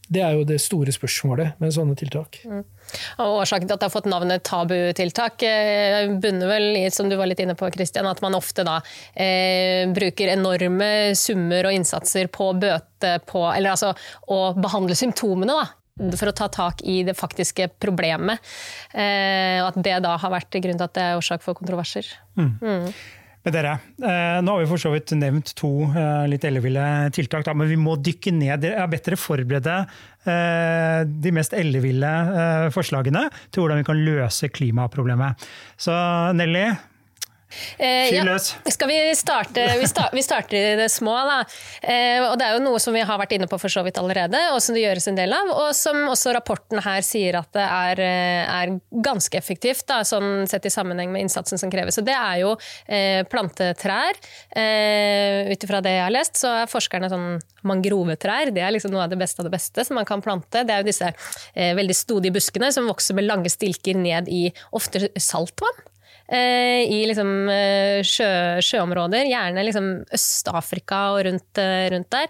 Det 0.09 0.21
er 0.21 0.35
jo 0.37 0.45
det 0.47 0.59
store 0.61 0.93
spørsmålet 0.93 1.61
med 1.63 1.73
sånne 1.73 1.97
tiltak. 1.97 2.41
Og 2.45 3.39
Årsaken 3.41 3.69
til 3.69 3.75
at 3.75 3.81
det 3.81 3.89
har 3.89 3.95
fått 3.95 4.09
navnet 4.11 4.45
tabutiltak 4.45 5.45
eh, 5.49 6.11
bunner 6.21 6.51
vel 6.51 6.67
i 6.83 6.85
som 6.93 7.09
du 7.09 7.17
var 7.17 7.31
litt 7.31 7.41
inne 7.41 7.57
på, 7.57 7.71
Christian, 7.73 8.09
at 8.11 8.21
man 8.25 8.37
ofte 8.37 8.67
da 8.67 8.81
eh, 9.17 9.89
bruker 9.95 10.35
enorme 10.35 10.91
summer 11.19 11.71
og 11.71 11.79
innsatser 11.79 12.29
på 12.33 12.51
å 12.51 12.59
bøte 12.59 13.17
på 13.29 13.47
Eller 13.53 13.75
altså 13.75 13.95
å 14.33 14.53
behandle 14.57 14.97
symptomene, 14.99 15.57
da. 15.57 16.13
For 16.19 16.27
å 16.27 16.35
ta 16.35 16.49
tak 16.51 16.81
i 16.91 17.03
det 17.07 17.15
faktiske 17.15 17.69
problemet. 17.79 18.43
Eh, 18.91 19.61
og 19.63 19.71
at 19.71 19.83
det 19.87 19.99
da 20.03 20.17
har 20.19 20.33
vært 20.33 20.57
grunnen 20.59 20.81
til 20.81 20.89
at 20.89 20.97
det 20.97 21.05
er 21.05 21.21
årsak 21.21 21.45
for 21.45 21.57
kontroverser. 21.57 22.09
Mm. 22.35 22.91
Men 23.45 23.53
dere, 23.53 23.73
eh, 24.01 24.39
nå 24.41 24.55
har 24.55 24.63
vi 24.63 24.69
for 24.71 24.81
så 24.81 24.91
vidt 24.95 25.13
nevnt 25.21 25.53
to 25.59 25.69
eh, 25.91 26.25
litt 26.33 26.47
elleville 26.49 26.85
tiltak, 27.13 27.51
men 27.53 27.69
vi 27.69 27.77
må 27.77 27.99
dykke 28.01 28.33
ned. 28.33 28.65
Jeg 28.65 28.81
har 28.81 28.89
bedt 28.89 29.11
dere 29.11 29.21
forberede 29.21 29.75
eh, 30.25 31.05
de 31.05 31.33
mest 31.37 31.53
elleville 31.57 32.13
forslagene 32.73 33.27
til 33.53 33.65
hvordan 33.65 33.83
vi 33.83 33.89
kan 33.91 34.01
løse 34.07 34.49
klimaproblemet. 34.49 35.45
Så 35.77 35.93
Nelly, 36.39 36.71
Eh, 37.79 38.11
Fyr 38.11 38.31
ja. 38.31 38.39
Skal 38.39 38.91
vi 38.91 38.99
starte 39.19 39.65
vi, 39.81 39.89
start, 39.89 40.15
vi 40.15 40.23
starter 40.25 40.57
i 40.57 40.77
det 40.79 40.89
små, 40.93 41.15
da. 41.29 41.39
Eh, 41.83 42.21
og 42.25 42.37
det 42.41 42.49
er 42.49 42.57
jo 42.57 42.65
noe 42.65 42.81
som 42.83 42.95
vi 42.97 43.05
har 43.07 43.21
vært 43.21 43.35
inne 43.37 43.49
på 43.51 43.59
for 43.61 43.73
så 43.73 43.85
vidt 43.87 43.99
allerede, 44.01 44.41
og 44.55 44.61
som 44.63 44.77
det 44.77 44.85
gjøres 44.85 45.09
en 45.11 45.19
del 45.19 45.35
av. 45.37 45.53
Og 45.53 45.71
som 45.77 46.01
også 46.11 46.35
rapporten 46.37 46.83
her 46.85 47.05
sier 47.07 47.39
at 47.41 47.51
det 47.57 47.65
er, 47.65 48.03
eh, 48.05 48.55
er 48.63 48.75
ganske 49.05 49.39
effektivt, 49.39 49.87
da, 49.91 50.03
sånn 50.07 50.47
sett 50.51 50.67
i 50.69 50.73
sammenheng 50.73 51.13
med 51.15 51.27
innsatsen 51.27 51.61
som 51.61 51.73
kreves. 51.73 51.99
Og 52.01 52.09
det 52.09 52.17
er 52.17 52.43
jo 52.43 52.55
eh, 52.89 53.23
plantetrær. 53.31 54.21
Eh, 54.55 55.53
Ut 55.55 55.65
ifra 55.67 55.81
det 55.85 55.93
jeg 55.97 56.05
har 56.07 56.15
lest, 56.15 56.39
så 56.41 56.51
er 56.63 56.71
forskerne 56.71 57.11
sånn 57.13 57.29
mangrovetrær. 57.69 58.53
Det 58.55 58.63
er 58.65 58.75
liksom 58.75 58.93
noe 58.95 59.07
av 59.07 59.13
det 59.13 59.21
beste 59.21 59.43
av 59.43 59.49
det 59.49 59.55
beste 59.55 59.85
som 59.87 59.99
man 59.99 60.09
kan 60.09 60.23
plante. 60.25 60.65
Det 60.65 60.75
er 60.75 60.83
jo 60.83 60.91
disse 60.91 61.11
eh, 61.11 61.73
veldig 61.77 61.97
stodige 61.97 62.37
buskene 62.37 62.71
som 62.75 62.89
vokser 62.91 63.19
med 63.19 63.29
lange 63.29 63.53
stilker 63.53 63.99
ned 63.99 64.31
i 64.33 64.47
ofte 64.77 65.09
saltvann 65.21 65.83
i 66.33 67.03
liksom, 67.05 67.31
eh, 67.53 68.01
sjø, 68.07 68.29
sjøområder, 68.65 69.29
gjerne 69.29 69.65
liksom 69.67 69.89
Øst-Afrika 70.15 71.01
og 71.13 71.25
rundt, 71.27 71.61
eh, 71.61 71.91
rundt 71.93 72.11
der. 72.11 72.29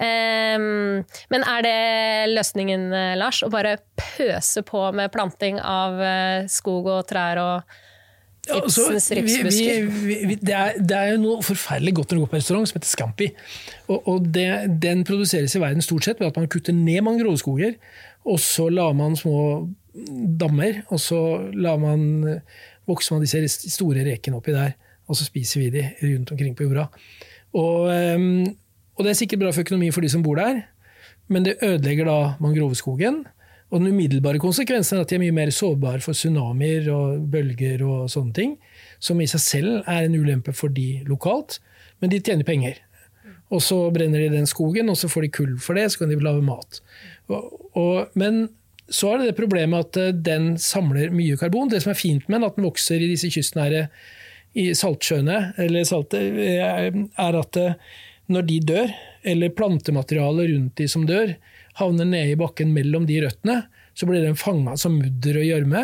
Ehm, 0.00 1.04
men 1.30 1.44
er 1.44 1.62
det 1.66 2.34
løsningen, 2.34 2.92
eh, 2.92 3.16
Lars? 3.20 3.42
Å 3.44 3.50
bare 3.52 3.78
pøse 3.96 4.64
på 4.64 4.92
med 4.94 5.12
planting 5.12 5.60
av 5.60 6.00
eh, 6.00 6.46
skog 6.48 6.86
og 6.86 7.06
trær 7.06 7.42
og 7.42 7.62
altså, 8.52 8.90
vi, 8.92 9.22
vi, 9.44 10.16
vi, 10.26 10.36
det, 10.36 10.54
er, 10.54 10.74
det 10.80 10.96
er 10.96 11.12
jo 11.14 11.20
noe 11.22 11.44
forferdelig 11.44 11.94
godt 11.96 12.10
når 12.10 12.18
du 12.18 12.24
går 12.24 12.32
på 12.32 12.40
restaurant 12.40 12.68
som 12.68 12.78
heter 12.78 12.90
Scampi. 12.90 13.30
Og, 13.88 14.08
og 14.08 14.28
det, 14.34 14.48
den 14.82 15.04
produseres 15.04 15.54
i 15.56 15.62
verden 15.62 15.84
stort 15.84 16.08
sett 16.08 16.20
ved 16.20 16.32
at 16.32 16.40
man 16.40 16.50
kutter 16.52 16.76
ned 16.76 17.04
mangroveskoger, 17.06 17.76
og 18.24 18.40
så 18.40 18.70
lar 18.72 18.94
man 18.96 19.16
små 19.20 19.66
dammer, 19.94 20.82
og 20.90 21.00
så 21.00 21.20
lar 21.54 21.78
man, 21.78 22.40
vokser 22.88 23.14
man 23.14 23.24
disse 23.24 23.70
store 23.72 24.04
rekene 24.06 24.38
oppi 24.38 24.54
der, 24.54 24.74
og 25.08 25.18
så 25.18 25.26
spiser 25.26 25.60
vi 25.60 25.70
de 25.74 25.84
rundt 26.02 26.32
omkring 26.32 26.56
på 26.56 26.66
jorda. 26.66 26.86
Og, 27.54 27.90
ehm, 27.92 28.56
og 28.96 29.04
det 29.04 29.12
er 29.12 29.20
sikkert 29.20 29.44
bra 29.44 29.52
for 29.52 29.64
økonomien 29.64 29.92
for 29.94 30.04
de 30.04 30.10
som 30.12 30.22
bor 30.24 30.40
der, 30.40 30.62
men 31.28 31.44
det 31.44 31.58
ødelegger 31.62 32.08
da 32.08 32.18
mangroveskogen. 32.40 33.24
Og 33.72 33.80
den 33.80 33.94
umiddelbare 33.94 34.38
konsekvensen 34.38 34.98
er 34.98 35.04
at 35.04 35.10
de 35.10 35.16
er 35.16 35.22
mye 35.24 35.34
mer 35.34 35.50
sårbare 35.50 36.02
for 36.04 36.14
tsunamier 36.14 36.90
og 36.94 37.24
bølger 37.32 37.82
og 37.82 38.10
sånne 38.12 38.34
ting, 38.36 38.56
som 39.02 39.20
i 39.20 39.28
seg 39.30 39.42
selv 39.42 39.88
er 39.90 40.04
en 40.04 40.14
ulempe 40.14 40.52
for 40.54 40.72
de 40.72 41.02
lokalt, 41.08 41.58
men 42.00 42.12
de 42.12 42.20
tjener 42.20 42.46
penger. 42.46 42.78
Og 43.52 43.62
så 43.62 43.78
brenner 43.94 44.22
de 44.22 44.36
den 44.36 44.46
skogen, 44.46 44.88
og 44.90 44.98
så 44.98 45.08
får 45.10 45.26
de 45.26 45.32
kull 45.32 45.56
for 45.62 45.78
det, 45.78 45.88
så 45.92 46.02
kan 46.02 46.12
de 46.12 46.20
lage 46.22 46.44
mat. 46.44 46.80
Og, 47.28 47.50
og, 47.76 48.14
men 48.14 48.46
så 48.92 49.14
er 49.14 49.20
det 49.20 49.30
det 49.30 49.38
problemet 49.38 49.86
at 49.86 50.00
eh, 50.00 50.12
den 50.12 50.54
samler 50.60 51.12
mye 51.14 51.38
karbon. 51.40 51.70
Det 51.72 51.82
som 51.84 51.94
er 51.94 52.00
fint 52.00 52.28
med 52.28 52.40
den, 52.40 52.48
at 52.48 52.58
den 52.58 52.68
vokser 52.68 53.00
i 53.00 53.10
disse 53.10 53.30
kystnære 53.32 53.86
i 54.60 54.68
saltsjøene, 54.76 55.38
eller 55.58 55.86
salte, 55.88 56.20
er 56.20 56.90
er 56.92 57.38
at 57.40 57.60
eh, 57.60 57.78
når 58.32 58.46
de 58.48 58.58
dør, 58.64 58.92
eller 59.24 59.56
plantematerialet 59.56 60.52
rundt 60.52 60.76
de 60.80 60.88
som 60.88 61.04
dør, 61.08 61.34
havner 61.80 62.08
nede 62.08 62.32
i 62.32 62.38
bakken 62.40 62.72
mellom 62.76 63.08
de 63.08 63.18
røttene, 63.24 63.64
så 63.94 64.08
blir 64.08 64.24
den 64.24 64.38
fanga 64.38 64.76
som 64.80 64.96
mudder 64.98 65.40
og 65.40 65.48
gjørme. 65.48 65.82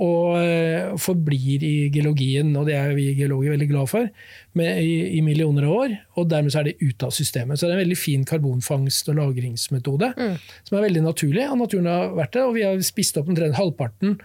Og 0.00 0.38
eh, 0.40 0.94
forblir 0.96 1.64
i 1.66 1.74
geologien, 1.92 2.54
og 2.56 2.64
det 2.70 2.76
er 2.78 2.94
vi 2.96 3.10
geologer 3.18 3.52
veldig 3.52 3.66
glad 3.68 3.90
for, 3.90 4.06
med, 4.56 4.78
i, 4.80 5.18
i 5.18 5.20
millioner 5.24 5.66
av 5.68 5.74
år. 5.76 5.96
Og 6.16 6.30
dermed 6.30 6.54
så 6.54 6.62
er 6.62 6.70
det 6.70 6.78
ute 6.80 7.04
av 7.08 7.12
systemet. 7.12 7.60
Så 7.60 7.66
det 7.66 7.74
er 7.74 7.78
en 7.78 7.84
veldig 7.84 7.98
fin 8.00 8.24
karbonfangst- 8.24 9.10
og 9.12 9.18
lagringsmetode, 9.20 10.12
som 10.64 10.78
er 10.78 10.86
veldig 10.86 11.02
naturlig. 11.04 11.44
Og 11.52 11.60
naturen 11.60 11.90
har 11.92 12.14
vært 12.16 12.32
det, 12.38 12.46
og 12.46 12.56
vi 12.56 12.64
har 12.64 12.80
spist 12.86 13.20
opp 13.20 13.28
omtrent 13.28 13.58
halvparten 13.60 14.16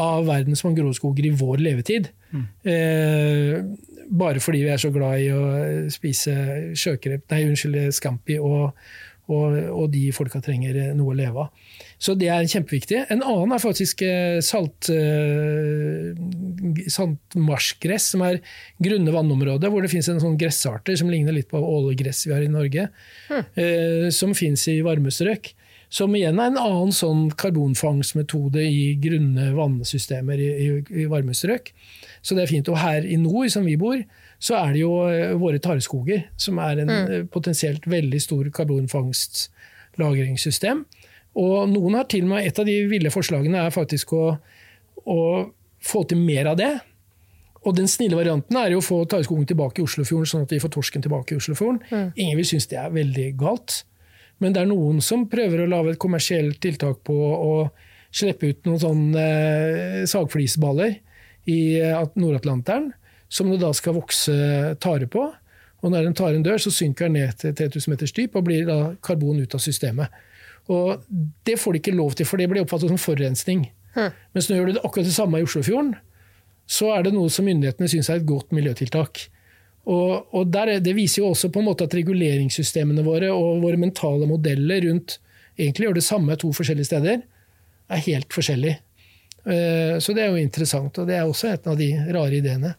av 0.00 0.26
verdens 0.26 0.64
mangroveskoger 0.64 1.26
i 1.28 1.34
vår 1.36 1.60
levetid. 1.60 2.10
Eh, 2.64 3.62
bare 4.10 4.40
fordi 4.40 4.64
vi 4.64 4.70
er 4.72 4.80
så 4.80 4.90
glad 4.92 5.20
i 5.20 5.30
å 5.36 5.42
spise 5.92 6.32
sjøkrep, 6.74 7.26
nei, 7.30 7.42
unnskyld, 7.50 7.92
scampi 7.94 8.38
og, 8.40 8.72
og, 9.28 9.58
og 9.70 9.86
de 9.92 10.06
folka 10.16 10.40
trenger 10.44 10.94
noe 10.98 11.12
å 11.14 11.18
leve 11.18 11.44
av. 11.46 11.76
Så 12.02 12.16
det 12.18 12.32
er 12.34 12.48
kjempeviktig. 12.50 13.04
En 13.14 13.22
annen 13.22 13.54
er 13.54 13.62
faktisk 13.62 14.02
eh, 14.02 14.40
salt, 14.42 14.88
eh, 14.90 16.10
saltmarsgress, 16.90 18.08
som 18.16 18.24
er 18.26 18.40
grunne 18.82 19.14
vannområder, 19.14 19.70
hvor 19.70 19.84
det 19.84 19.92
finnes 19.92 20.10
en 20.10 20.22
sånn 20.22 20.38
gressarter 20.40 20.98
som 20.98 21.12
ligner 21.12 21.36
litt 21.36 21.50
på 21.52 21.62
ålegress 21.62 22.24
vi 22.26 22.34
har 22.34 22.42
i 22.42 22.50
Norge, 22.50 22.88
hmm. 23.30 24.10
som 24.14 24.34
finnes 24.34 24.66
i 24.72 24.80
varmestrøk. 24.82 25.52
Som 25.92 26.14
igjen 26.16 26.38
er 26.40 26.46
en 26.48 26.54
annen 26.56 26.88
sånn 26.96 27.26
karbonfangstmetode 27.36 28.62
i 28.64 28.96
grunne 29.00 29.52
vannsystemer 29.52 30.40
i, 30.40 30.48
i, 30.48 30.82
i 31.02 31.04
varmestrøk. 31.10 31.74
Så 32.24 32.34
det 32.34 32.42
er 32.46 32.48
fint. 32.48 32.68
Og 32.72 32.78
her 32.80 33.04
i 33.04 33.16
nord, 33.20 33.50
som 33.52 33.64
vi 33.68 33.76
bor, 33.76 34.00
så 34.42 34.56
er 34.62 34.72
det 34.72 34.80
jo 34.80 35.08
eh, 35.10 35.36
våre 35.38 35.58
tareskoger, 35.62 36.22
som 36.40 36.58
er 36.64 36.78
en 36.80 36.90
mm. 36.90 37.28
potensielt 37.34 37.86
veldig 37.90 38.20
stor 38.24 38.44
karbonfangst-lagringssystem. 38.56 40.84
Og 41.40 41.68
noen 41.70 41.96
har 41.96 42.08
til 42.10 42.26
og 42.26 42.34
med, 42.34 42.46
Et 42.46 42.58
av 42.58 42.66
de 42.68 42.74
ville 42.90 43.12
forslagene 43.12 43.66
er 43.66 43.74
faktisk 43.74 44.12
å, 44.12 44.24
å 45.04 45.20
få 45.82 46.02
til 46.08 46.20
mer 46.20 46.50
av 46.52 46.58
det. 46.60 46.72
Og 47.62 47.76
den 47.78 47.88
snille 47.88 48.18
varianten 48.18 48.58
er 48.58 48.74
jo 48.74 48.80
å 48.80 48.84
få 48.84 49.04
tareskogen 49.06 49.46
tilbake 49.46 49.80
i 49.80 49.86
Oslofjorden, 49.86 50.28
sånn 50.28 50.44
at 50.48 50.52
vi 50.52 50.60
får 50.62 50.72
torsken 50.74 51.04
tilbake 51.04 51.34
i 51.34 51.38
Oslofjorden. 51.38 51.80
Ingen 52.18 52.38
vil 52.40 52.48
synes 52.48 52.66
det 52.72 52.80
er 52.82 52.94
veldig 52.94 53.28
galt. 53.38 53.84
Men 54.42 54.54
det 54.54 54.64
er 54.64 54.70
noen 54.72 54.98
som 55.04 55.28
prøver 55.30 55.62
å 55.62 55.70
lage 55.70 55.94
et 55.94 56.02
kommersielt 56.02 56.58
tiltak 56.62 57.04
på 57.06 57.14
å 57.14 57.52
slippe 58.12 58.50
ut 58.50 58.66
noen 58.66 58.82
sånne 58.82 59.22
eh, 59.22 60.00
sagflisballer 60.10 60.98
i 61.48 61.60
eh, 61.78 62.02
Nord-Atlanteren, 62.18 62.90
som 63.32 63.48
det 63.48 63.62
da 63.62 63.70
skal 63.76 63.96
vokse 63.96 64.34
tare 64.82 65.08
på. 65.08 65.28
Og 65.82 65.94
når 65.94 66.10
en 66.10 66.18
taren 66.18 66.44
dør, 66.44 66.58
så 66.62 66.74
synker 66.74 67.08
den 67.08 67.20
ned 67.20 67.38
til 67.40 67.54
3000 67.56 67.94
meters 67.94 68.14
dyp 68.16 68.36
og 68.38 68.44
blir 68.50 68.66
da 68.68 68.78
karbon 69.02 69.40
ut 69.42 69.56
av 69.56 69.62
systemet. 69.62 70.12
Og 70.68 71.02
Det 71.44 71.56
får 71.58 71.72
de 71.72 71.78
ikke 71.82 71.96
lov 71.96 72.14
til, 72.14 72.26
for 72.26 72.36
det 72.38 72.48
blir 72.50 72.62
oppfattet 72.62 72.88
som 72.92 72.98
forurensning. 73.00 73.64
Mens 74.32 74.48
nå 74.48 74.56
gjør 74.56 74.66
du 74.66 74.72
det 74.78 74.84
akkurat 74.84 75.04
det 75.08 75.12
samme 75.16 75.40
i 75.40 75.44
Oslofjorden, 75.44 75.94
så 76.66 76.92
er 76.96 77.02
det 77.04 77.12
noe 77.12 77.28
som 77.30 77.44
myndighetene 77.44 77.88
syns 77.90 78.08
er 78.08 78.20
et 78.22 78.26
godt 78.28 78.52
miljøtiltak. 78.54 79.26
Og, 79.84 80.28
og 80.32 80.46
der, 80.54 80.66
er- 80.76 80.80
Det 80.80 80.94
viser 80.94 81.22
jo 81.22 81.30
også 81.32 81.50
på 81.52 81.58
en 81.60 81.66
måte 81.66 81.84
at 81.84 81.94
reguleringssystemene 81.98 83.02
våre 83.04 83.32
og 83.34 83.60
våre 83.64 83.76
mentale 83.76 84.26
modeller 84.30 84.80
rundt 84.86 85.18
egentlig 85.58 85.88
gjør 85.88 85.94
det 85.98 86.04
samme 86.06 86.36
to 86.38 86.52
forskjellige 86.54 86.86
steder, 86.88 87.22
er 87.90 88.04
helt 88.06 88.30
forskjellig. 88.32 88.76
Eh, 89.44 89.98
Så 89.98 90.14
det 90.14 90.22
er 90.22 90.30
jo 90.30 90.36
interessant, 90.40 90.96
og 91.02 91.06
det 91.10 91.16
er 91.18 91.26
også 91.26 91.50
et 91.52 91.66
av 91.66 91.76
de 91.76 91.90
rare 92.14 92.38
ideene. 92.38 92.74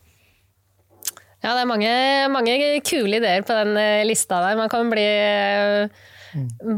Ja, 1.43 1.52
det 1.58 1.62
er 1.62 1.67
mange, 1.67 1.91
mange 2.32 2.56
kule 2.88 3.19
ideer 3.19 3.43
på 3.43 3.53
den 3.53 3.76
eh, 3.78 4.05
lista 4.08 4.39
der. 4.47 4.55
Man 4.58 4.70
kan 4.72 4.89
bli 4.89 5.03
eh, 5.03 5.89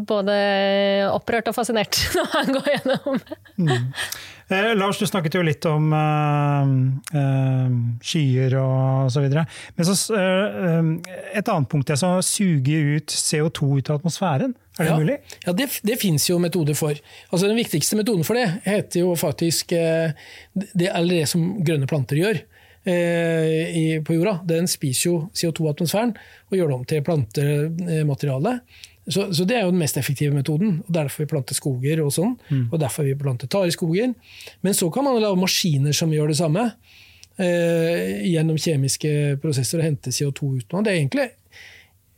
både 0.07 0.35
opprørt 1.11 1.49
og 1.51 1.55
fascinert 1.57 1.99
når 2.17 2.31
han 2.33 2.55
går 2.57 2.71
gjennom. 2.73 3.19
Eh, 4.47 4.71
Lars, 4.77 4.99
du 5.01 5.07
snakket 5.09 5.39
jo 5.39 5.41
litt 5.45 5.65
om 5.65 5.87
eh, 5.97 6.73
eh, 7.17 7.77
skyer 8.05 8.53
og 8.61 9.07
så 9.13 9.23
videre. 9.23 9.47
Men 9.73 9.87
så, 9.89 9.95
eh, 10.13 10.59
eh, 10.69 10.91
et 11.41 11.49
annet 11.49 11.71
punkt 11.71 11.89
er 11.89 12.03
å 12.05 12.21
suge 12.25 12.77
ut 12.97 13.15
CO2 13.15 13.71
ut 13.79 13.89
av 13.89 14.01
atmosfæren. 14.03 14.53
Er 14.77 14.83
det 14.83 14.91
ja. 14.91 14.97
mulig? 14.99 15.15
Ja, 15.47 15.53
det, 15.55 15.69
det 15.87 15.95
fins 16.01 16.27
jo 16.29 16.37
metoder 16.43 16.75
for. 16.77 16.97
Altså 17.31 17.47
Den 17.47 17.57
viktigste 17.57 17.97
metoden 17.97 18.25
for 18.27 18.37
det 18.37 18.49
heter 18.67 19.05
jo 19.05 19.15
faktisk 19.17 19.71
eh, 19.73 20.11
det, 20.53 20.91
eller 20.91 21.21
det 21.23 21.29
som 21.31 21.47
grønne 21.65 21.89
planter 21.89 22.19
gjør. 22.21 22.43
eh, 22.85 23.77
i, 23.77 23.85
på 24.05 24.13
jorda, 24.13 24.39
den 24.45 24.67
spiser 24.69 25.09
jo 25.09 25.15
CO2-atmosfæren 25.33 26.13
og 26.51 26.57
gjør 26.57 26.67
det 26.69 26.75
om 26.75 26.83
til 26.85 27.05
plantemateriale. 27.07 28.59
Så, 29.05 29.27
så, 29.37 29.45
det 29.45 29.57
er 29.57 29.65
jo 29.67 29.73
den 29.73 29.81
mest 29.81 29.97
effektive 30.01 30.33
metoden. 30.33 30.79
og 30.87 30.93
Derfor 30.93 31.23
vi 31.23 31.29
planter 31.29 31.57
skoger 31.57 32.01
og 32.01 32.13
sånn. 32.15 32.35
Mm. 32.49 32.67
og 32.71 32.79
derfor 32.81 33.05
vi 33.05 33.15
planter 33.19 33.49
tareskoger. 33.51 34.13
Men 34.65 34.77
så 34.77 34.89
kan 34.93 35.05
man 35.05 35.19
lage 35.21 35.37
maskiner 35.39 35.93
som 35.93 36.13
gjør 36.13 36.33
det 36.33 36.39
samme. 36.41 36.69
Eh, 37.35 38.21
gjennom 38.31 38.57
kjemiske 38.57 39.35
prosesser 39.43 39.81
og 39.81 39.89
hente 39.89 40.13
CO2 40.15 40.53
ut. 40.55 40.71
Det 40.71 40.91
er 40.91 40.95
egentlig 40.95 41.29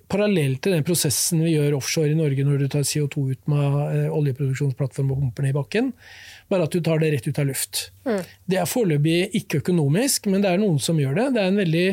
parallelt 0.07 0.61
til 0.63 0.75
den 0.75 0.85
prosessen 0.87 1.41
vi 1.43 1.55
gjør 1.55 1.77
offshore 1.79 2.13
i 2.13 2.17
Norge 2.17 2.45
når 2.47 2.61
du 2.61 2.67
tar 2.71 2.85
CO2 2.87 3.23
ut 3.33 3.49
med 3.51 3.79
eh, 3.89 4.13
oljeproduksjonsplattform 4.13 5.11
og 5.11 5.23
pumper 5.23 5.47
ned 5.47 5.55
i 5.55 5.57
bakken. 5.57 5.89
Bare 6.51 6.67
at 6.67 6.75
du 6.75 6.79
tar 6.83 7.01
det 7.01 7.11
rett 7.15 7.27
ut 7.27 7.41
av 7.41 7.49
luft. 7.49 7.89
Mm. 8.07 8.21
Det 8.47 8.61
er 8.61 8.69
foreløpig 8.69 9.17
ikke 9.41 9.61
økonomisk, 9.63 10.29
men 10.31 10.45
det 10.45 10.53
er 10.53 10.61
noen 10.61 10.79
som 10.83 10.99
gjør 11.01 11.17
det. 11.19 11.27
Det 11.35 11.43
er 11.43 11.51
en 11.51 11.59
veldig 11.63 11.87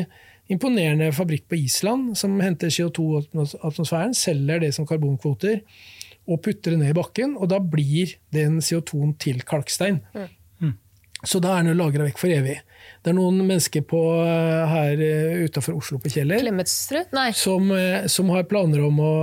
imponerende 0.51 1.11
fabrikk 1.15 1.47
på 1.49 1.57
Island 1.57 2.15
som 2.19 2.37
henter 2.43 2.73
CO2 2.73 3.05
i 3.17 3.45
atmosfæren, 3.65 4.13
selger 4.17 4.61
det 4.61 4.73
som 4.75 4.87
karbonkvoter 4.87 5.61
og 6.25 6.41
putter 6.45 6.73
det 6.73 6.81
ned 6.81 6.93
i 6.93 6.97
bakken. 6.97 7.35
Og 7.37 7.49
da 7.51 7.59
blir 7.59 8.15
den 8.33 8.59
CO2-en 8.63 9.15
til 9.21 9.41
kalkstein. 9.47 10.01
Mm. 10.13 10.73
Så 11.25 11.41
da 11.41 11.55
er 11.57 11.65
den 11.65 11.77
lagra 11.79 12.05
vekk 12.05 12.19
for 12.21 12.33
evig. 12.33 12.59
Det 13.01 13.11
er 13.11 13.17
noen 13.17 13.37
mennesker 13.45 13.85
på, 13.85 14.01
eh, 14.25 14.65
her 14.69 15.01
eh, 15.01 15.45
utafor 15.45 15.77
Oslo 15.77 15.99
på 16.01 16.11
Kjeller 16.13 16.41
som, 17.37 17.71
eh, 17.71 18.05
som, 18.11 18.29
har 18.33 18.47
planer 18.49 18.83
om 18.85 18.99
å, 19.01 19.13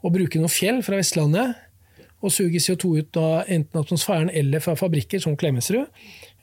å, 0.00 0.12
bruke 0.12 0.40
noen 0.40 0.52
fjell 0.52 0.80
fra 0.84 1.00
Vestlandet 1.00 1.56
og 2.20 2.32
suge 2.32 2.60
CO2 2.60 2.92
ut 3.00 3.20
av 3.20 3.48
enten 3.48 3.80
atmosfæren 3.80 4.32
eller 4.36 4.60
fra 4.60 4.76
fabrikker 4.76 5.22
som 5.22 5.36
Klemetsrud. 5.40 5.88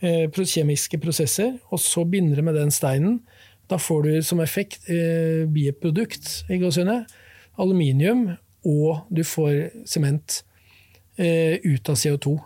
Kjemiske 0.01 0.97
prosesser. 1.01 1.51
Og 1.69 1.81
så 1.81 2.01
binder 2.05 2.39
det 2.39 2.45
med 2.47 2.57
den 2.57 2.73
steinen. 2.73 3.19
Da 3.67 3.79
får 3.79 4.03
du 4.03 4.11
som 4.23 4.39
effekt 4.39 4.89
eh, 4.89 5.45
bieprodukt, 5.51 6.29
aluminium, 7.57 8.29
og 8.67 9.07
du 9.09 9.23
får 9.27 9.85
sement 9.87 10.41
eh, 11.17 11.59
ut 11.63 11.89
av 11.89 11.97
CO2. 11.99 12.37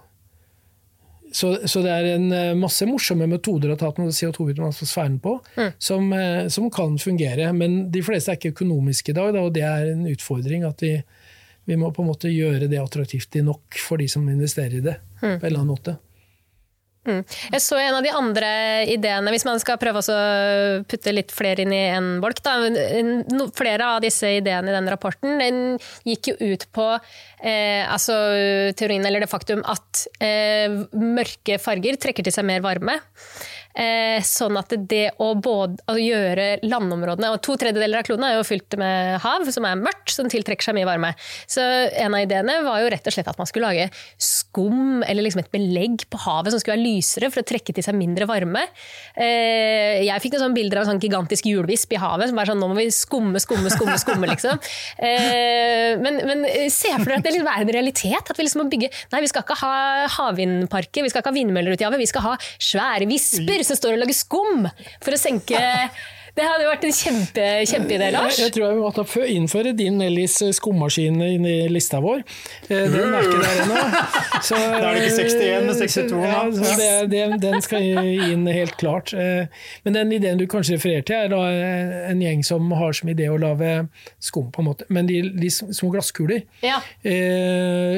Så, 1.31 1.53
så, 1.67 1.79
det 1.79 1.91
er 1.91 2.07
en 2.17 2.31
eh, 2.35 2.53
masse 2.59 2.85
morsomme 2.87 3.27
metoder 3.31 3.71
å 3.71 3.77
ta 3.79 3.93
noe 3.95 4.11
CO2 4.11 4.49
ut 4.49 4.59
av 4.59 4.71
atmosfæren 4.73 5.17
på, 5.23 5.37
mm. 5.55 5.69
som, 5.79 6.09
eh, 6.17 6.47
som, 6.51 6.67
kan 6.73 6.97
fungere. 6.99 7.51
Men 7.55 7.85
de 7.93 8.03
fleste 8.03 8.33
er 8.33 8.39
ikke 8.39 8.55
økonomiske 8.57 9.13
i 9.13 9.17
dag, 9.17 9.37
og 9.39 9.53
det 9.55 9.63
er 9.67 9.93
en 9.93 10.03
utfordring. 10.11 10.65
at 10.67 10.83
vi, 10.83 10.97
vi 11.69 11.79
må 11.79 11.93
på 11.95 12.03
en 12.03 12.11
måte 12.11 12.31
gjøre 12.31 12.67
det 12.71 12.81
attraktivt 12.81 13.39
nok 13.45 13.79
for 13.79 14.01
de 14.01 14.09
som 14.11 14.27
investerer 14.27 14.81
i 14.81 14.85
det. 14.89 14.97
Mm. 15.21 15.37
på 15.39 15.45
en 15.45 15.47
eller 15.47 15.61
annen 15.61 15.71
måte. 15.71 15.97
Mm. 17.01 17.23
Jeg 17.55 17.61
så 17.65 17.79
en 17.81 17.95
av 17.97 18.05
de 18.05 18.11
andre 18.13 18.49
ideene, 18.93 19.31
hvis 19.33 19.45
man 19.47 19.57
skal 19.61 19.79
prøve 19.81 20.03
å 20.03 20.17
putte 20.85 21.13
litt 21.15 21.33
flere 21.33 21.65
inn 21.65 21.73
i 21.73 21.81
en 21.95 22.11
bolk. 22.21 22.43
Da. 22.45 22.59
Flere 23.57 23.87
av 23.95 24.03
disse 24.05 24.29
ideene 24.37 24.69
i 24.69 24.75
den 24.75 24.89
rapporten 24.91 25.41
den 25.41 25.61
gikk 26.07 26.31
jo 26.33 26.51
ut 26.53 26.67
på 26.75 26.87
eh, 26.93 27.81
altså, 27.89 28.17
teorien 28.77 29.05
eller 29.07 29.25
det 29.25 29.31
faktum 29.31 29.63
at 29.65 30.05
eh, 30.21 30.69
mørke 30.93 31.57
farger 31.61 31.97
trekker 32.01 32.27
til 32.27 32.37
seg 32.37 32.45
mer 32.47 32.61
varme. 32.65 32.99
Eh, 33.71 34.19
sånn 34.25 34.57
at 34.59 34.73
det 34.89 35.13
å 35.23 35.31
både 35.39 35.79
å 35.91 35.95
gjøre 35.99 36.47
landområdene 36.65 37.29
og 37.31 37.39
To 37.41 37.55
tredjedeler 37.59 38.01
av 38.01 38.05
kloden 38.05 38.25
er 38.27 38.35
jo 38.35 38.45
fylt 38.45 38.75
med 38.79 39.17
hav, 39.23 39.47
som 39.53 39.65
er 39.67 39.79
mørkt, 39.79 40.11
som 40.13 40.27
tiltrekker 40.29 40.67
seg 40.67 40.75
mye 40.77 40.87
varme. 40.87 41.13
Så 41.49 41.63
en 41.63 42.15
av 42.15 42.23
ideene 42.25 42.59
var 42.65 42.81
jo 42.83 42.89
rett 42.91 43.07
og 43.07 43.15
slett 43.15 43.29
at 43.31 43.39
man 43.39 43.49
skulle 43.49 43.71
lage 43.71 43.87
skum, 44.21 45.01
eller 45.07 45.25
liksom 45.25 45.43
et 45.43 45.51
belegg 45.53 46.05
på 46.11 46.19
havet 46.25 46.53
som 46.53 46.61
skulle 46.61 46.77
være 46.77 46.85
lysere 46.85 47.31
for 47.31 47.43
å 47.43 47.47
trekke 47.47 47.75
til 47.75 47.85
seg 47.85 47.97
mindre 47.97 48.27
varme. 48.29 48.65
Eh, 49.15 50.03
jeg 50.05 50.23
fikk 50.23 50.35
noen 50.35 50.45
sånne 50.45 50.59
bilder 50.59 50.81
av 50.81 50.85
en 50.85 50.93
sånn 50.93 51.03
gigantisk 51.03 51.47
hjulvisp 51.49 51.95
i 51.95 52.01
havet 52.01 52.31
som 52.31 52.39
var 52.39 52.51
sånn 52.51 52.61
nå 52.61 52.69
må 52.71 52.77
vi 52.77 52.89
skumme, 52.93 53.41
skumme, 53.41 53.71
skumme, 53.73 53.97
skumme 54.01 54.31
liksom. 54.31 54.59
Eh, 55.01 55.97
men, 56.01 56.19
men 56.27 56.43
se 56.71 56.89
for 56.91 57.09
dere 57.09 57.19
at 57.19 57.25
det 57.25 57.31
liksom 57.33 57.47
er 57.49 57.63
en 57.63 57.71
realitet. 57.73 58.29
At 58.31 58.37
vi 58.37 58.45
liksom 58.45 58.63
må 58.63 58.67
bygge 58.71 58.89
Nei, 59.11 59.21
vi 59.23 59.29
skal 59.29 59.43
ikke 59.43 59.57
ha 59.61 60.07
havvindparker, 60.17 61.03
vi 61.05 61.11
skal 61.11 61.23
ikke 61.23 61.31
ha 61.31 61.35
vindmøller 61.35 61.75
ute 61.75 61.83
i 61.83 61.87
havet, 61.87 62.01
vi 62.01 62.09
skal 62.09 62.25
ha 62.25 62.33
svære 62.61 63.07
visper 63.09 63.60
som 63.67 63.77
står 63.79 63.97
og 63.97 64.03
lager 64.03 64.17
skum 64.17 64.67
for 65.01 65.15
å 65.15 65.21
senke 65.21 65.61
det 66.31 66.45
hadde 66.47 66.63
jo 66.63 66.69
vært 66.71 66.85
en 66.87 66.93
kjempe, 66.95 67.45
kjempeidé, 67.67 68.07
Lars. 68.15 68.37
Jeg, 68.39 68.47
jeg 68.47 68.53
tror 68.55 68.63
jeg 68.63 68.75
vi 68.77 68.83
måtte 68.85 69.23
innføre 69.33 69.73
din 69.75 69.97
Nellis 69.99 70.37
skummaskin 70.55 71.17
inn 71.25 71.47
i 71.47 71.55
lista 71.67 71.99
vår. 72.03 72.21
Eh, 72.69 72.85
den 72.93 73.15
er 73.17 73.27
ikke 73.27 73.41
der 73.41 73.63
ennå. 73.65 73.81
Da 74.41 74.89
er 74.89 74.97
det 74.97 75.01
ikke 75.05 75.25
61, 75.27 75.65
men 75.67 75.75
62. 75.77 76.21
Ja, 76.25 76.39
det, 76.79 76.87
det, 77.11 77.25
den 77.43 77.63
skal 77.63 77.83
inn 78.31 78.47
helt 78.49 78.77
klart. 78.79 79.11
Eh, 79.13 79.51
men 79.85 79.97
den 79.97 80.13
ideen 80.15 80.39
du 80.39 80.47
kanskje 80.49 80.77
refererer 80.77 81.05
til, 81.07 81.19
er 81.19 81.33
da 81.33 81.41
eh, 81.51 81.97
en 82.09 82.23
gjeng 82.23 82.45
som 82.47 82.71
har 82.79 82.95
som 82.97 83.11
idé 83.11 83.27
å 83.31 83.39
lage 83.41 83.73
skum, 84.23 84.47
på 84.55 84.63
en 84.63 84.69
måte. 84.71 84.87
Men 84.89 85.09
de, 85.09 85.19
de 85.35 85.51
små 85.51 85.91
glasskuler 85.93 86.45
ja. 86.63 86.79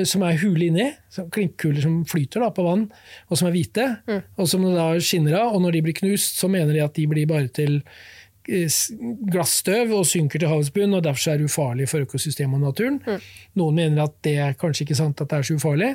som 0.09 0.25
er 0.25 0.41
hule 0.41 0.67
inni. 0.71 0.89
Klinkkuler 1.13 1.85
som 1.85 2.01
flyter 2.09 2.41
da, 2.41 2.49
på 2.53 2.65
vann, 2.65 2.87
og 3.29 3.39
som 3.39 3.49
er 3.49 3.55
hvite. 3.55 3.87
Mm. 4.09 4.19
Og 4.41 4.49
som 4.49 4.65
da 4.65 4.89
skinner 4.97 5.39
av. 5.43 5.53
Og 5.53 5.63
når 5.63 5.77
de 5.77 5.85
blir 5.87 5.97
knust, 6.01 6.41
så 6.41 6.49
mener 6.51 6.73
de 6.73 6.83
at 6.83 6.97
de 6.97 7.07
blir 7.09 7.29
bare 7.29 7.51
til 7.53 7.81
Eh, 7.83 8.22
glassstøv 8.43 9.93
og 9.95 10.07
synker 10.09 10.41
til 10.41 10.51
havets 10.51 10.71
bunn, 10.75 10.93
og 10.97 11.03
derfor 11.05 11.31
er 11.31 11.39
det 11.39 11.47
ufarlig 11.47 11.87
for 11.91 12.03
økosystemet 12.03 12.59
og 12.59 12.65
naturen. 12.67 12.99
Mm. 13.05 13.27
Noen 13.61 13.77
mener 13.79 14.03
at 14.07 14.15
det 14.25 14.35
er 14.43 14.57
kanskje 14.59 14.87
ikke 14.87 14.99
sant 14.99 15.23
at 15.23 15.31
det 15.31 15.39
er 15.39 15.47
så 15.47 15.57
ufarlig, 15.59 15.93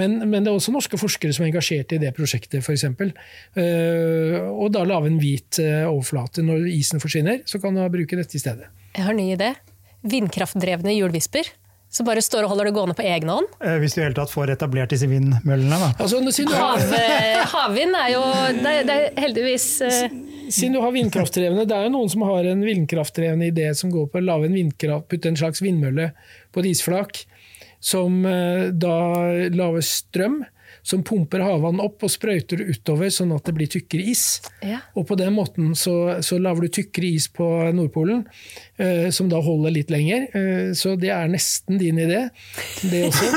men, 0.00 0.18
men 0.24 0.40
det 0.40 0.52
er 0.52 0.58
også 0.58 0.74
norske 0.74 1.00
forskere 1.00 1.36
som 1.36 1.44
er 1.44 1.52
engasjert 1.52 1.92
i 1.96 2.00
det 2.02 2.14
prosjektet, 2.16 2.64
f.eks. 2.64 2.86
Uh, 2.88 3.12
eh, 3.60 4.38
og 4.50 4.72
da 4.74 4.86
lage 4.88 5.10
en 5.10 5.20
hvit 5.20 5.60
uh, 5.60 5.90
overflate. 5.90 6.44
Når 6.46 6.68
isen 6.72 7.02
forsvinner, 7.02 7.42
så 7.44 7.60
kan 7.62 7.76
du 7.76 7.84
bruke 7.92 8.18
dette 8.18 8.38
i 8.38 8.42
stedet. 8.42 8.70
Jeg 8.96 9.06
har 9.06 9.14
en 9.14 9.20
ny 9.20 9.30
idé. 9.36 9.54
Vindkraftdrevne 10.00 10.96
hjulvisper 10.96 11.52
som 11.90 12.06
bare 12.06 12.22
står 12.22 12.46
og 12.46 12.52
holder 12.54 12.70
det 12.70 12.74
gående 12.76 12.94
på 12.94 13.02
egen 13.02 13.30
hånd. 13.32 13.48
Hvis 13.82 13.96
du 13.96 14.00
i 14.00 14.04
hele 14.04 14.14
tatt 14.14 14.30
får 14.30 14.54
etablert 14.54 14.92
disse 14.94 15.08
vindmøllene, 15.10 15.78
da. 15.82 15.92
Altså, 15.98 16.20
Hav, 16.54 16.84
havvind 17.50 17.96
er 17.98 18.12
jo 18.14 18.20
det 18.60 18.74
er, 18.74 18.84
det 18.86 18.98
er 18.98 19.24
heldigvis 19.26 19.66
siden 20.50 20.74
du 20.74 20.82
har 20.82 20.94
vindkraftdrevne, 20.94 21.64
det 21.68 21.76
er 21.76 21.86
jo 21.86 21.94
noen 21.94 22.10
som 22.10 22.24
har 22.26 22.46
en 22.50 22.62
vindkraftdrevne 22.66 23.50
idé 23.52 23.68
som 23.76 23.92
går 23.92 24.08
på 24.10 24.20
å 24.20 24.24
lage 24.24 24.48
en 24.48 24.56
vindkraft, 24.56 25.08
putte 25.10 25.30
en 25.30 25.38
slags 25.38 25.62
vindmølle 25.62 26.10
på 26.50 26.62
et 26.62 26.70
isflak, 26.72 27.22
som 27.80 28.24
eh, 28.28 28.68
da 28.74 28.96
lager 29.54 29.86
strøm. 29.86 30.40
Som 30.90 31.04
pumper 31.06 31.44
havvann 31.44 31.80
opp 31.82 32.02
og 32.06 32.10
sprøyter 32.12 32.64
utover, 32.66 33.12
sånn 33.14 33.34
at 33.36 33.46
det 33.46 33.54
blir 33.56 33.70
tykkere 33.70 34.08
is. 34.10 34.24
Ja. 34.66 34.80
Og 34.98 35.06
på 35.10 35.18
den 35.20 35.34
måten 35.36 35.74
så, 35.78 35.94
så 36.26 36.40
lager 36.42 36.66
du 36.66 36.74
tykkere 36.80 37.12
is 37.14 37.28
på 37.30 37.46
Nordpolen, 37.76 38.24
eh, 38.80 39.08
som 39.14 39.30
da 39.30 39.38
holder 39.44 39.76
litt 39.76 39.92
lenger. 39.92 40.26
Eh, 40.34 40.72
så 40.78 40.96
det 41.00 41.12
er 41.14 41.30
nesten 41.30 41.78
din 41.80 42.00
idé, 42.02 42.24
det 42.90 43.04
også. 43.10 43.30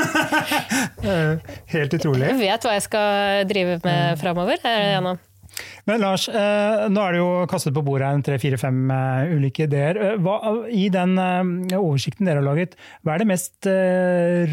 Helt 1.74 1.94
utrolig. 2.00 2.32
Jeg 2.32 2.42
vet 2.42 2.66
hva 2.66 2.74
jeg 2.78 2.88
skal 2.88 3.46
drive 3.50 3.78
med 3.84 4.18
framover. 4.22 4.66
Men 5.88 6.00
Lars, 6.00 6.28
eh, 6.28 6.86
nå 6.88 7.02
er 7.02 7.14
det 7.14 7.20
jo 7.20 7.28
kastet 7.50 7.74
på 7.76 7.82
bordet 7.84 8.08
en 8.08 8.24
tre-fire-fem 8.24 8.80
eh, 8.94 9.34
ulike 9.36 9.66
ideer. 9.66 10.00
Eh, 10.00 10.16
hva, 10.24 10.38
I 10.72 10.88
den 10.92 11.14
oversikten 11.76 12.28
dere 12.28 12.40
har 12.40 12.46
laget, 12.46 12.76
hva 13.04 13.14
er 13.14 13.22
det 13.22 13.28
mest 13.28 13.70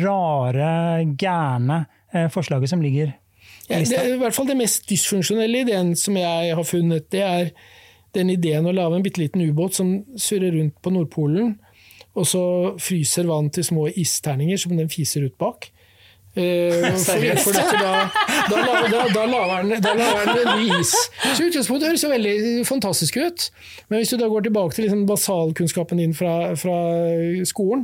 rare, 0.02 0.70
gærne 1.20 1.84
forslaget 2.34 2.74
som 2.74 2.84
ligger 2.84 3.14
i 3.14 3.82
lista? 3.82 3.96
Ja, 3.96 4.04
det, 4.04 4.16
I 4.18 4.22
hvert 4.22 4.36
fall 4.36 4.50
det 4.52 4.60
mest 4.60 4.90
dysfunksjonelle 4.92 5.64
ideen 5.66 5.94
som 6.00 6.20
jeg 6.20 6.56
har 6.58 6.68
funnet, 6.68 7.08
det 7.14 7.24
er 7.24 7.52
den 8.16 8.34
ideen 8.34 8.68
å 8.68 8.76
lage 8.76 8.98
en 8.98 9.06
bitte 9.06 9.22
liten 9.24 9.44
ubåt 9.48 9.78
som 9.80 9.94
surrer 10.20 10.52
rundt 10.58 10.82
på 10.84 10.92
Nordpolen, 10.92 11.56
og 12.12 12.28
så 12.28 12.44
fryser 12.76 13.30
vann 13.30 13.48
til 13.56 13.64
små 13.64 13.88
isterninger 13.88 14.60
som 14.60 14.76
den 14.76 14.92
fiser 14.92 15.24
ut 15.30 15.38
bak. 15.40 15.70
Uh, 16.32 16.96
for, 16.96 17.20
for 17.44 17.52
da, 17.52 18.10
da, 18.48 18.60
da, 18.88 19.00
da 19.12 19.24
lager 19.28 19.66
den 19.68 20.00
en 20.00 20.62
ny 20.62 20.78
is. 20.80 20.94
Så 21.36 21.50
utgangspunktet 21.50 21.90
høres 21.90 22.06
jo 22.06 22.12
veldig 22.12 22.36
fantastisk 22.68 23.18
ut, 23.20 23.48
men 23.90 24.00
hvis 24.00 24.14
du 24.14 24.22
da 24.22 24.30
går 24.32 24.46
tilbake 24.48 24.78
til 24.78 24.88
liksom 24.88 25.04
basalkunnskapen 25.10 26.00
din 26.00 26.16
fra, 26.16 26.54
fra 26.56 26.78
skolen, 27.50 27.84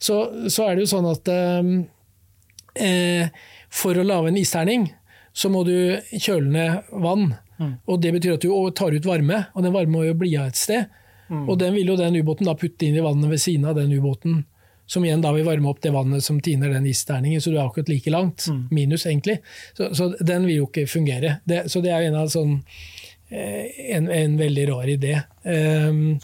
så, 0.00 0.22
så, 0.48 0.70
er 0.70 0.78
det 0.78 0.86
jo 0.86 0.92
sånn 0.94 1.10
at 1.10 1.28
um, 1.60 1.74
eh, 2.80 3.28
for 3.68 4.00
å 4.00 4.06
lage 4.08 4.32
en 4.32 4.40
isterning, 4.40 4.88
så 5.36 5.52
må 5.52 5.60
du 5.68 5.76
kjøle 6.16 6.48
ned 6.48 6.96
vann. 7.04 7.34
Mm. 7.60 7.74
Og 7.92 8.00
Det 8.00 8.14
betyr 8.16 8.38
at 8.38 8.46
du 8.46 8.56
tar 8.72 8.96
ut 8.96 9.08
varme, 9.08 9.44
og 9.52 9.68
den 9.68 9.76
varme 9.76 9.92
må 9.92 10.06
jo 10.08 10.16
bli 10.16 10.32
av 10.40 10.48
et 10.48 10.60
sted. 10.60 10.88
Mm. 11.28 11.44
Og 11.44 11.60
den 11.60 11.76
vil 11.76 11.92
jo 11.92 12.00
den 12.00 12.16
ubåten 12.16 12.48
da 12.48 12.56
putte 12.56 12.88
inn 12.88 12.96
i 12.96 13.04
vannet 13.04 13.30
ved 13.30 13.40
siden 13.40 13.68
av 13.68 13.76
den 13.76 13.92
ubåten 13.92 14.42
som 14.92 15.04
igjen 15.04 15.22
da 15.24 15.32
vil 15.32 15.46
varme 15.46 15.70
opp 15.70 15.80
det 15.80 15.90
vannet 15.94 16.24
som 16.24 16.40
tiner 16.44 16.68
den 16.74 16.86
isterningen, 16.86 17.40
så 17.40 17.50
du 17.50 17.56
er 17.56 17.64
akkurat 17.64 17.88
like 17.88 18.10
langt. 18.12 18.44
Mm. 18.48 18.66
Minus, 18.70 19.06
egentlig. 19.06 19.38
Så, 19.76 19.94
så, 19.94 20.10
den 20.20 20.44
vil 20.46 20.58
jo 20.58 20.66
ikke 20.68 20.84
fungere. 20.90 21.38
Det, 21.48 21.64
så 21.72 21.80
det 21.80 21.94
er 21.94 22.10
en 22.10 22.18
av 22.20 22.28
sånn 22.32 22.58
eh, 23.32 23.72
en, 23.96 24.10
en, 24.12 24.36
veldig 24.36 24.66
rar 24.68 24.92
idé. 24.92 25.14
Um, 25.48 26.20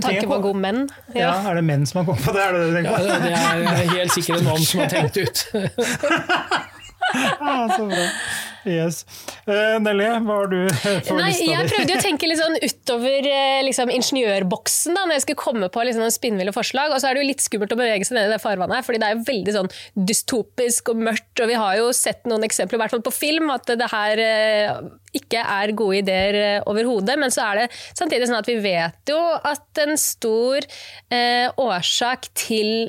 Tanke 0.00 0.24
på 0.30 0.40
gode 0.46 0.62
menn. 0.64 0.86
Ja. 1.12 1.26
ja. 1.26 1.34
Er 1.50 1.60
det 1.60 1.66
menn 1.68 1.84
som 1.90 2.00
har 2.00 2.08
kommet 2.08 2.24
på 2.24 2.32
det? 2.36 2.46
Er 2.48 2.56
det, 2.56 2.64
det, 2.72 2.86
ja, 2.88 3.52
det 3.60 3.76
er 3.76 3.92
helt 3.98 4.16
sikkert 4.16 4.40
en 4.40 4.48
mann 4.48 4.64
som 4.64 4.80
har 4.80 4.92
tenkt 4.94 5.20
ut. 5.20 5.44
ja, 7.12 7.54
så 7.76 7.84
bra. 7.92 8.08
Yes. 8.64 9.02
Uh, 9.44 9.76
Nelly, 9.82 10.06
hva 10.24 10.38
har 10.40 10.48
du 10.48 10.58
for 10.72 11.18
Nei, 11.18 11.30
lista 11.30 11.48
Jeg 11.50 11.70
prøvde 11.72 11.96
å 11.98 12.02
tenke 12.04 12.28
litt 12.30 12.40
sånn 12.40 12.56
utover 12.62 13.28
eh, 13.28 13.60
liksom, 13.66 13.92
ingeniørboksen 13.92 14.96
da, 14.96 15.04
når 15.04 15.18
jeg 15.18 15.24
skulle 15.26 15.42
komme 15.42 15.70
på 15.72 15.84
liksom, 15.84 16.06
spinnville 16.14 16.54
forslag. 16.56 16.94
Og 16.94 17.02
så 17.02 17.10
er 17.10 17.16
det 17.16 17.24
jo 17.24 17.30
litt 17.32 17.44
skummelt 17.44 17.74
å 17.74 17.78
bevege 17.78 18.08
seg 18.08 18.18
ned 18.18 18.30
i 18.30 18.34
det 18.34 18.40
farvannet, 18.42 18.80
her, 18.80 18.86
fordi 18.86 19.02
det 19.02 19.08
er 19.08 19.16
jo 19.16 19.26
veldig 19.28 19.56
sånn 19.58 19.72
dystopisk 20.10 20.92
og 20.94 21.02
mørkt. 21.10 21.32
Og 21.44 21.50
vi 21.50 21.58
har 21.60 21.80
jo 21.80 21.90
sett 21.96 22.24
noen 22.30 22.46
eksempler, 22.48 22.78
i 22.78 22.84
hvert 22.84 22.96
fall 22.96 23.04
på 23.04 23.14
film, 23.14 23.52
at 23.54 23.68
det 23.68 23.90
her 23.92 24.22
ikke 25.14 25.42
er 25.56 25.74
gode 25.76 26.00
ideer 26.00 26.38
overhodet. 26.70 27.18
Men 27.20 27.34
så 27.34 27.50
er 27.50 27.64
det 27.64 27.66
samtidig 27.92 28.30
sånn 28.30 28.40
at 28.40 28.48
vi 28.50 28.56
vet 28.64 29.12
jo 29.12 29.20
at 29.44 29.84
en 29.84 29.98
stor 30.00 30.64
eh, 31.12 31.50
årsak 31.60 32.32
til 32.38 32.88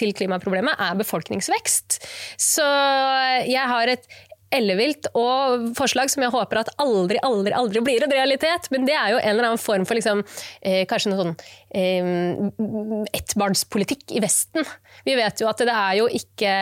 til 0.00 0.14
klimaproblemet 0.16 0.80
er 0.80 0.98
befolkningsvekst. 1.00 2.00
Så 2.40 2.66
jeg 3.44 3.66
har 3.72 3.90
et 3.92 4.06
ellevilt 4.54 5.08
og 5.18 5.70
forslag 5.78 6.10
som 6.12 6.24
jeg 6.24 6.32
håper 6.34 6.62
at 6.62 6.72
aldri 6.82 7.20
aldri, 7.26 7.52
aldri 7.56 7.82
blir 7.84 8.04
en 8.04 8.14
realitet. 8.14 8.68
Men 8.74 8.86
det 8.88 8.96
er 8.96 9.14
jo 9.14 9.20
en 9.20 9.32
eller 9.32 9.50
annen 9.50 9.62
form 9.62 9.86
for 9.88 9.98
liksom, 9.98 10.22
eh, 10.62 10.82
kanskje 10.90 11.12
noe 11.12 11.22
sånn 11.22 11.34
eh, 11.74 13.10
ettbarnspolitikk 13.20 14.16
i 14.16 14.22
Vesten. 14.24 14.66
Vi 15.06 15.16
vet 15.18 15.42
jo 15.42 15.50
at 15.50 15.62
det 15.62 15.74
er 15.74 16.00
jo 16.00 16.08
ikke 16.20 16.54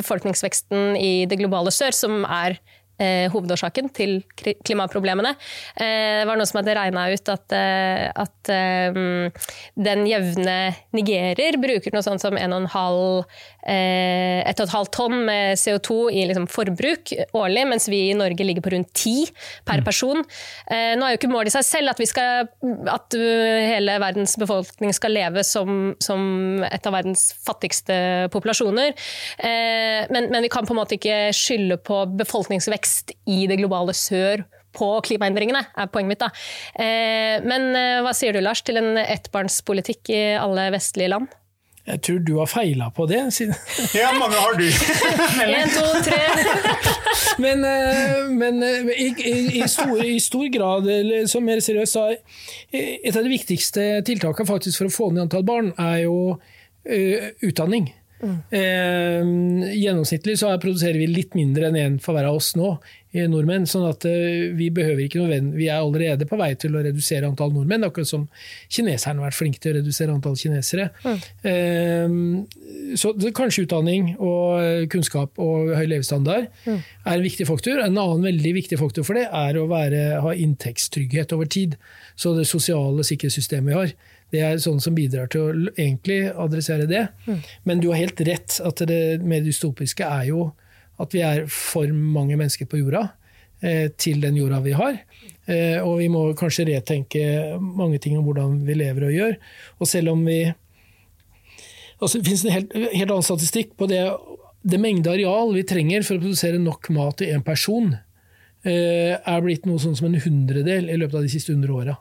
befolkningsveksten 0.00 0.98
i 0.98 1.12
det 1.30 1.40
globale 1.40 1.72
sør 1.74 1.96
som 1.96 2.24
er 2.24 2.58
eh, 2.98 3.26
hovedårsaken 3.32 3.90
til 3.94 4.18
klimaproblemene. 4.36 5.34
Eh, 5.78 6.22
det 6.22 6.26
var 6.28 6.38
noen 6.38 6.50
som 6.50 6.60
hadde 6.60 6.76
regna 6.78 7.06
ut 7.12 7.32
at, 7.32 7.54
eh, 7.56 8.06
at 8.10 8.52
eh, 8.52 8.98
den 9.88 10.04
jevne 10.08 10.56
nigerer 10.96 11.58
bruker 11.62 11.94
noe 11.94 12.04
sånt 12.04 12.22
som 12.24 12.38
1,5 12.38 12.74
eh, 13.68 14.86
tonn 14.94 15.16
med 15.28 15.58
CO2 15.60 15.98
i 16.12 16.24
liksom, 16.30 16.48
forbruk 16.50 17.12
årlig, 17.36 17.66
mens 17.70 17.88
vi 17.90 18.08
i 18.08 18.16
Norge 18.18 18.46
ligger 18.46 18.64
på 18.64 18.74
rundt 18.74 18.92
10 18.94 19.32
per 19.68 19.82
mm. 19.82 19.86
person. 19.86 20.24
Eh, 20.66 20.94
nå 20.98 21.06
er 21.06 21.14
jo 21.14 21.20
ikke 21.20 21.32
målet 21.32 21.52
i 21.52 21.56
seg 21.58 21.66
selv 21.68 21.94
at, 21.94 22.02
skal, 22.08 22.48
at 22.90 23.18
hele 23.18 23.98
verdens 24.02 24.36
befolkning 24.40 24.94
skal 24.96 25.14
leve 25.14 25.44
som, 25.46 25.92
som 26.02 26.62
et 26.66 26.86
av 26.86 26.94
verdens 26.94 27.30
fattigste 27.44 28.28
populasjoner, 28.32 28.94
men, 29.38 30.28
men 30.30 30.44
vi 30.44 30.50
kan 30.52 30.66
på 30.66 30.72
en 30.74 30.78
måte 30.80 30.96
ikke 30.96 31.16
skylde 31.36 31.78
på 31.84 32.00
befolkningsvekst 32.18 32.87
vekst 32.88 33.12
i 33.28 33.46
det 33.48 33.58
globale 33.60 33.94
sør 33.94 34.44
på 34.78 35.00
klimaendringene, 35.02 35.64
er 35.76 35.90
poenget 35.90 36.12
mitt. 36.12 36.22
da. 36.22 36.30
Eh, 36.78 37.42
men 37.44 37.74
eh, 37.74 38.00
hva 38.04 38.14
sier 38.14 38.32
du, 38.32 38.40
Lars, 38.40 38.62
til 38.62 38.78
en 38.78 38.96
ettbarnspolitikk 39.00 40.10
i 40.12 40.22
alle 40.38 40.70
vestlige 40.74 41.08
land? 41.08 41.28
Jeg 41.88 42.02
tror 42.04 42.18
du 42.20 42.34
har 42.36 42.48
feila 42.52 42.90
på 42.92 43.06
det. 43.08 43.22
ja, 43.96 44.12
mange 44.12 44.36
har 44.36 44.58
du. 44.60 44.66
Én, 45.48 45.72
to, 45.72 45.86
tre. 46.04 46.20
men, 47.44 47.64
eh, 47.64 48.28
men 48.28 48.60
i, 48.92 49.08
i, 49.56 49.64
stor, 49.66 49.96
i, 50.04 50.18
stor, 50.20 50.46
grad, 50.52 50.90
som 51.32 51.48
mer 51.48 51.64
seriøst 51.64 51.96
et 52.70 53.16
av 53.16 53.24
de 53.24 53.32
viktigste 53.32 53.88
tiltakene 54.06 54.52
faktisk 54.52 54.82
for 54.82 54.90
å 54.90 54.94
få 54.94 55.10
ned 55.14 55.26
antall 55.26 55.48
barn, 55.48 55.72
er 55.80 56.04
jo 56.04 56.36
uh, 56.36 57.30
utdanning. 57.48 57.88
Mm. 58.18 58.38
Eh, 58.50 59.74
gjennomsnittlig 59.78 60.38
så 60.40 60.50
produserer 60.60 60.98
vi 60.98 61.10
litt 61.10 61.36
mindre 61.38 61.68
enn 61.68 61.78
én 61.78 61.98
for 62.02 62.16
hver 62.16 62.26
av 62.30 62.38
oss 62.40 62.54
nå, 62.58 62.76
nordmenn. 63.30 63.64
sånn 63.66 63.86
at 63.88 64.04
eh, 64.08 64.50
vi 64.56 64.68
behøver 64.74 65.04
ikke 65.04 65.20
noe 65.22 65.30
venn. 65.30 65.52
Vi 65.56 65.68
er 65.70 65.80
allerede 65.80 66.26
på 66.28 66.36
vei 66.38 66.50
til 66.60 66.76
å 66.76 66.82
redusere 66.84 67.28
antall 67.28 67.54
nordmenn, 67.54 67.86
akkurat 67.86 68.10
som 68.10 68.26
kineserne 68.68 69.22
har 69.22 69.30
vært 69.30 69.38
flinke 69.38 69.62
til 69.62 69.72
å 69.72 69.78
redusere 69.78 70.12
antall 70.14 70.36
kinesere. 70.38 70.90
Mm. 71.04 71.22
Eh, 71.52 72.96
så 72.98 73.14
det, 73.16 73.32
kanskje 73.36 73.64
utdanning 73.66 74.12
og 74.18 74.90
kunnskap 74.92 75.40
og 75.42 75.72
høy 75.76 75.86
levestandard 75.88 76.50
mm. 76.66 76.78
er 76.78 77.14
en 77.16 77.26
viktig 77.26 77.48
faktor. 77.48 77.80
En 77.84 77.96
annen 77.96 78.28
veldig 78.28 78.54
viktig 78.60 78.80
faktor 78.80 79.06
for 79.06 79.18
det 79.18 79.28
er 79.30 79.58
å 79.58 79.68
være, 79.70 80.04
ha 80.24 80.36
inntektstrygghet 80.36 81.34
over 81.36 81.48
tid. 81.48 81.78
Så 82.18 82.34
det 82.36 82.48
sosiale 82.50 83.06
sikkerhetssystemet 83.06 83.72
vi 83.72 83.78
har 83.78 83.96
det 84.34 84.40
er 84.44 84.60
sånn 84.60 84.80
som 84.84 84.96
bidrar 84.96 85.30
til 85.32 85.44
å 85.44 85.72
egentlig 85.72 86.20
adressere 86.34 86.88
det. 86.90 87.06
Mm. 87.26 87.38
Men 87.64 87.82
du 87.82 87.88
har 87.90 88.02
helt 88.02 88.20
rett 88.28 88.58
at 88.64 88.82
det 88.88 89.02
mer 89.24 89.44
dystopiske 89.46 90.04
er 90.04 90.28
jo 90.30 90.50
at 90.98 91.14
vi 91.14 91.22
er 91.24 91.46
for 91.52 91.88
mange 91.94 92.36
mennesker 92.36 92.68
på 92.68 92.80
jorda 92.82 93.06
eh, 93.62 93.88
til 93.96 94.20
den 94.22 94.36
jorda 94.36 94.60
vi 94.64 94.74
har. 94.76 94.98
Eh, 95.48 95.78
og 95.80 96.00
vi 96.02 96.08
må 96.12 96.26
kanskje 96.38 96.66
retenke 96.68 97.22
mange 97.60 98.00
ting 98.02 98.18
om 98.18 98.26
hvordan 98.26 98.58
vi 98.66 98.76
lever 98.76 99.06
og 99.08 99.14
gjør. 99.14 99.38
Og 99.78 99.88
selv 99.88 100.12
om 100.12 100.26
vi 100.26 100.42
altså, 102.00 102.18
Det 102.18 102.26
finnes 102.26 102.44
en 102.44 102.56
helt, 102.56 102.74
helt 102.74 103.10
annen 103.14 103.26
statistikk 103.26 103.72
på 103.78 103.88
det, 103.90 104.02
det 104.68 104.82
mengde 104.82 105.14
areal 105.14 105.54
vi 105.56 105.64
trenger 105.66 106.04
for 106.06 106.18
å 106.18 106.26
produsere 106.26 106.60
nok 106.60 106.90
mat 106.94 107.20
til 107.22 107.32
én 107.32 107.46
person, 107.46 107.94
eh, 108.66 109.14
er 109.16 109.46
blitt 109.46 109.66
noe 109.66 109.80
sånn 109.80 109.96
som 109.96 110.10
en 110.10 110.20
hundredel 110.20 110.90
i 110.90 110.98
løpet 111.00 111.20
av 111.22 111.26
de 111.26 111.32
siste 111.32 111.54
hundre 111.54 111.78
åra. 111.78 111.96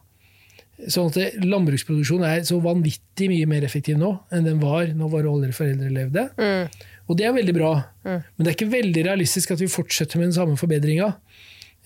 Sånn 0.78 1.09
at 1.09 1.39
Landbruksproduksjonen 1.41 2.28
er 2.30 2.43
så 2.45 2.59
vanvittig 2.61 3.32
mye 3.32 3.47
mer 3.49 3.65
effektiv 3.65 3.97
nå 3.97 4.11
enn 4.30 4.45
den 4.45 4.59
var 4.61 4.91
når 4.93 5.09
våre 5.09 5.32
oldeforeldre 5.32 5.89
levde. 5.89 6.28
Mm. 6.38 6.86
Og 7.07 7.17
det 7.17 7.25
er 7.25 7.34
veldig 7.34 7.55
bra. 7.55 7.71
Mm. 8.05 8.19
Men 8.19 8.45
det 8.45 8.51
er 8.51 8.57
ikke 8.57 8.75
veldig 8.75 9.05
realistisk 9.07 9.55
at 9.55 9.63
vi 9.63 9.71
fortsetter 9.71 10.19
med 10.19 10.30
den 10.30 10.38
samme 10.38 10.57
forbedringa. 10.59 11.15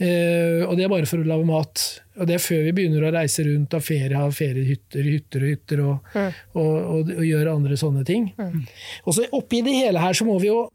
Eh, 0.01 0.63
og 0.65 0.73
det 0.77 0.85
er 0.85 0.91
bare 0.91 1.07
for 1.09 1.21
å 1.21 1.27
lage 1.27 1.47
mat. 1.47 1.85
Og 2.17 2.27
det 2.27 2.35
er 2.35 2.43
før 2.43 2.65
vi 2.67 2.75
begynner 2.75 3.05
å 3.05 3.13
reise 3.13 3.45
rundt 3.45 3.75
av 3.77 3.85
ferie, 3.85 4.17
ha 4.17 4.27
feriehytter, 4.33 5.07
hytter 5.07 5.45
og 5.45 5.51
hytter 5.53 5.83
og, 5.85 6.13
mm. 6.15 6.39
og, 6.55 6.75
og, 6.81 7.15
og, 7.15 7.25
gjøre 7.27 7.55
andre 7.55 7.77
sånne 7.79 8.05
ting. 8.07 8.31
Mm. 8.35 8.63
Og 9.05 9.17
så 9.17 9.27
oppi 9.37 9.61
det 9.65 9.77
hele 9.77 10.01
her 10.03 10.17
så 10.17 10.27
må 10.27 10.39
vi 10.41 10.49
jo 10.49 10.65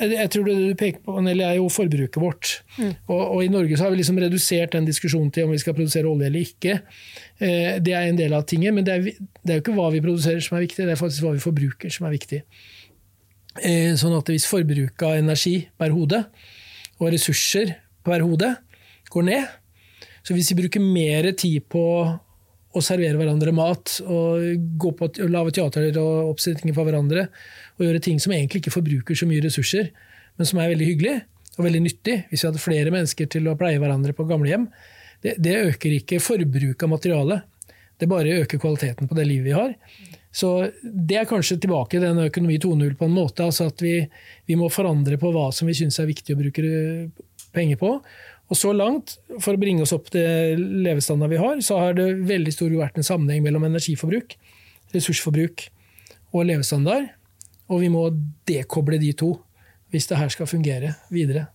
jeg 0.00 0.30
tror 0.32 0.46
det 0.48 0.54
du 0.56 0.78
peker 0.78 1.02
på, 1.04 1.14
Nelly, 1.24 1.44
er 1.44 1.56
jo 1.58 1.68
forbruket 1.72 2.18
vårt. 2.22 2.52
Mm. 2.78 2.92
Og, 3.10 3.20
og, 3.20 3.38
I 3.44 3.50
Norge 3.52 3.76
så 3.76 3.86
har 3.86 3.92
vi 3.92 4.00
liksom 4.00 4.20
redusert 4.22 4.72
den 4.72 4.88
diskusjonen 4.88 5.30
til 5.34 5.46
om 5.46 5.52
vi 5.54 5.60
skal 5.60 5.76
produsere 5.76 6.08
olje 6.08 6.30
eller 6.30 6.46
ikke. 6.46 6.78
Eh, 7.38 7.76
det 7.84 7.94
er 7.96 8.08
en 8.08 8.18
del 8.18 8.34
av 8.36 8.46
tinget, 8.48 8.74
men 8.76 8.86
det 8.86 8.94
er, 8.94 9.04
det 9.10 9.52
er, 9.52 9.58
jo 9.58 9.64
ikke 9.64 9.76
hva 9.76 9.90
vi 9.92 10.02
produserer 10.04 10.40
som 10.44 10.56
er 10.56 10.64
viktig, 10.64 10.86
det 10.86 10.94
er 10.94 11.00
faktisk 11.00 11.26
hva 11.26 11.34
vi 11.36 11.44
forbruker 11.44 11.92
som 11.92 12.08
er 12.08 12.16
viktig. 12.16 12.40
Eh, 13.60 13.92
sånn 14.00 14.16
at 14.16 14.32
hvis 14.32 14.48
forbruket 14.48 15.06
av 15.06 15.20
energi 15.20 15.56
per 15.80 15.92
hode 15.92 16.22
og 17.00 17.12
ressurser 17.12 17.76
per 18.06 18.24
hode 18.24 18.54
går 19.10 19.26
ned, 19.26 19.56
så 20.24 20.36
hvis 20.36 20.52
vi 20.52 20.62
bruker 20.62 20.84
mer 20.84 21.32
tid 21.36 21.64
på 21.72 21.84
å 22.70 22.82
servere 22.84 23.18
hverandre 23.18 23.54
mat 23.54 23.96
og 24.04 24.66
gå 24.80 24.92
på 24.98 25.08
og 25.10 25.32
lage 25.32 25.56
teater 25.56 25.90
og 25.98 26.34
oppsetninger 26.34 26.76
for 26.76 26.86
hverandre 26.86 27.26
og 27.78 27.86
gjøre 27.86 28.02
ting 28.04 28.20
som 28.22 28.34
egentlig 28.36 28.62
ikke 28.62 28.74
forbruker 28.76 29.18
så 29.18 29.26
mye 29.26 29.42
ressurser, 29.42 29.90
men 30.38 30.48
som 30.48 30.60
er 30.62 30.70
veldig 30.72 30.88
hyggelig 30.92 31.16
og 31.56 31.66
veldig 31.66 31.82
nyttig. 31.86 32.16
Hvis 32.30 32.44
vi 32.44 32.50
hadde 32.50 32.62
flere 32.62 32.94
mennesker 32.94 33.30
til 33.32 33.48
å 33.50 33.56
pleie 33.58 33.80
hverandre 33.82 34.14
på 34.16 34.28
gamlehjem, 34.28 34.68
det, 35.24 35.34
det 35.42 35.56
øker 35.66 35.96
ikke 35.98 36.22
forbruket 36.22 36.86
av 36.86 36.92
materiale. 36.94 37.40
Det 38.00 38.08
bare 38.08 38.38
øker 38.44 38.60
kvaliteten 38.60 39.10
på 39.10 39.18
det 39.18 39.26
livet 39.28 39.50
vi 39.50 39.56
har. 39.56 39.74
Så 40.32 40.70
Det 40.82 41.16
er 41.18 41.28
kanskje 41.28 41.58
tilbake 41.60 41.98
i 41.98 42.04
den 42.04 42.22
økonomi 42.22 42.58
2.0 42.62 42.94
på 42.96 43.04
en 43.04 43.16
måte. 43.16 43.44
altså 43.44 43.66
at 43.66 43.82
vi, 43.82 44.08
vi, 44.46 44.54
må 44.56 44.70
forandre 44.70 45.18
på 45.18 45.32
hva 45.34 45.50
som 45.52 45.68
vi 45.68 45.74
syns 45.74 45.98
er 45.98 46.06
viktig 46.06 46.36
å 46.36 46.40
bruke 46.40 46.62
penger 47.52 47.76
på. 47.76 47.96
Og 48.50 48.58
så 48.58 48.72
langt, 48.74 49.14
for 49.38 49.54
å 49.54 49.60
bringe 49.62 49.84
oss 49.84 49.94
opp 49.94 50.10
til 50.10 50.58
levestandarden 50.84 51.36
vi 51.36 51.42
har, 51.42 51.60
så 51.62 51.78
har 51.78 51.94
det 51.98 52.08
veldig 52.26 52.54
stor 52.54 52.74
vært 52.80 52.98
en 52.98 53.06
sammenheng 53.06 53.44
mellom 53.44 53.68
energiforbruk, 53.68 54.34
ressursforbruk 54.94 55.68
og 56.34 56.48
levestandard. 56.48 57.12
Og 57.70 57.84
vi 57.84 57.92
må 57.92 58.08
dekoble 58.50 58.98
de 58.98 59.14
to 59.14 59.36
hvis 59.94 60.10
det 60.10 60.18
her 60.18 60.30
skal 60.34 60.50
fungere 60.50 60.96
videre. 61.14 61.46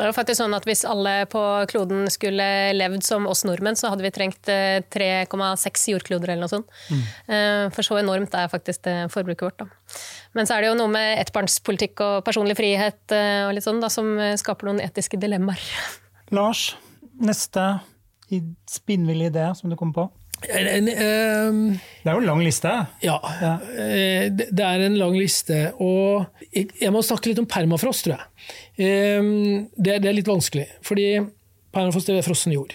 Det 0.00 0.06
er 0.06 0.14
jo 0.14 0.16
faktisk 0.16 0.40
sånn 0.40 0.56
at 0.56 0.64
Hvis 0.64 0.86
alle 0.88 1.26
på 1.28 1.40
kloden 1.68 2.06
skulle 2.08 2.44
levd 2.72 3.04
som 3.04 3.26
oss 3.28 3.42
nordmenn, 3.44 3.76
så 3.76 3.90
hadde 3.92 4.06
vi 4.06 4.12
trengt 4.14 4.48
3,6 4.48 5.28
eh, 5.28 5.90
jordkloder 5.92 6.32
eller 6.32 6.46
noe 6.46 6.52
sånt. 6.54 6.70
Mm. 6.88 7.02
Eh, 7.28 7.64
for 7.74 7.84
så 7.84 7.98
enormt 8.00 8.32
er 8.32 8.48
faktisk 8.48 8.86
det 8.88 8.96
forbruket 9.12 9.44
vårt. 9.44 9.60
Da. 9.60 9.98
Men 10.38 10.48
så 10.48 10.56
er 10.56 10.64
det 10.64 10.70
jo 10.70 10.78
noe 10.80 10.94
med 10.94 11.20
ettbarnspolitikk 11.20 12.00
og 12.06 12.24
personlig 12.24 12.56
frihet 12.56 13.12
eh, 13.12 13.42
og 13.44 13.52
litt 13.58 13.66
sånn 13.66 13.82
da, 13.84 13.92
som 13.92 14.14
skaper 14.40 14.70
noen 14.70 14.80
etiske 14.86 15.20
dilemmaer. 15.20 15.60
Lars, 16.30 16.76
neste 17.18 17.80
spinnvill 18.70 19.26
idé 19.26 19.48
som 19.58 19.70
du 19.70 19.76
kom 19.78 19.92
på? 19.94 20.06
En, 20.48 20.86
um, 20.88 21.58
det 21.74 22.08
er 22.08 22.14
jo 22.14 22.22
en 22.22 22.28
lang 22.30 22.40
liste? 22.40 22.70
Ja, 23.04 23.18
ja. 23.42 23.52
Eh, 23.76 24.30
det 24.32 24.64
er 24.64 24.84
en 24.86 24.96
lang 24.96 25.16
liste. 25.18 25.58
Og 25.82 26.30
jeg 26.54 26.92
må 26.94 27.02
snakke 27.04 27.28
litt 27.28 27.42
om 27.42 27.48
permafrost, 27.50 28.06
tror 28.06 28.16
jeg. 28.16 29.18
Um, 29.20 29.66
det, 29.76 29.98
det, 30.00 30.08
er 30.08 30.16
litt 30.16 30.30
vanskelig, 30.30 30.64
fordi 30.86 31.10
permafrost 31.74 32.12
er 32.14 32.24
frossen 32.24 32.54
jord. 32.56 32.72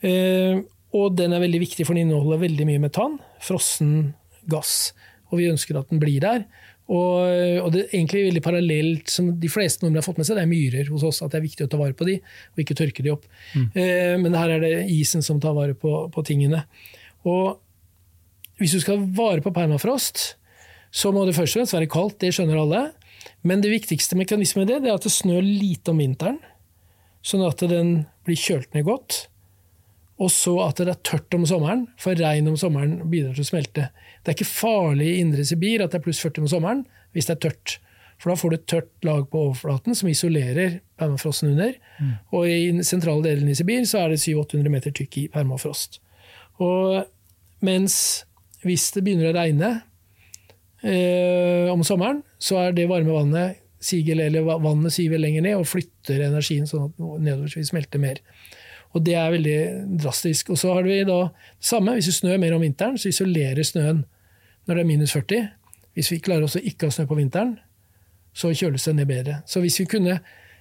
Um, 0.00 0.64
og 0.96 1.18
den 1.18 1.34
er 1.34 1.42
veldig 1.44 1.60
viktig, 1.66 1.84
for 1.84 1.98
den 1.98 2.06
inneholder 2.06 2.44
veldig 2.46 2.68
mye 2.70 2.84
metan, 2.86 3.18
frossen 3.42 4.14
gass. 4.48 4.94
Og 5.28 5.42
vi 5.42 5.50
ønsker 5.50 5.76
at 5.76 5.90
den 5.90 6.00
blir 6.00 6.22
der. 6.24 6.46
Og, 6.84 7.62
og, 7.64 7.70
det 7.72 7.80
er 7.80 7.94
egentlig 7.96 8.26
veldig 8.26 8.42
parallelt, 8.44 9.08
som 9.08 9.30
de 9.40 9.48
fleste 9.48 9.84
nordmenn 9.84 10.02
har 10.02 10.06
fått 10.06 10.18
med 10.20 10.28
seg, 10.28 10.36
det 10.36 10.44
er 10.44 10.50
myrer 10.50 10.90
hos 10.92 11.04
oss. 11.08 11.22
At 11.24 11.32
det 11.32 11.40
er 11.40 11.46
viktig 11.46 11.64
å 11.64 11.70
ta 11.72 11.80
vare 11.80 11.96
på 11.96 12.06
de, 12.08 12.18
og 12.52 12.60
ikke 12.60 12.76
tørke 12.76 13.04
de 13.04 13.12
opp. 13.14 13.24
Mm. 13.54 13.66
Eh, 13.72 14.14
men 14.20 14.36
her 14.36 14.52
er 14.56 14.64
det 14.64 14.72
isen 14.92 15.24
som 15.24 15.40
tar 15.40 15.56
vare 15.56 15.76
på, 15.78 15.94
på, 16.12 16.24
tingene. 16.28 16.64
Og 17.24 17.56
hvis 18.60 18.76
du 18.76 18.82
skal 18.84 19.00
vare 19.16 19.40
på 19.44 19.52
permafrost, 19.54 20.34
så 20.94 21.10
må 21.10 21.24
det 21.26 21.34
først 21.38 21.56
og 21.56 21.62
fremst 21.62 21.78
være 21.78 21.90
kaldt, 21.90 22.20
det 22.22 22.34
skjønner 22.36 22.60
alle. 22.60 22.82
Men 23.48 23.64
det 23.64 23.72
viktigste 23.72 24.18
mekanismen 24.20 24.66
i 24.66 24.74
det, 24.74 24.82
det 24.84 24.92
er 24.92 24.98
at 24.98 25.06
det 25.08 25.14
snør 25.14 25.40
lite 25.44 25.94
om 25.94 26.02
vinteren. 26.02 26.42
sånn 27.24 27.46
at 27.46 27.62
den 27.64 28.04
blir 28.28 28.36
kjølt 28.36 28.74
ned 28.76 28.84
godt. 28.84 29.24
Og 30.22 30.30
så 30.30 30.52
at 30.62 30.78
det 30.78 30.92
er 30.92 31.00
tørt 31.06 31.34
om 31.34 31.46
sommeren, 31.48 31.88
for 31.98 32.14
regn 32.18 32.46
om 32.50 32.58
sommeren 32.58 33.00
bidrar 33.10 33.34
til 33.34 33.42
å 33.42 33.48
smelte. 33.48 33.88
Det 34.22 34.30
er 34.30 34.36
ikke 34.36 34.50
farlig 34.50 35.08
i 35.10 35.22
indre 35.24 35.46
Sibir 35.46 35.82
at 35.82 35.94
det 35.94 36.00
er 36.00 36.04
pluss 36.04 36.22
40 36.22 36.44
om 36.44 36.52
sommeren 36.52 36.84
hvis 37.14 37.30
det 37.30 37.36
er 37.36 37.42
tørt. 37.48 37.78
For 38.22 38.30
da 38.30 38.38
får 38.38 38.52
du 38.52 38.56
et 38.56 38.68
tørt 38.70 39.06
lag 39.06 39.24
på 39.30 39.40
overflaten 39.48 39.96
som 39.98 40.10
isolerer 40.10 40.78
permafrosten 41.00 41.50
under. 41.50 41.74
Mm. 41.98 42.12
Og 42.36 42.46
i 42.46 42.84
sentrale 42.86 43.26
delen 43.26 43.50
i 43.50 43.56
Sibir 43.58 43.82
så 43.90 44.04
er 44.04 44.14
det 44.14 44.22
700-800 44.22 44.74
meter 44.76 44.94
tykk 44.94 45.18
i 45.24 45.26
permafrost. 45.34 45.98
Og 46.62 47.02
mens 47.64 47.96
hvis 48.64 48.86
det 48.94 49.02
begynner 49.04 49.32
å 49.32 49.36
regne 49.36 49.70
eh, 50.86 51.66
om 51.72 51.82
sommeren, 51.86 52.22
så 52.38 52.62
er 52.62 52.76
det 52.76 52.88
varme 52.90 53.12
vannet 53.12 53.60
siger, 53.84 54.20
eller 54.24 54.46
vannet 54.46 54.94
siver 54.94 55.20
lenger 55.20 55.44
ned 55.44 55.58
og 55.58 55.68
flytter 55.68 56.22
energien 56.30 56.68
sånn 56.68 56.86
at 56.88 57.02
nedover 57.02 57.50
vil 57.58 57.66
smelte 57.68 58.00
mer. 58.00 58.22
Og 58.94 59.02
Det 59.04 59.14
er 59.18 59.30
veldig 59.34 59.58
drastisk. 60.02 60.50
Og 60.54 60.58
så 60.58 60.72
har 60.74 60.86
vi 60.86 61.02
da 61.04 61.20
det 61.26 61.66
samme. 61.66 61.96
Hvis 61.96 62.10
det 62.10 62.14
snør 62.20 62.38
mer 62.38 62.54
om 62.54 62.62
vinteren, 62.62 62.98
så 62.98 63.10
isolerer 63.10 63.62
snøen 63.66 64.04
når 64.66 64.74
det 64.74 64.82
er 64.82 64.88
minus 64.88 65.12
40. 65.12 65.48
Hvis 65.94 66.12
vi 66.12 66.22
klarer 66.22 66.46
ikke 66.62 66.86
å 66.86 66.90
ha 66.90 66.94
snø 66.94 67.06
på 67.10 67.18
vinteren, 67.18 67.56
så 68.34 68.50
kjøles 68.50 68.86
det 68.86 68.94
ned 68.98 69.10
bedre. 69.10 69.40
Så 69.46 69.60
hvis 69.62 69.78
vi 69.82 69.88
kunne 69.90 70.18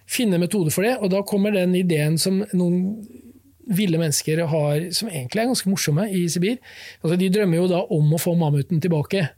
finne 0.10 0.38
metoder 0.42 0.74
for 0.74 0.86
det, 0.86 0.98
og 1.00 1.14
da 1.14 1.24
kommer 1.26 1.54
den 1.56 1.76
ideen 1.78 2.18
som 2.22 2.44
noen 2.54 2.82
ville 3.64 4.00
mennesker 4.00 4.42
har, 4.52 4.90
som 4.92 5.08
egentlig 5.08 5.42
er 5.42 5.48
ganske 5.48 5.70
morsomme 5.72 6.08
i 6.12 6.26
Sibir. 6.30 6.58
Altså, 7.02 7.16
de 7.20 7.30
drømmer 7.32 7.62
jo 7.62 7.70
da 7.72 7.80
om 7.96 8.12
å 8.12 8.20
få 8.20 8.34
mammuten 8.36 8.82
tilbake. 8.84 9.30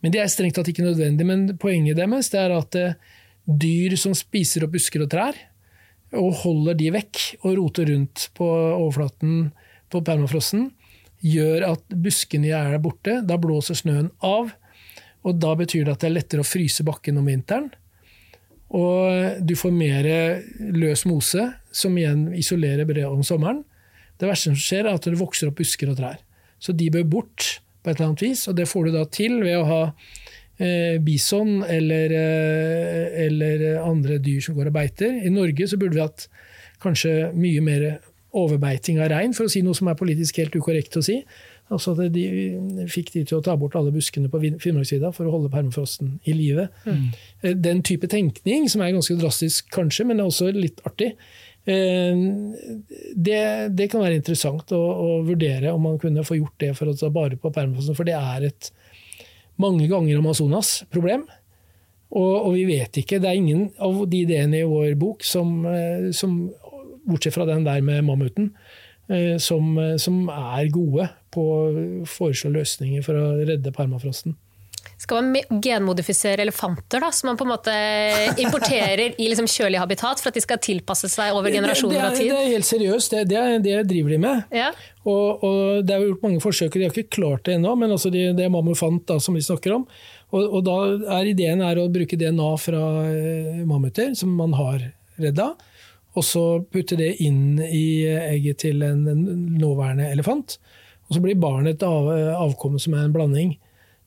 Men 0.00 0.14
det 0.14 0.22
er 0.22 0.32
strengt 0.32 0.56
tatt 0.56 0.70
ikke 0.72 0.86
nødvendig. 0.86 1.26
Men 1.28 1.44
poenget 1.60 1.98
deres 1.98 2.32
er 2.34 2.54
at 2.56 2.78
eh, 2.80 2.96
dyr 3.44 3.96
som 4.00 4.16
spiser 4.16 4.64
opp 4.64 4.74
busker 4.78 5.04
og 5.04 5.10
trær, 5.12 5.36
og 6.18 6.42
holder 6.42 6.76
de 6.78 6.90
vekk 6.94 7.22
og 7.42 7.56
roter 7.58 7.90
rundt 7.92 8.28
på 8.36 8.46
overflaten 8.48 9.50
på 9.92 10.02
permafrosten, 10.06 10.70
gjør 11.26 11.70
at 11.72 11.96
buskene 12.02 12.52
er 12.54 12.78
borte. 12.82 13.20
Da 13.26 13.38
blåser 13.40 13.78
snøen 13.78 14.10
av. 14.24 14.52
Og 15.26 15.38
da 15.42 15.54
betyr 15.58 15.86
det 15.86 15.96
at 15.96 16.04
det 16.04 16.10
er 16.10 16.16
lettere 16.18 16.44
å 16.44 16.46
fryse 16.46 16.84
bakken 16.86 17.18
om 17.18 17.26
vinteren. 17.26 17.70
Og 18.74 19.40
du 19.46 19.54
får 19.58 19.74
mer 19.74 20.06
løs 20.74 21.04
mose, 21.06 21.48
som 21.70 21.96
igjen 21.98 22.28
isolerer 22.34 22.88
brevet 22.88 23.12
om 23.12 23.24
sommeren. 23.26 23.62
Det 24.18 24.28
verste 24.28 24.50
som 24.50 24.58
skjer, 24.58 24.86
er 24.86 24.96
at 24.96 25.06
det 25.06 25.18
vokser 25.18 25.50
opp 25.50 25.58
busker 25.60 25.90
og 25.92 25.98
trær. 25.98 26.20
Så 26.62 26.74
de 26.74 26.88
bør 26.92 27.06
bort 27.18 27.58
på 27.82 27.90
et 27.90 27.98
eller 27.98 28.10
annet 28.10 28.24
vis, 28.24 28.46
og 28.50 28.56
det 28.58 28.68
får 28.70 28.88
du 28.88 28.96
da 28.96 29.04
til 29.12 29.38
ved 29.44 29.58
å 29.60 29.66
ha 29.68 29.82
bison 30.56 31.62
eller, 31.68 32.12
eh, 32.16 33.26
eller, 33.26 33.64
andre 33.82 34.18
dyr 34.18 34.40
som 34.40 34.56
går 34.56 34.70
og 34.70 34.76
beiter. 34.78 35.12
I 35.26 35.32
Norge 35.32 35.68
så 35.68 35.76
burde 35.76 35.98
vi 35.98 36.04
hatt 36.04 36.28
kanskje 36.80 37.32
mye 37.36 37.60
mer 37.64 37.84
overbeiting 38.36 39.00
av 39.00 39.10
rein, 39.12 39.34
for 39.36 39.46
å 39.46 39.52
si 39.52 39.62
noe 39.64 39.76
som 39.76 39.88
er 39.88 39.98
politisk 39.98 40.40
helt 40.40 40.56
ukorrekt 40.56 40.96
å 40.96 41.04
si. 41.04 41.22
Altså 41.72 41.96
at 41.96 42.12
de 42.14 42.86
fikk 42.92 43.10
de 43.14 43.24
til 43.26 43.40
å 43.40 43.42
ta 43.42 43.56
bort 43.58 43.74
alle 43.78 43.90
buskene 43.94 44.30
på 44.30 44.38
Finnmarksvidda 44.62 45.10
for 45.14 45.26
å 45.26 45.32
holde 45.34 45.50
permafrosten 45.50 46.20
i 46.28 46.34
live. 46.36 46.68
Mm. 46.86 47.08
Eh, 47.42 47.56
den 47.58 47.82
type 47.86 48.08
tenkning, 48.12 48.68
som 48.70 48.84
er 48.84 48.94
ganske 48.94 49.18
drastisk 49.18 49.72
kanskje, 49.74 50.06
men 50.06 50.22
også 50.22 50.52
litt 50.54 50.80
artig, 50.86 51.14
eh, 51.66 52.22
det, 53.16 53.42
det 53.74 53.90
kan 53.90 54.04
være 54.04 54.20
interessant 54.20 54.70
å, 54.76 54.80
å, 54.80 55.10
vurdere 55.26 55.74
om 55.74 55.82
man 55.88 55.98
kunne 56.02 56.24
få 56.26 56.38
gjort 56.38 56.56
det 56.62 56.72
for 56.78 56.92
å 56.92 56.96
ta 56.96 57.10
bare 57.10 57.40
på 57.40 57.50
permafrosten, 57.50 57.98
for 57.98 58.06
det 58.06 58.14
er 58.20 58.50
et 58.52 58.70
mange 59.62 59.88
ganger 59.90 60.20
Amazonas-problem. 60.20 61.26
Og, 62.16 62.34
og, 62.46 62.50
vi 62.54 62.64
vet 62.68 63.00
ikke, 63.00 63.18
det 63.20 63.30
er 63.30 63.40
ingen 63.40 63.68
av 63.82 64.04
de 64.08 64.22
ideene 64.22 64.62
i 64.62 64.68
vår 64.68 64.94
bok 65.00 65.24
som, 65.26 65.58
eh, 65.68 66.08
som 66.16 66.38
bortsett 67.06 67.34
fra 67.34 67.46
den 67.48 67.66
der 67.66 67.82
med 67.86 68.04
mammuten, 68.06 68.52
som, 69.38 69.76
som 70.02 70.14
er 70.34 70.66
gode 70.74 71.04
på 71.30 71.42
å 71.46 72.06
foreslå 72.10 72.48
løsninger 72.56 73.04
for 73.06 73.14
å 73.14 73.44
redde 73.46 73.70
permafrosten. 73.70 74.34
Skal 74.96 75.26
man 75.26 75.60
genmodifisere 75.60 76.40
elefanter, 76.40 77.02
da, 77.04 77.10
som 77.12 77.28
man 77.28 77.36
på 77.36 77.44
en 77.44 77.50
måte 77.50 77.72
importerer 78.40 79.12
i 79.20 79.26
liksom 79.28 79.48
kjølig 79.50 79.80
habitat 79.82 80.22
for 80.22 80.30
at 80.30 80.38
de 80.38 80.40
skal 80.40 80.60
tilpasse 80.64 81.10
seg 81.12 81.36
over 81.36 81.52
generasjoner 81.52 82.00
av 82.00 82.16
tid? 82.16 82.30
Det 82.32 82.38
er 82.40 82.54
helt 82.54 82.68
seriøst, 82.68 83.12
det, 83.12 83.26
det, 83.28 83.42
det 83.66 83.82
driver 83.90 84.14
de 84.14 84.20
med. 84.22 84.46
Ja. 84.56 84.70
Og, 85.04 85.44
og, 85.44 85.84
Det 85.84 85.92
er 85.92 86.06
gjort 86.06 86.24
mange 86.24 86.40
forsøk, 86.40 86.72
de 86.72 86.86
har 86.88 86.96
ikke 86.96 87.18
klart 87.18 87.44
det 87.44 87.58
ennå, 87.58 87.74
men 87.76 87.92
altså 87.92 88.12
de, 88.14 88.30
det 88.38 88.46
er 88.46 88.54
mammofant 88.54 89.04
da, 89.10 89.18
som 89.20 89.36
vi 89.36 89.44
snakker 89.44 89.76
om. 89.76 89.84
Og, 90.32 90.40
og 90.48 90.64
da 90.64 90.78
er 91.18 91.28
Ideen 91.28 91.60
er 91.60 91.82
å 91.82 91.90
bruke 91.92 92.16
DNA 92.16 92.48
fra 92.62 92.82
eh, 93.10 93.60
mammuter, 93.68 94.16
som 94.16 94.32
man 94.40 94.56
har 94.56 94.80
redda, 95.20 95.50
og 96.16 96.24
så 96.24 96.46
putte 96.72 96.96
det 96.96 97.18
inn 97.20 97.60
i 97.60 98.08
egget 98.08 98.64
til 98.64 98.80
en, 98.80 99.04
en 99.12 99.22
nåværende 99.60 100.08
elefant. 100.08 100.56
Og 101.06 101.18
så 101.18 101.22
blir 101.22 101.36
barnet 101.36 101.76
et 101.76 101.84
av, 101.86 102.08
avkom 102.40 102.80
som 102.80 102.96
er 102.96 103.04
en 103.04 103.12
blanding. 103.14 103.58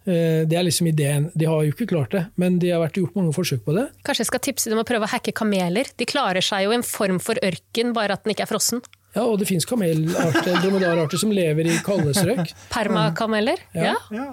Eh, 0.08 0.45
det 0.47 0.56
er 0.56 0.64
liksom 0.64 0.88
ideen. 0.89 1.28
De 1.36 1.47
har 1.50 1.64
jo 1.66 1.74
ikke 1.74 1.89
klart 1.89 2.14
det, 2.16 2.24
men 2.39 2.60
de 2.62 2.72
har 2.72 2.82
vært 2.82 3.00
gjort 3.02 3.18
mange 3.20 3.34
forsøk 3.36 3.66
på 3.66 3.76
det. 3.76 3.89
Kanskje 4.08 4.24
jeg 4.24 4.32
skal 4.32 4.43
tipse 4.47 4.72
dem 4.72 4.80
å 4.82 4.86
prøve 4.88 5.08
å 5.08 5.12
hacke 5.12 5.34
kameler? 5.36 5.91
De 6.00 6.08
klarer 6.10 6.45
seg 6.45 6.66
jo 6.66 6.74
i 6.74 6.80
en 6.80 6.86
form 6.86 7.20
for 7.24 7.39
ørken, 7.45 7.91
bare 7.97 8.16
at 8.16 8.24
den 8.26 8.36
ikke 8.36 8.47
er 8.47 8.52
frossen. 8.52 8.84
Ja, 9.16 9.26
og 9.26 9.39
det 9.41 9.50
fins 9.50 9.66
kamelarter, 9.66 10.54
dromedararter 10.62 11.20
som 11.20 11.34
lever 11.34 11.68
i 11.68 11.80
kalde 11.86 12.14
strøk. 12.16 12.54
Permakameler? 12.74 13.62
Ja. 13.74 13.95
ja. 14.14 14.30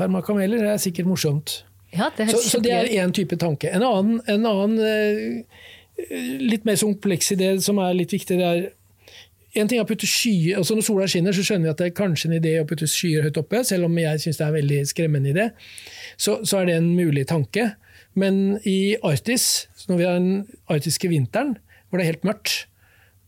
Permakameler 0.00 0.64
er 0.72 0.80
sikkert 0.82 1.08
morsomt. 1.10 1.60
Ja, 1.94 2.08
det 2.16 2.32
så, 2.32 2.40
så, 2.42 2.60
det 2.64 2.72
er 2.74 2.88
én 2.98 3.12
type 3.14 3.36
tanke. 3.38 3.70
En 3.70 3.84
annen, 3.86 4.18
en 4.26 4.48
annen 4.50 4.80
eh, 4.82 6.40
litt 6.42 6.64
mer 6.66 6.80
kompleks 6.80 7.30
idé 7.36 7.52
som 7.62 7.78
er 7.84 7.94
litt 7.94 8.16
viktig, 8.16 8.40
det 8.40 8.48
er 8.48 8.64
en 9.54 9.70
ting 9.70 9.78
er 9.78 9.84
å 9.84 9.88
putte 9.88 10.08
skyer, 10.10 10.58
altså 10.58 10.74
Når 10.74 10.86
sola 10.86 11.06
skinner, 11.10 11.34
så 11.36 11.44
skjønner 11.46 11.68
vi 11.68 11.72
at 11.72 11.80
det 11.80 11.86
er 11.90 11.96
kanskje 11.96 12.30
en 12.30 12.36
idé 12.40 12.54
å 12.58 12.66
putte 12.68 12.88
skyer 12.90 13.26
høyt 13.26 13.38
oppe, 13.38 13.62
selv 13.66 13.88
om 13.88 13.96
jeg 14.00 14.22
syns 14.22 14.40
det 14.40 14.44
er 14.44 14.52
en 14.52 14.58
veldig 14.58 14.80
skremmende 14.90 15.30
idé. 15.30 15.48
Så, 16.16 16.40
så, 16.42 16.60
er 16.60 16.70
det 16.70 16.78
en 16.80 16.92
mulig 16.96 17.26
tanke. 17.30 17.72
Men 18.18 18.60
i 18.68 18.96
Arktis, 19.06 19.66
når 19.90 20.00
vi 20.00 20.06
har 20.08 20.18
den 20.18 20.44
arktiske 20.70 21.10
vinteren, 21.10 21.56
hvor 21.88 21.98
det 21.98 22.06
er 22.06 22.12
helt 22.14 22.26
mørkt, 22.26 22.64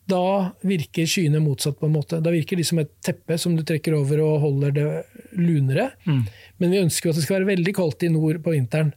da 0.07 0.53
virker 0.66 1.09
skyene 1.11 1.43
motsatt. 1.43 1.79
på 1.81 1.87
en 1.89 1.95
måte. 1.97 2.20
Da 2.22 2.31
virker 2.31 2.59
de 2.59 2.64
som 2.66 2.79
et 2.79 2.93
teppe 3.03 3.39
som 3.43 3.57
du 3.57 3.64
trekker 3.66 3.95
over 3.99 4.22
og 4.22 4.43
holder 4.45 4.74
det 4.74 4.87
lunere. 5.35 5.91
Mm. 6.07 6.22
Men 6.62 6.74
vi 6.74 6.83
ønsker 6.85 7.09
jo 7.09 7.14
at 7.14 7.18
det 7.18 7.24
skal 7.27 7.41
være 7.41 7.57
veldig 7.57 7.74
kaldt 7.74 8.07
i 8.07 8.12
nord 8.14 8.39
på 8.45 8.55
vinteren. 8.55 8.93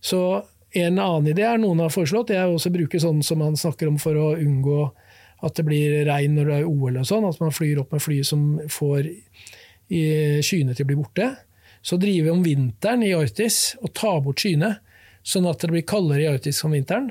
Så 0.00 0.20
en 0.72 0.98
annen 0.98 1.30
idé 1.32 1.44
er 1.44 1.60
noen 1.60 1.80
har 1.84 1.92
foreslått, 1.92 2.32
det 2.32 2.38
er 2.40 2.52
å 2.52 2.72
bruke 2.72 3.00
sånn 3.00 3.20
som 3.24 3.40
man 3.44 3.56
snakker 3.60 3.88
om 3.90 3.98
for 4.00 4.16
å 4.16 4.32
unngå 4.40 4.86
at 5.42 5.58
det 5.58 5.64
blir 5.66 6.02
regn 6.06 6.36
når 6.38 6.50
det 6.50 6.58
er 6.60 6.68
OL 6.70 7.00
og 7.00 7.08
sånn, 7.08 7.26
at 7.26 7.40
man 7.42 7.54
flyr 7.54 7.80
opp 7.82 7.94
med 7.94 8.02
fly 8.04 8.20
som 8.26 8.44
får 8.70 9.08
skyene 9.92 10.72
til 10.72 10.86
å 10.86 10.88
bli 10.88 10.96
borte. 10.96 11.26
Så 11.82 11.98
drive 11.98 12.30
om 12.30 12.44
vinteren 12.46 13.02
i 13.02 13.12
Arktis 13.16 13.74
og 13.82 13.90
ta 13.98 14.14
bort 14.22 14.42
skyene, 14.42 14.76
sånn 15.26 15.48
at 15.50 15.62
det 15.62 15.72
blir 15.72 15.86
kaldere 15.86 16.22
i 16.22 16.30
Arktis 16.30 16.62
om 16.66 16.76
vinteren. 16.76 17.10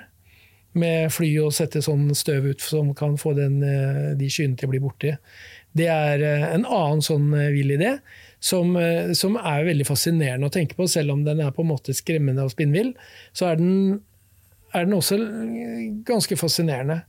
Med 0.71 1.11
fly 1.11 1.33
og 1.43 1.51
sette 1.51 1.81
sånn 1.83 2.07
støv 2.15 2.47
ut 2.53 2.63
som 2.63 2.93
kan 2.95 3.17
få 3.19 3.33
den, 3.35 3.59
eh, 3.63 4.13
de 4.15 4.29
skyene 4.31 4.55
til 4.55 4.69
å 4.69 4.71
bli 4.71 4.79
borte. 4.79 5.17
Det 5.75 5.89
er 5.91 6.23
eh, 6.23 6.45
en 6.53 6.63
annen 6.63 7.03
sånn 7.03 7.33
eh, 7.35 7.49
vill 7.51 7.75
idé, 7.75 7.97
som, 8.39 8.71
som, 9.13 9.35
er 9.37 9.67
veldig 9.67 9.85
fascinerende 9.85 10.47
å 10.47 10.53
tenke 10.53 10.73
på. 10.73 10.87
Selv 10.89 11.13
om 11.13 11.25
den 11.27 11.43
er 11.43 11.51
på 11.53 11.61
en 11.61 11.69
måte 11.69 11.93
skremmende 11.93 12.47
og 12.47 12.55
spinnvill, 12.55 12.95
så 13.37 13.51
er 13.51 13.59
den, 13.59 13.99
er 14.73 14.87
den 14.87 14.95
også 14.97 15.19
ganske 16.07 16.39
fascinerende. 16.39 17.03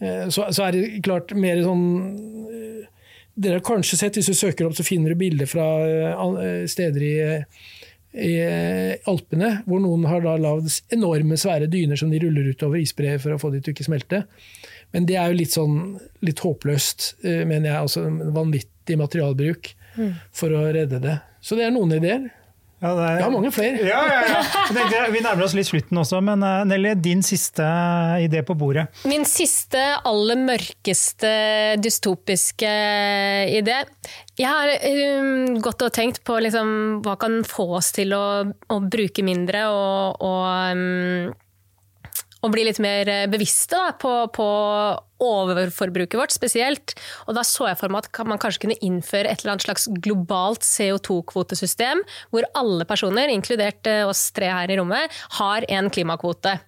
Eh, 0.00 0.28
så, 0.28 0.46
så, 0.52 0.68
er 0.68 0.76
det 0.76 1.02
klart 1.06 1.34
mer 1.34 1.58
sånn 1.64 1.84
eh, 2.54 2.86
Dere 3.38 3.58
har 3.58 3.66
kanskje 3.66 3.98
sett, 4.00 4.18
hvis 4.18 4.30
du 4.30 4.34
søker 4.34 4.66
opp, 4.66 4.76
så 4.78 4.86
finner 4.86 5.14
du 5.14 5.18
bilder 5.18 5.46
fra 5.50 5.66
eh, 5.86 6.64
steder 6.70 7.04
i, 7.06 7.14
i 8.18 8.32
Alpene 9.10 9.52
hvor 9.66 9.82
noen 9.82 10.08
har 10.10 10.24
da 10.24 10.34
lagd 10.42 10.72
enorme, 10.94 11.38
svære 11.38 11.70
dyner 11.70 11.98
som 11.98 12.10
de 12.10 12.18
ruller 12.22 12.50
utover 12.50 12.82
isbreet 12.82 13.22
for 13.22 13.34
å 13.34 13.40
få 13.42 13.52
de 13.54 13.62
til 13.62 13.76
ikke 13.76 13.86
smelte. 13.86 14.24
Men 14.94 15.06
det 15.06 15.18
er 15.20 15.30
jo 15.30 15.38
litt 15.38 15.54
sånn 15.54 15.78
litt 16.24 16.40
håpløst, 16.42 17.10
mener 17.22 17.68
jeg. 17.68 17.78
altså 17.78 18.06
Vanvittig 18.34 18.96
materialbruk 18.98 19.70
mm. 19.98 20.12
for 20.34 20.54
å 20.56 20.64
redde 20.74 20.98
det. 21.04 21.18
Så 21.44 21.58
det 21.58 21.68
er 21.68 21.74
noen 21.76 21.92
ideer. 21.98 22.24
Ja, 22.78 22.92
er... 22.94 23.16
Jeg 23.18 23.24
har 23.24 23.32
mange 23.34 23.50
flere. 23.50 23.86
Ja, 23.88 24.02
ja, 24.06 24.18
ja. 24.30 24.42
Tenkte, 24.70 25.00
vi 25.10 25.22
nærmer 25.24 25.46
oss 25.48 25.54
litt 25.58 25.66
slutten 25.66 25.98
også, 25.98 26.20
men 26.22 26.44
uh, 26.46 26.62
Nelly, 26.68 26.92
din 27.02 27.24
siste 27.26 27.66
idé 28.22 28.44
på 28.46 28.54
bordet? 28.58 28.86
Min 29.10 29.26
siste, 29.26 29.82
aller 30.06 30.38
mørkeste 30.38 31.32
dystopiske 31.82 32.70
idé. 33.58 33.80
Jeg 34.38 34.46
har 34.46 34.70
um, 35.18 35.58
gått 35.64 35.82
og 35.88 35.92
tenkt 35.96 36.22
på 36.26 36.38
liksom, 36.44 36.70
hva 37.02 37.16
kan 37.18 37.40
få 37.46 37.66
oss 37.80 37.90
til 37.98 38.14
å, 38.14 38.24
å 38.46 38.80
bruke 38.86 39.26
mindre 39.26 39.66
og, 39.74 40.22
og, 40.22 40.46
um, 40.78 41.34
og, 42.44 42.50
bli 42.54 42.68
litt 42.68 42.78
mer 42.84 43.10
bevisste 43.32 43.74
da, 43.74 43.90
på, 43.98 44.14
på 44.30 44.48
overforbruket 45.22 46.18
vårt 46.20 46.34
spesielt. 46.34 46.94
Og 47.26 47.36
da 47.36 47.44
så 47.46 47.68
jeg 47.70 47.80
for 47.80 47.92
meg 47.92 48.08
at 48.08 48.28
man 48.28 48.40
kanskje 48.40 48.66
kunne 48.66 48.78
innføre 48.84 49.30
et 49.30 49.42
eller 49.42 49.56
annet 49.56 49.66
slags 49.66 49.88
globalt 50.04 50.66
CO2-kvotesystem, 50.66 52.02
hvor 52.32 52.46
alle 52.58 52.86
personer, 52.88 53.32
inkludert 53.32 53.88
eh, 53.90 54.04
oss 54.08 54.28
tre 54.36 54.50
her 54.52 54.70
i 54.70 54.78
rommet, 54.78 55.12
har 55.38 55.66
en 55.68 55.90
klimakvote 55.92 56.58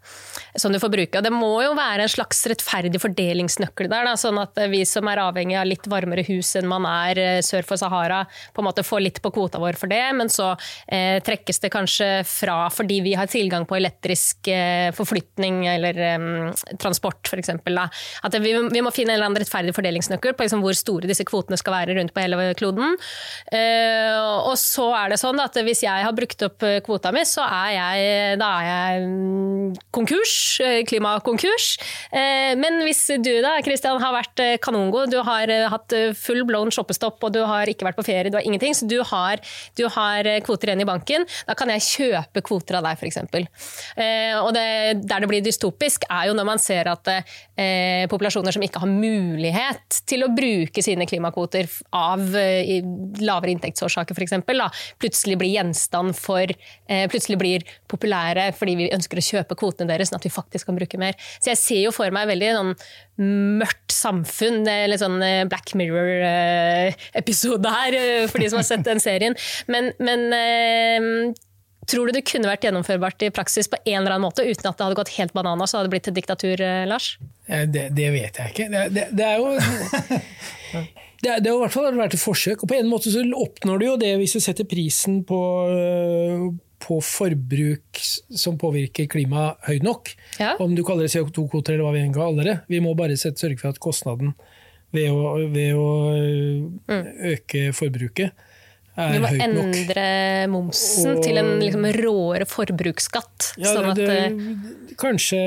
som 0.59 0.73
du 0.75 0.81
får 0.83 0.93
bruke. 0.93 1.19
Og 1.19 1.27
det 1.27 1.33
må 1.35 1.53
jo 1.65 1.75
være 1.79 2.07
en 2.07 2.13
slags 2.13 2.43
rettferdig 2.51 3.01
fordelingsnøkkel 3.03 3.91
der, 3.91 4.09
da, 4.09 4.17
sånn 4.21 4.41
at 4.43 4.59
vi 4.73 4.83
som 4.89 5.09
er 5.11 5.23
avhengig 5.23 5.59
av 5.61 5.69
litt 5.69 5.87
varmere 5.91 6.25
hus 6.29 6.55
enn 6.59 6.69
man 6.71 6.89
er 6.89 7.21
eh, 7.21 7.41
sør 7.47 7.67
for 7.67 7.81
Sahara, 7.81 8.25
på 8.55 8.63
en 8.63 8.69
måte 8.71 8.87
får 8.87 9.05
litt 9.05 9.23
på 9.23 9.33
kvota 9.35 9.61
vår 9.63 9.79
for 9.79 9.91
det, 9.91 10.03
men 10.17 10.33
så 10.33 10.53
eh, 10.91 11.21
trekkes 11.25 11.63
det 11.63 11.73
kanskje 11.73 12.11
fra 12.29 12.63
fordi 12.73 13.01
vi 13.05 13.15
har 13.19 13.31
tilgang 13.31 13.67
på 13.69 13.79
elektrisk 13.79 14.51
eh, 14.51 14.91
forflytning 14.97 15.63
eller 15.71 16.03
eh, 16.11 16.29
transport, 16.81 17.31
f.eks. 17.31 17.53
At 17.61 18.40
vi, 18.43 18.53
vi, 18.73 18.83
må 18.85 18.93
finne 18.95 19.15
en 19.15 19.19
eller 19.19 19.31
annen 19.31 19.43
rettferdig 19.43 19.75
fordelingsnøkkel 19.77 20.37
på 20.37 20.47
liksom 20.47 20.65
hvor 20.65 20.77
store 20.77 21.11
disse 21.11 21.27
kvotene 21.29 21.59
skal 21.61 21.77
være 21.77 21.97
rundt 21.99 22.15
på 22.15 22.25
hele 22.25 22.51
kloden. 22.59 22.97
Uh, 23.53 24.51
og 24.51 24.57
så 24.61 24.91
er 24.99 25.13
det 25.13 25.21
sånn 25.23 25.41
at 25.43 25.57
hvis 25.67 25.85
jeg 25.85 26.07
har 26.07 26.17
brukt 26.17 26.47
opp 26.47 26.67
kvota 26.87 27.13
mi, 27.15 27.25
så 27.29 27.45
er 27.47 27.71
jeg, 27.77 28.39
da 28.41 28.51
er 28.61 28.69
jeg 28.71 29.09
mm, 29.09 29.79
konkurs. 29.95 30.35
Eh, 30.65 30.81
klimakonkurs. 30.89 31.71
Uh, 32.13 32.57
men 32.61 32.81
hvis 32.87 33.05
du 33.21 33.33
da, 33.45 33.57
Christian, 33.65 34.01
har 34.01 34.15
vært 34.15 34.45
kanongod, 34.65 35.13
du 35.13 35.21
har 35.27 35.51
hatt 35.73 35.95
full 36.17 36.45
blown 36.49 36.71
shoppestopp 36.73 37.21
og 37.27 37.35
du 37.35 37.43
har 37.47 37.69
ikke 37.69 37.87
vært 37.89 37.99
på 37.99 38.07
ferie, 38.07 38.31
du 38.33 38.39
har 38.39 38.47
ingenting, 38.47 38.75
så 38.77 38.89
du 38.89 39.01
har, 39.07 39.43
du 39.77 39.85
har 39.93 40.27
kvoter 40.47 40.71
igjen 40.71 40.85
i 40.85 40.89
banken, 40.89 41.27
da 41.49 41.57
kan 41.59 41.73
jeg 41.75 41.85
kjøpe 41.87 42.45
kvoter 42.47 42.79
av 42.79 42.87
deg, 42.87 43.01
f.eks. 43.01 43.21
Uh, 43.21 44.37
og 44.45 44.53
det, 44.57 44.67
der 45.05 45.25
det 45.25 45.31
blir 45.31 45.45
dystopisk, 45.45 46.07
er 46.11 46.31
jo 46.31 46.37
når 46.37 46.49
man 46.49 46.63
ser 46.63 46.91
at 46.91 47.11
uh, 47.11 48.07
populasjoner 48.31 48.55
som 48.55 48.63
ikke 48.65 48.81
har 48.83 48.91
mulighet 48.91 50.01
til 50.09 50.25
å 50.25 50.31
bruke 50.35 50.83
sine 50.85 51.07
klimakvoter 51.09 51.69
av 51.97 52.23
eh, 52.39 52.81
lavere 53.21 53.55
inntektsårsaker 53.55 54.15
f.eks., 54.15 54.39
plutselig 55.01 55.39
blir 55.41 55.55
gjenstand 55.57 56.15
for 56.19 56.47
eh, 56.47 57.07
Plutselig 57.11 57.39
blir 57.41 57.65
populære 57.91 58.51
fordi 58.57 58.77
vi 58.79 58.91
ønsker 58.95 59.19
å 59.19 59.25
kjøpe 59.25 59.57
kvotene 59.59 59.91
deres, 59.91 60.11
sånn 60.11 60.21
at 60.21 60.27
vi 60.27 60.33
faktisk 60.33 60.69
kan 60.69 60.79
bruke 60.79 61.01
mer. 61.01 61.17
Så 61.41 61.51
jeg 61.53 61.61
ser 61.61 61.83
jo 61.87 61.95
for 61.95 62.11
meg 62.15 62.29
veldig 62.31 62.53
noen 62.55 62.75
mørkt 63.61 63.93
samfunn. 63.93 64.63
Litt 64.65 65.03
sånn 65.03 65.19
eh, 65.25 65.45
Black 65.51 65.75
Mirror-episode 65.79 67.75
her, 67.75 67.99
for 68.31 68.43
de 68.43 68.51
som 68.53 68.61
har 68.61 68.69
sett 68.69 68.87
den 68.87 69.03
serien. 69.03 69.37
Men, 69.71 69.91
men 69.99 71.35
Tror 71.91 72.07
du 72.07 72.15
det 72.15 72.23
kunne 72.29 72.51
vært 72.51 72.65
gjennomførbart 72.67 73.27
i 73.27 73.33
praksis 73.35 73.71
på 73.71 73.81
en 73.83 74.01
eller 74.01 74.15
annen 74.15 74.29
måte 74.29 74.45
uten 74.47 74.69
at 74.69 74.79
det 74.79 74.87
hadde 74.87 74.99
gått 75.01 75.15
helt 75.17 75.35
bananas 75.37 75.75
og 75.75 75.83
hadde 75.83 75.93
blitt 75.93 76.09
et 76.11 76.17
diktatur, 76.17 76.63
eh, 76.63 76.87
Lars? 76.89 77.13
Det, 77.47 77.89
det 77.97 78.09
vet 78.15 78.39
jeg 78.39 78.55
ikke. 78.55 78.69
Det, 78.71 78.83
det, 78.95 79.07
det 79.19 79.27
er 79.27 79.41
jo 79.43 79.55
det, 81.23 81.33
har 81.35 81.43
i 81.43 81.61
hvert 81.65 81.75
fall 81.75 81.99
vært 81.99 82.17
et 82.17 82.23
forsøk. 82.23 82.63
og 82.63 82.71
På 82.71 82.79
en 82.79 82.91
måte 82.91 83.13
så 83.13 83.25
oppnår 83.27 83.81
du 83.81 83.87
jo 83.89 83.97
det 84.01 84.13
hvis 84.21 84.37
du 84.37 84.43
setter 84.45 84.69
prisen 84.69 85.21
på, 85.29 85.41
eh, 85.75 86.47
på 86.81 87.01
forbruk 87.05 88.01
som 88.01 88.59
påvirker 88.61 89.11
klimaet 89.11 89.61
høyt 89.69 89.87
nok. 89.87 90.15
Ja. 90.41 90.55
Om 90.63 90.77
du 90.79 90.85
kaller 90.87 91.09
det 91.09 91.15
CO2-kvoter 91.17 91.77
eller 91.77 91.89
hva 91.89 91.97
vi 91.97 92.05
enn 92.07 92.17
kaller 92.17 92.53
det. 92.53 92.57
Vi 92.71 92.83
må 92.85 92.95
bare 92.99 93.19
sørge 93.21 93.59
for 93.61 93.73
at 93.73 93.83
kostnaden 93.83 94.35
ved 94.95 95.11
å, 95.13 95.35
ved 95.53 95.77
å 95.79 95.91
mm. 96.91 97.05
øke 97.35 97.67
forbruket 97.77 98.47
vi 99.13 99.23
må 99.23 99.31
endre 99.47 100.05
momsen 100.53 101.17
og, 101.17 101.23
til 101.25 101.41
en 101.41 101.55
liksom 101.63 101.89
råere 101.97 102.47
forbruksskatt. 102.49 103.53
Ja, 103.61 103.75
sånn 103.75 103.91
at, 103.93 104.01
det, 104.01 104.19
eh, 104.29 104.95
kanskje 105.01 105.41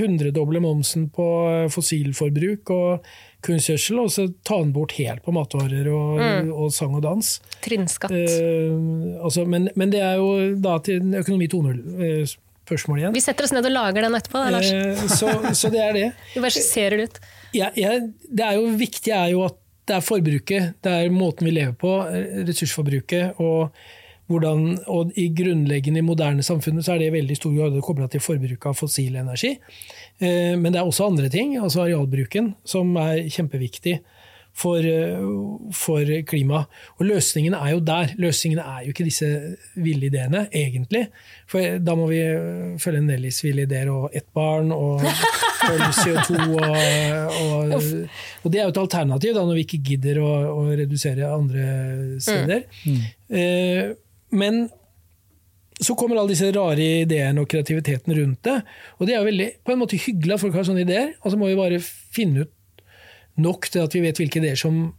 hundredoble 0.00 0.60
momsen 0.64 1.08
på 1.14 1.26
fossilforbruk 1.72 2.72
og 2.74 3.06
kunstgjødsel, 3.46 4.00
og 4.02 4.10
så 4.12 4.26
ta 4.46 4.58
den 4.62 4.72
bort 4.74 4.96
helt 4.98 5.22
på 5.24 5.34
matvarer 5.34 5.86
og, 5.92 6.18
mm. 6.18 6.50
og 6.50 6.72
sang 6.74 6.96
og 6.98 7.04
dans. 7.04 7.36
Trinnskatt. 7.64 8.14
Eh, 8.14 9.22
altså, 9.22 9.46
men, 9.46 9.70
men, 9.78 9.92
det 9.94 10.02
er 10.02 10.18
jo 10.20 10.56
da 10.62 10.78
til 10.86 11.14
økonomi 11.22 11.48
2.0. 11.52 11.78
Eh, 12.06 12.34
spørsmål 12.66 12.98
igjen. 12.98 13.14
Vi 13.14 13.22
setter 13.22 13.46
oss 13.46 13.54
ned 13.54 13.68
og 13.68 13.74
lager 13.76 14.06
den 14.08 14.18
etterpå, 14.18 14.42
da, 14.42 14.56
Lars. 14.56 14.72
Eh, 14.74 15.04
så, 15.12 15.30
så, 15.54 15.70
det 15.70 15.84
er 15.84 15.94
det. 15.94 16.08
Du 16.34 16.40
bare 16.40 16.54
skisserer 16.54 16.98
det 16.98 17.10
ut. 17.10 17.20
Ja, 17.54 17.70
ja, 17.78 17.94
det 18.02 18.48
er 18.48 18.58
jo 18.58 18.72
viktig 18.80 19.14
er 19.14 19.30
jo 19.36 19.46
at 19.46 19.60
det 19.86 19.94
er 19.96 20.02
forbruket, 20.04 20.74
det 20.82 20.92
er 20.92 21.14
måten 21.14 21.46
vi 21.46 21.54
lever 21.54 21.76
på, 21.78 21.92
ressursforbruket. 22.48 23.38
og 23.38 23.70
hvordan, 24.26 24.78
og 24.90 25.12
I 25.14 25.28
grunnleggende 25.30 26.02
i 26.02 26.06
moderne 26.06 26.42
samfunnet 26.42 26.84
så 26.84 26.96
er 26.96 27.04
det 27.04 27.12
veldig 27.14 27.36
stor 27.38 27.52
grad 27.54 27.76
kobla 27.84 28.08
til 28.10 28.22
forbruket 28.22 28.66
av 28.66 28.74
fossil 28.74 29.18
energi. 29.20 29.52
Eh, 30.18 30.54
men 30.58 30.72
det 30.72 30.80
er 30.80 30.88
også 30.88 31.06
andre 31.06 31.30
ting, 31.30 31.56
altså 31.62 31.84
arealbruken, 31.84 32.54
som 32.66 32.90
er 32.98 33.28
kjempeviktig 33.30 34.00
for, 34.56 34.80
eh, 34.80 35.20
for 35.76 36.12
klimaet. 36.28 36.70
Og 36.96 37.08
løsningene 37.10 37.58
er 37.60 37.74
jo 37.74 37.82
der. 37.84 38.14
Løsningene 38.20 38.64
er 38.64 38.86
jo 38.86 38.94
ikke 38.94 39.06
disse 39.06 39.28
ville 39.74 40.08
ideene, 40.08 40.46
egentlig. 40.48 41.06
For 41.50 41.76
da 41.82 41.96
må 41.98 42.08
vi 42.10 42.22
eh, 42.24 42.78
følge 42.82 43.04
Nellys 43.04 43.42
ville 43.44 43.66
ideer 43.68 43.90
og 43.92 44.16
ett 44.16 44.28
barn 44.36 44.72
og, 44.74 45.04
følge 45.66 45.90
CO2 46.02 46.40
og, 46.54 46.64
og, 47.42 47.76
og, 47.76 48.50
det 48.52 48.60
er 48.60 48.66
jo 48.66 48.72
et 48.72 48.82
alternativ 48.82 49.36
da, 49.36 49.44
når 49.44 49.60
vi 49.60 49.66
ikke 49.66 49.84
gidder 49.92 50.22
å, 50.24 50.32
å 50.54 50.64
redusere 50.72 51.30
andre 51.32 51.68
steder. 52.22 52.66
Mm. 52.86 52.96
Mm. 52.96 53.38
Eh, 53.40 53.94
men 54.36 54.66
så 55.76 55.92
kommer 55.94 56.16
alle 56.16 56.32
disse 56.32 56.48
rare 56.56 56.84
ideene 57.02 57.42
og 57.42 57.50
kreativiteten 57.52 58.14
rundt 58.16 58.46
det. 58.48 58.56
Og 58.96 59.04
det 59.04 59.12
er 59.12 59.20
jo 59.20 59.28
veldig 59.28 59.48
på 59.66 59.74
en 59.74 59.80
måte 59.82 59.98
hyggelig 60.00 60.36
at 60.36 60.42
folk 60.46 60.56
har 60.56 60.64
sånne 60.64 60.86
ideer. 60.86 61.10
Og 61.20 61.32
så 61.32 61.40
må 61.40 61.50
vi 61.50 61.58
bare 61.58 61.80
finne 61.84 62.46
ut 62.46 62.52
nok 63.42 63.68
til 63.70 63.84
at 63.84 63.94
vi 63.94 64.02
vet 64.04 64.18
hvilke 64.20 64.40
ideer 64.40 64.58
som 64.58 64.90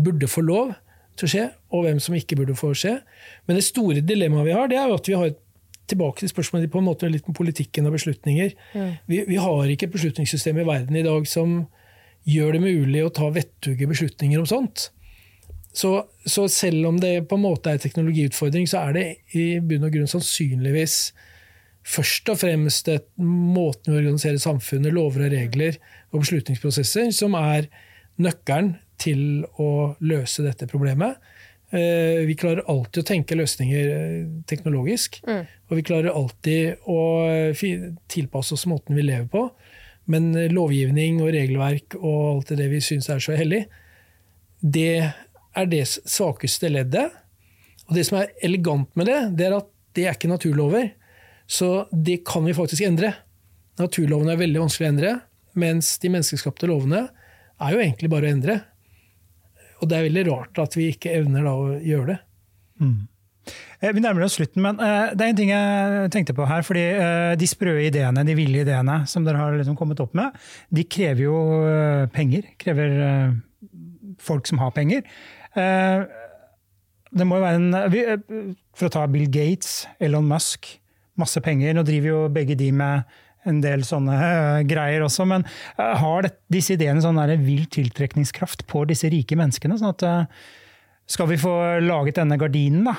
burde 0.00 0.28
få 0.30 0.44
lov 0.46 0.74
til 1.18 1.26
å 1.26 1.32
skje, 1.34 1.46
og 1.74 1.84
hvem 1.84 2.00
som 2.02 2.16
ikke 2.16 2.38
burde 2.38 2.56
få 2.58 2.72
skje. 2.78 2.98
Men 3.46 3.58
det 3.58 3.66
store 3.66 4.04
dilemmaet 4.06 4.48
vi 4.48 4.56
har, 4.56 4.70
det 4.70 4.78
er 4.80 4.88
jo 4.88 4.98
at 5.00 5.10
vi 5.10 5.18
har 5.18 5.34
tilbake 5.90 6.22
til 6.22 6.30
spørsmålet 6.30 6.70
på 6.70 6.80
en 6.80 6.86
måte 6.86 7.10
litt 7.10 7.26
med 7.26 7.36
politikken 7.36 7.88
og 7.88 7.96
beslutninger. 7.96 8.54
Mm. 8.74 8.92
Vi, 9.10 9.20
vi, 9.26 9.38
har 9.42 9.72
ikke 9.72 9.88
et 9.88 9.96
beslutningssystem 9.96 10.62
i 10.62 10.66
verden 10.68 10.96
i 10.96 11.04
dag 11.06 11.26
som 11.28 11.64
gjør 12.28 12.56
det 12.56 12.62
mulig 12.62 13.02
å 13.04 13.12
ta 13.14 13.30
vettugge 13.34 13.88
beslutninger 13.90 14.40
om 14.40 14.48
sånt. 14.48 14.90
Så, 15.72 15.92
så, 16.26 16.46
selv 16.50 16.88
om 16.88 16.98
det 17.02 17.28
på 17.30 17.38
en 17.38 17.44
måte 17.44 17.70
er 17.70 17.78
en 17.78 17.82
teknologiutfordring, 17.82 18.66
så 18.70 18.84
er 18.88 18.96
det 18.96 19.04
i 19.38 19.44
bunn 19.62 19.86
og 19.86 19.94
grunn 19.94 20.10
sannsynligvis 20.10 20.96
først 21.86 22.28
og 22.28 22.40
fremst 22.42 22.90
et 22.92 23.06
måten 23.22 23.94
vi 23.94 24.00
organiserer 24.02 24.40
samfunnet, 24.42 24.92
lover 24.94 25.26
og 25.26 25.34
regler 25.34 25.78
og 26.10 26.24
beslutningsprosesser, 26.24 27.10
som 27.14 27.36
er 27.38 27.68
nøkkelen 28.20 28.74
til 29.00 29.44
å 29.60 29.96
løse 30.04 30.44
dette 30.44 30.68
problemet. 30.70 31.20
Eh, 31.70 32.26
vi 32.26 32.34
klarer 32.38 32.66
alltid 32.68 33.02
å 33.04 33.06
tenke 33.06 33.38
løsninger 33.38 33.92
eh, 33.94 34.24
teknologisk, 34.50 35.20
mm. 35.26 35.42
og 35.70 35.78
vi 35.78 35.86
klarer 35.86 36.16
alltid 36.16 36.88
å 36.90 37.00
tilpasse 38.10 38.56
oss 38.56 38.66
måten 38.70 38.98
vi 38.98 39.06
lever 39.06 39.28
på. 39.30 39.46
Men 40.10 40.32
lovgivning 40.50 41.20
og 41.22 41.30
regelverk 41.36 41.94
og 42.00 42.20
alt 42.32 42.54
det 42.58 42.66
vi 42.72 42.80
syns 42.82 43.06
er 43.12 43.22
så 43.22 43.36
hellig, 43.38 43.64
det 44.60 45.04
er 45.06 45.68
det 45.70 45.84
svakeste 45.88 46.70
leddet. 46.72 47.14
Og 47.88 47.96
det 47.96 48.06
som 48.08 48.20
er 48.20 48.32
elegant 48.42 48.90
med 48.98 49.06
det, 49.10 49.20
det 49.38 49.46
er 49.46 49.58
at 49.60 49.70
det 49.94 50.06
er 50.06 50.18
ikke 50.18 50.30
naturlover. 50.30 50.90
Så 51.50 51.86
det 51.90 52.20
kan 52.26 52.44
vi 52.46 52.54
faktisk 52.54 52.84
endre. 52.86 53.12
Naturlovene 53.80 54.34
er 54.34 54.42
veldig 54.42 54.62
vanskelig 54.62 54.86
å 54.86 54.92
endre, 54.92 55.14
mens 55.58 55.96
de 56.02 56.10
menneskeskapte 56.12 56.68
lovene 56.70 57.06
er 57.60 57.74
jo 57.74 57.80
egentlig 57.82 58.10
bare 58.12 58.28
å 58.28 58.34
endre. 58.34 58.58
Og 59.80 59.88
det 59.88 59.96
er 59.96 60.08
veldig 60.08 60.26
rart 60.28 60.60
at 60.60 60.76
vi 60.76 60.90
ikke 60.92 61.12
evner 61.16 61.46
da 61.46 61.54
å 61.56 61.72
gjøre 61.78 62.12
det. 62.12 62.18
Mm. 62.80 62.98
Eh, 63.80 63.92
vi 63.96 64.02
nærmer 64.04 64.26
oss 64.26 64.36
slutten, 64.36 64.60
men 64.64 64.80
uh, 64.80 65.12
det 65.16 65.24
er 65.24 65.32
en 65.32 65.38
ting 65.38 65.52
jeg 65.52 66.10
tenkte 66.14 66.36
på 66.36 66.46
her. 66.48 66.64
fordi 66.66 66.84
uh, 67.00 67.32
De 67.40 67.48
sprø 67.48 67.76
ideene, 67.86 68.24
de 68.28 68.36
ville 68.36 68.62
ideene 68.64 69.00
som 69.10 69.24
dere 69.26 69.40
har 69.40 69.56
liksom 69.56 69.78
kommet 69.78 70.00
opp 70.04 70.12
med, 70.16 70.36
de 70.68 70.84
krever 70.84 71.24
jo 71.26 71.36
penger. 72.14 72.52
Krever 72.60 72.98
folk 74.20 74.48
som 74.48 74.60
har 74.60 74.74
penger. 74.76 75.06
det 77.10 77.26
må 77.26 77.38
jo 77.38 77.44
være 77.46 77.56
en 77.56 78.56
For 78.76 78.88
å 78.88 78.92
ta 78.92 79.06
Bill 79.08 79.30
Gates, 79.32 79.86
Elon 79.98 80.28
Musk, 80.28 80.68
masse 81.16 81.40
penger. 81.40 81.72
Nå 81.74 81.84
driver 81.88 82.12
jo 82.12 82.20
begge 82.32 82.56
de 82.58 82.68
med 82.72 83.08
en 83.48 83.60
del 83.64 83.84
sånne 83.86 84.16
uh, 84.16 84.62
greier 84.68 85.04
også, 85.04 85.26
men 85.28 85.44
uh, 85.78 85.94
har 86.00 86.26
det, 86.26 86.34
disse 86.52 86.76
ideene 86.76 87.02
sånn 87.04 87.20
vill 87.44 87.66
tiltrekningskraft 87.72 88.66
på 88.70 88.84
disse 88.90 89.10
rike 89.12 89.38
menneskene? 89.38 89.78
sånn 89.80 89.94
at 89.94 90.06
uh, 90.06 90.48
Skal 91.10 91.30
vi 91.30 91.40
få 91.40 91.54
laget 91.84 92.20
denne 92.20 92.38
gardinen, 92.40 92.90
da, 92.90 92.96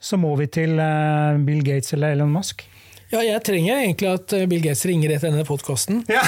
så 0.00 0.16
må 0.16 0.32
vi 0.38 0.46
til 0.48 0.78
Bill 1.44 1.60
Gates 1.60 1.92
eller 1.92 2.14
Elon 2.14 2.32
Musk? 2.32 2.64
Ja, 3.10 3.20
jeg 3.26 3.42
trenger 3.42 3.82
egentlig 3.82 4.06
at 4.06 4.32
Bill 4.48 4.62
Gates 4.62 4.84
ringer 4.86 5.10
etter 5.10 5.32
denne 5.32 5.44
podkasten. 5.44 6.04
Ja. 6.08 6.22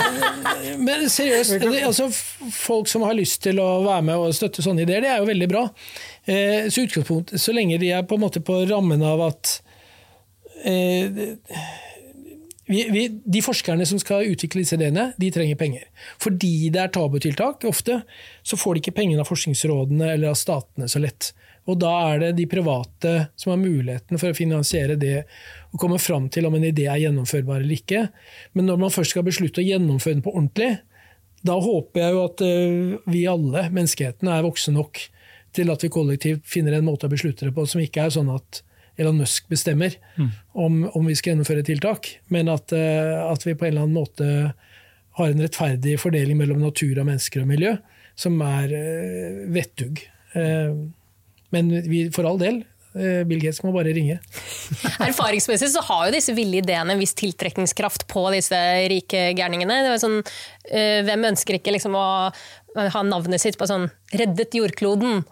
Men 0.86 1.08
seriøst, 1.10 1.64
altså, 1.80 2.10
folk 2.52 2.90
som 2.92 3.06
har 3.08 3.16
lyst 3.16 3.40
til 3.46 3.58
å 3.58 3.80
være 3.86 4.04
med 4.10 4.20
og 4.20 4.36
støtte 4.36 4.62
sånne 4.62 4.84
ideer, 4.84 5.00
det 5.02 5.10
er 5.10 5.24
jo 5.24 5.30
veldig 5.30 5.48
bra. 5.48 5.64
Så 6.28 6.84
utgangspunkt, 6.84 7.32
så 7.40 7.56
lenge 7.56 7.80
de 7.80 7.88
er 7.96 8.04
på 8.06 8.18
en 8.18 8.26
måte 8.26 8.44
på 8.44 8.60
rammen 8.68 9.02
av 9.08 9.24
at 9.32 9.56
Eh, 10.64 11.06
vi, 12.66 12.84
vi, 12.90 13.08
de 13.08 13.42
forskerne 13.44 13.86
som 13.86 14.00
skal 14.00 14.28
utvikle 14.30 14.62
disse 14.62 14.78
ideene, 14.78 15.10
de 15.20 15.30
trenger 15.32 15.58
penger. 15.60 15.88
Fordi 16.22 16.70
det 16.72 16.80
er 16.80 16.92
tabutiltak 16.94 17.66
ofte, 17.68 18.00
så 18.42 18.58
får 18.60 18.76
de 18.76 18.84
ikke 18.84 18.96
pengene 19.00 19.24
av 19.24 19.28
forskningsrådene 19.28 20.14
eller 20.14 20.32
av 20.32 20.38
statene 20.40 20.88
så 20.88 21.02
lett. 21.02 21.32
Og 21.68 21.78
da 21.80 21.92
er 22.10 22.20
det 22.20 22.32
de 22.38 22.48
private 22.48 23.12
som 23.40 23.54
har 23.54 23.60
muligheten 23.60 24.20
for 24.20 24.32
å 24.32 24.36
finansiere 24.36 24.98
det 25.00 25.22
og 25.72 25.78
komme 25.80 26.00
fram 26.00 26.28
til 26.32 26.48
om 26.48 26.56
en 26.56 26.66
idé 26.68 26.88
er 26.90 27.00
gjennomførbar 27.06 27.62
eller 27.62 27.76
ikke. 27.76 28.06
Men 28.52 28.68
når 28.68 28.82
man 28.84 28.92
først 28.92 29.14
skal 29.14 29.24
beslutte 29.26 29.62
å 29.62 29.66
gjennomføre 29.66 30.18
den 30.18 30.24
på 30.24 30.34
ordentlig, 30.34 30.74
da 31.44 31.56
håper 31.60 32.00
jeg 32.00 32.14
jo 32.14 32.20
at 32.24 32.44
eh, 32.44 32.92
vi 33.12 33.24
alle, 33.28 33.66
menneskeheten, 33.72 34.28
er 34.32 34.44
voksne 34.44 34.76
nok 34.76 35.00
til 35.54 35.72
at 35.72 35.84
vi 35.84 35.92
kollektivt 35.92 36.46
finner 36.48 36.76
en 36.76 36.86
måte 36.86 37.08
å 37.08 37.12
beslutte 37.12 37.46
det 37.46 37.54
på 37.56 37.66
som 37.68 37.82
ikke 37.84 38.06
er 38.06 38.14
sånn 38.14 38.32
at 38.32 38.62
Elon 38.96 39.18
Musk 39.18 39.48
bestemmer 39.50 39.96
mm. 40.16 40.28
om, 40.52 40.84
om, 40.94 41.06
vi 41.06 41.16
skal 41.18 41.32
gjennomføre 41.32 41.64
tiltak, 41.66 42.10
men 42.32 42.50
at, 42.52 42.74
uh, 42.74 43.30
at, 43.30 43.46
vi 43.46 43.56
på 43.58 43.66
en 43.66 43.74
eller 43.74 43.88
annen 43.88 43.98
måte 43.98 44.28
har 45.18 45.30
en 45.30 45.42
rettferdig 45.42 45.96
fordeling 46.02 46.38
mellom 46.38 46.62
natur 46.62 46.98
og 46.98 47.08
mennesker 47.08 47.42
og 47.42 47.50
miljø, 47.50 47.74
som 48.18 48.38
er 48.46 48.74
uh, 48.74 49.42
vettug. 49.54 50.04
Uh, 50.36 50.86
men 51.54 51.74
vi, 51.88 52.06
for 52.14 52.28
all 52.28 52.40
del, 52.42 52.64
Bill 52.94 53.40
Gates 53.42 53.58
må 53.66 53.72
bare 53.74 53.90
ringe. 53.90 54.20
Erfaringsmessig 55.02 55.66
så 55.72 55.80
har 55.82 56.04
jo 56.06 56.12
disse 56.14 56.30
ville 56.36 56.60
ideene 56.60 56.94
en 56.94 57.00
viss 57.02 57.16
tiltrekningskraft 57.18 58.04
på 58.06 58.22
disse 58.30 58.60
rike 58.92 59.24
gærningene. 59.34 59.96
Sånn, 59.98 60.20
hvem 60.70 61.26
ønsker 61.32 61.58
ikke 61.58 61.74
liksom 61.74 61.98
å 61.98 62.04
ha 62.78 63.02
navnet 63.02 63.42
sitt 63.42 63.58
på 63.58 63.66
sånn 63.66 63.88
'reddet 64.14 64.54
jordkloden', 64.54 65.24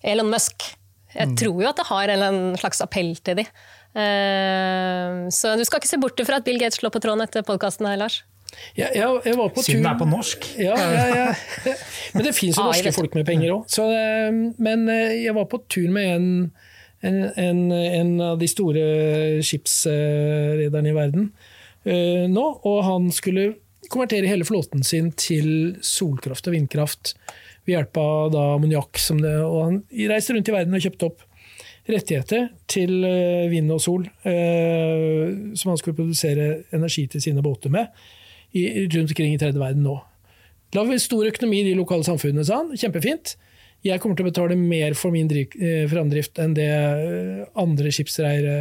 Elon 0.00 0.32
Musk'? 0.32 0.79
Jeg 1.14 1.30
mm. 1.32 1.36
tror 1.40 1.62
jo 1.62 1.68
at 1.70 1.78
det 1.80 1.86
har 1.88 2.12
en 2.14 2.40
slags 2.60 2.82
appell 2.84 3.14
til 3.24 3.40
de. 3.40 3.46
Uh, 3.90 5.26
så 5.34 5.56
du 5.58 5.64
skal 5.66 5.80
ikke 5.80 5.90
se 5.90 5.98
bort 5.98 6.20
fra 6.26 6.38
at 6.38 6.46
Bill 6.46 6.60
Gates 6.62 6.78
slår 6.78 6.92
på 6.94 7.02
tråden 7.02 7.24
etter 7.24 7.46
podkasten 7.46 7.88
her, 7.90 7.98
Lars? 7.98 8.20
Ja, 8.74 8.88
jeg, 8.94 9.06
jeg 9.26 9.38
var 9.38 9.50
på 9.54 9.62
Siden 9.62 9.84
det 9.84 9.90
er 9.92 9.98
på 9.98 10.08
norsk. 10.10 10.46
Ja, 10.58 10.74
ja, 10.78 11.06
ja. 11.14 11.74
Men 12.14 12.26
det 12.26 12.34
fins 12.34 12.58
jo 12.58 12.64
ah, 12.64 12.70
norske 12.70 12.92
folk 12.94 13.14
med 13.18 13.26
penger 13.28 13.54
òg. 13.54 13.78
Eh, 13.84 14.40
men 14.58 14.84
eh, 14.90 15.20
jeg 15.24 15.34
var 15.36 15.46
på 15.50 15.62
tur 15.70 15.86
med 15.94 16.10
en, 16.16 16.28
en, 17.06 17.20
en, 17.38 17.60
en 17.70 18.12
av 18.32 18.40
de 18.42 18.50
store 18.50 18.84
skipsrederne 19.46 20.90
i 20.90 20.96
verden 20.96 21.32
nå, 21.80 22.42
og 22.68 22.82
han 22.84 23.06
skulle 23.08 23.54
konvertere 23.88 24.28
hele 24.28 24.44
flåten 24.44 24.82
sin 24.84 25.06
til 25.16 25.78
solkraft 25.80 26.50
og 26.50 26.52
vindkraft 26.52 27.14
ved 27.70 27.78
hjelp 27.78 28.00
av 28.02 28.38
ammoniakk. 28.58 29.00
Og 29.14 29.58
han 29.62 29.82
reiste 30.10 30.34
rundt 30.34 30.50
i 30.50 30.54
verden 30.54 30.76
og 30.76 30.84
kjøpte 30.84 31.10
opp 31.10 31.26
rettigheter 31.90 32.48
til 32.70 33.04
eh, 33.06 33.48
vind 33.50 33.70
og 33.72 33.80
sol, 33.82 34.06
eh, 34.28 35.54
som 35.58 35.72
han 35.72 35.80
skulle 35.80 35.98
produsere 35.98 36.64
energi 36.76 37.06
til 37.10 37.22
sine 37.24 37.44
båter 37.44 37.72
med, 37.72 37.90
rundt 38.54 39.14
omkring 39.14 39.34
i 39.34 39.40
tredje 39.40 39.60
verden 39.60 39.84
nå. 39.86 39.96
Lager 40.74 41.00
stor 41.02 41.26
økonomi 41.26 41.62
i 41.62 41.70
de 41.70 41.78
lokale 41.78 42.06
samfunnene, 42.06 42.44
sa 42.46 42.60
han. 42.60 42.76
Kjempefint. 42.78 43.34
Jeg 43.82 43.98
kommer 44.02 44.18
til 44.18 44.26
å 44.26 44.28
betale 44.28 44.58
mer 44.60 44.94
for 44.98 45.14
min 45.14 45.30
eh, 45.32 45.86
framdrift 45.90 46.38
enn 46.42 46.54
det 46.54 46.70
andre 47.58 47.92
skipsreiere 47.94 48.56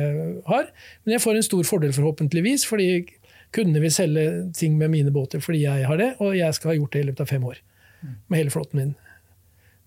har. 0.48 0.70
Men 1.04 1.18
jeg 1.18 1.26
får 1.26 1.38
en 1.38 1.50
stor 1.50 1.66
fordel, 1.68 1.94
forhåpentligvis, 1.94 2.66
fordi 2.70 3.04
kundene 3.54 3.84
vil 3.84 3.94
selge 3.94 4.26
ting 4.58 4.78
med 4.78 4.94
mine 4.94 5.12
båter 5.14 5.42
fordi 5.42 5.64
jeg 5.66 5.86
har 5.90 5.98
det, 5.98 6.14
og 6.22 6.38
jeg 6.38 6.54
skal 6.56 6.72
ha 6.72 6.78
gjort 6.78 6.96
det 6.96 7.02
i 7.02 7.10
løpet 7.10 7.26
av 7.26 7.32
fem 7.34 7.48
år 7.50 7.62
med 8.02 8.40
hele 8.40 8.54
flåten 8.54 8.80
min. 8.80 8.96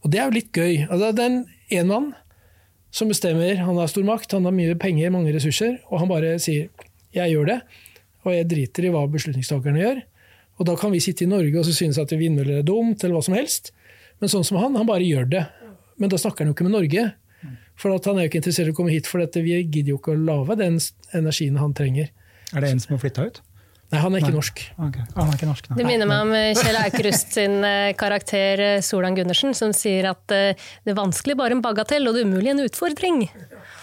Og 0.02 0.10
det 0.12 0.20
er 0.20 0.28
jo 0.28 0.36
litt 0.36 0.52
gøy. 0.52 0.86
Altså, 0.88 1.12
det 1.14 1.24
er 1.24 1.30
en 1.30 1.44
enmann 1.78 2.12
som 2.92 3.08
bestemmer. 3.08 3.56
Han 3.62 3.78
har 3.80 3.90
stor 3.90 4.04
makt, 4.06 4.34
han 4.36 4.48
har 4.48 4.54
mye 4.54 4.76
penger, 4.80 5.12
mange 5.14 5.32
ressurser, 5.34 5.78
og 5.88 6.02
han 6.02 6.10
bare 6.10 6.38
sier 6.38 6.68
'jeg 7.12 7.30
gjør 7.32 7.46
det', 7.46 7.62
og 8.24 8.32
jeg 8.32 8.48
driter 8.48 8.84
i 8.84 8.92
hva 8.92 9.06
beslutningstakerne 9.08 9.78
gjør. 9.78 10.02
Og 10.58 10.66
da 10.66 10.76
kan 10.76 10.92
vi 10.92 11.00
sitte 11.00 11.24
i 11.24 11.26
Norge 11.26 11.58
og 11.58 11.64
så 11.64 11.72
synes 11.72 11.98
at 11.98 12.10
vindmøller 12.10 12.58
er 12.58 12.62
dumt, 12.62 13.02
eller 13.02 13.16
hva 13.16 13.24
som 13.24 13.34
helst. 13.34 13.72
Men 14.20 14.28
sånn 14.28 14.44
som 14.44 14.58
han, 14.58 14.76
han 14.76 14.86
bare 14.86 15.02
gjør 15.02 15.28
det. 15.28 15.46
Men 15.98 16.08
da 16.08 16.16
snakker 16.16 16.44
han 16.44 16.52
jo 16.52 16.54
ikke 16.54 16.68
med 16.68 16.76
Norge. 16.76 17.12
For 17.76 17.90
han 17.90 18.18
er 18.18 18.26
jo 18.26 18.30
ikke 18.30 18.42
interessert 18.42 18.68
i 18.70 18.74
å 18.74 18.76
komme 18.76 18.92
hit, 18.92 19.06
for 19.06 19.18
dette, 19.18 19.42
vi 19.42 19.56
gidder 19.62 19.94
jo 19.94 19.98
ikke 19.98 20.14
å 20.14 20.20
lage 20.22 20.58
den 20.60 20.78
energien 21.12 21.58
han 21.58 21.74
trenger. 21.74 22.12
Er 22.52 22.60
det 22.60 22.70
en 22.70 22.80
som 22.80 22.94
har 22.94 23.02
flytta 23.02 23.26
ut? 23.26 23.40
Nei, 23.92 24.00
han 24.00 24.14
er 24.14 24.22
ikke 24.22 24.30
nei. 24.30 24.38
norsk. 24.38 24.60
Okay. 24.86 25.02
Han 25.18 25.28
er 25.28 25.34
ikke 25.36 25.46
norsk 25.50 25.66
det 25.76 25.84
minner 25.84 26.08
meg 26.08 26.22
om 26.24 26.30
eh, 26.32 26.50
Kjell 26.56 26.78
Aukrust 26.80 27.34
sin 27.36 27.58
eh, 27.68 27.90
karakter 28.00 28.62
eh, 28.64 28.78
Solan 28.84 29.16
Gundersen, 29.18 29.52
som 29.56 29.74
sier 29.76 30.08
at 30.08 30.22
det 30.32 30.88
er 30.88 30.96
vanskelig 30.96 31.36
bare 31.36 31.52
en 31.58 31.60
bagatell, 31.64 32.08
og 32.08 32.16
det 32.16 32.22
er 32.22 32.30
umulig 32.30 32.54
en 32.54 32.62
utfordring. 32.64 33.26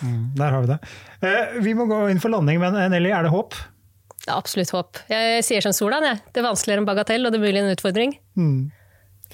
Mm, 0.01 0.23
der 0.39 0.55
har 0.55 0.65
vi 0.65 0.71
det. 0.71 0.79
Vi 1.61 1.75
må 1.77 1.85
gå 1.89 1.99
inn 2.09 2.21
for 2.23 2.33
landing, 2.33 2.57
men 2.63 2.79
Nelly, 2.89 3.11
er 3.13 3.27
det 3.27 3.33
håp? 3.35 3.53
Det 4.15 4.31
er 4.31 4.39
absolutt 4.39 4.73
håp. 4.73 5.03
Jeg 5.11 5.45
sier 5.45 5.65
som 5.65 5.75
Solan, 5.77 6.07
jeg. 6.07 6.23
Det 6.33 6.41
er 6.41 6.47
vanskeligere 6.47 6.81
en 6.81 6.89
bagatell, 6.89 7.27
og 7.27 7.35
det 7.35 7.37
er 7.41 7.45
mulig 7.45 7.61
en 7.61 7.71
utfordring. 7.75 8.17
Mm. 8.39 8.57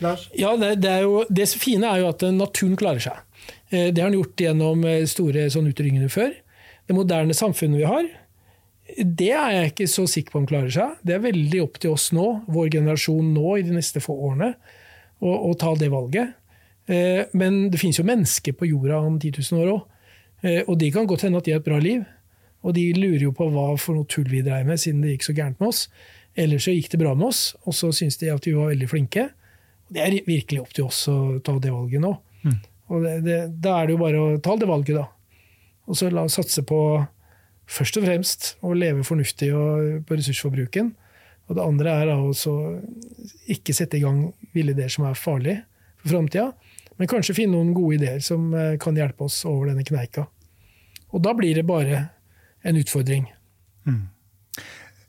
Ja, 0.02 0.52
det, 0.60 0.74
det, 0.84 0.98
jo, 1.06 1.24
det, 1.32 1.48
fine 1.56 1.88
er 1.88 2.04
jo 2.04 2.12
at 2.12 2.28
naturen 2.36 2.76
klarer 2.76 3.00
seg. 3.00 3.24
Det 3.72 3.96
har 3.96 4.12
den 4.12 4.20
gjort 4.20 4.44
gjennom 4.44 4.84
store 5.08 5.48
sånn 5.54 5.72
utrydninger 5.72 6.12
før. 6.12 6.36
Det 6.86 6.98
moderne 6.98 7.38
samfunnet 7.38 7.80
vi 7.80 7.88
har, 7.88 8.12
det 8.86 9.32
er 9.34 9.52
jeg 9.56 9.72
ikke 9.72 9.88
så 9.90 10.06
sikker 10.10 10.34
på 10.34 10.42
om 10.44 10.48
klarer 10.50 10.74
seg. 10.74 10.98
Det 11.02 11.16
er 11.16 11.24
veldig 11.24 11.62
opp 11.64 11.80
til 11.82 11.96
oss 11.96 12.12
nå, 12.14 12.26
vår 12.54 12.70
generasjon 12.78 13.32
nå 13.34 13.56
i 13.58 13.64
de 13.66 13.74
neste 13.74 14.02
få 14.04 14.14
årene, 14.30 14.52
å, 15.26 15.32
å 15.50 15.54
ta 15.58 15.74
det 15.80 15.90
valget. 15.94 16.36
Eh, 16.86 17.24
men 17.34 17.66
det 17.74 17.82
finnes 17.82 17.98
jo 17.98 18.06
mennesker 18.06 18.54
på 18.58 18.70
jorda 18.70 19.00
om 19.02 19.18
10 19.18 19.40
000 19.42 19.64
år 19.64 19.72
òg. 19.74 20.12
Eh, 20.46 20.62
og 20.68 20.78
de 20.82 20.92
kan 20.94 21.10
godt 21.10 21.26
hende 21.26 21.42
at 21.42 21.48
de 21.48 21.56
har 21.56 21.64
et 21.64 21.68
bra 21.68 21.80
liv. 21.82 22.06
Og 22.66 22.78
de 22.78 22.86
lurer 22.98 23.26
jo 23.26 23.34
på 23.36 23.48
hva 23.54 23.72
for 23.82 23.98
noe 23.98 24.10
tull 24.10 24.30
vi 24.30 24.44
dreiv 24.46 24.70
med, 24.70 24.82
siden 24.82 25.02
det 25.02 25.16
gikk 25.16 25.28
så 25.28 25.36
gærent 25.38 25.60
med 25.62 25.72
oss. 25.72 25.88
Eller 26.38 26.62
så 26.62 26.74
gikk 26.76 26.92
det 26.94 27.02
bra 27.02 27.16
med 27.18 27.30
oss, 27.32 27.42
og 27.66 27.78
så 27.78 27.92
syns 27.96 28.20
de 28.22 28.32
at 28.34 28.46
vi 28.46 28.54
var 28.58 28.74
veldig 28.74 28.90
flinke. 28.92 29.28
Og 29.86 29.98
det 29.98 30.06
er 30.06 30.18
virkelig 30.28 30.62
opp 30.62 30.74
til 30.78 30.90
oss 30.90 31.04
å 31.10 31.18
ta 31.46 31.58
det 31.62 31.74
valget 31.74 32.04
nå. 32.04 32.14
Mm. 32.46 32.58
Og 32.94 33.06
det, 33.06 33.18
det, 33.26 33.38
da 33.66 33.80
er 33.80 33.88
det 33.88 33.96
jo 33.96 34.02
bare 34.02 34.22
å 34.22 34.40
ta 34.44 34.58
det 34.60 34.70
valget, 34.70 34.98
da. 34.98 35.08
Og 35.86 35.98
så 35.98 36.10
la 36.10 36.26
oss 36.26 36.38
satse 36.38 36.66
på 36.66 36.80
først 37.66 37.98
og 38.00 38.06
fremst 38.06 38.52
å 38.66 38.74
leve 38.78 39.06
fornuftig 39.08 39.52
på 40.06 40.18
ressursforbruken. 40.18 40.94
Og 41.46 41.58
det 41.58 41.66
andre 41.66 41.94
er 42.02 42.12
å 42.16 42.32
ikke 43.54 43.76
sette 43.76 44.00
i 44.00 44.04
gang 44.04 44.28
ville 44.56 44.74
ideer 44.74 44.90
som 44.92 45.06
er 45.06 45.18
farlige 45.20 45.62
for 46.02 46.16
framtida, 46.16 46.50
men 46.98 47.12
kanskje 47.12 47.36
finne 47.38 47.58
noen 47.58 47.76
gode 47.76 48.00
ideer 48.00 48.24
som 48.24 48.50
eh, 48.56 48.76
kan 48.82 48.98
hjelpe 48.98 49.28
oss 49.28 49.42
over 49.50 49.70
denne 49.70 49.86
kneika. 49.86 50.26
Og 51.14 51.22
da 51.24 51.36
blir 51.38 51.58
det 51.58 51.66
bare 51.68 52.08
en 52.66 52.80
utfordring. 52.80 53.28
Mm. 53.86 54.06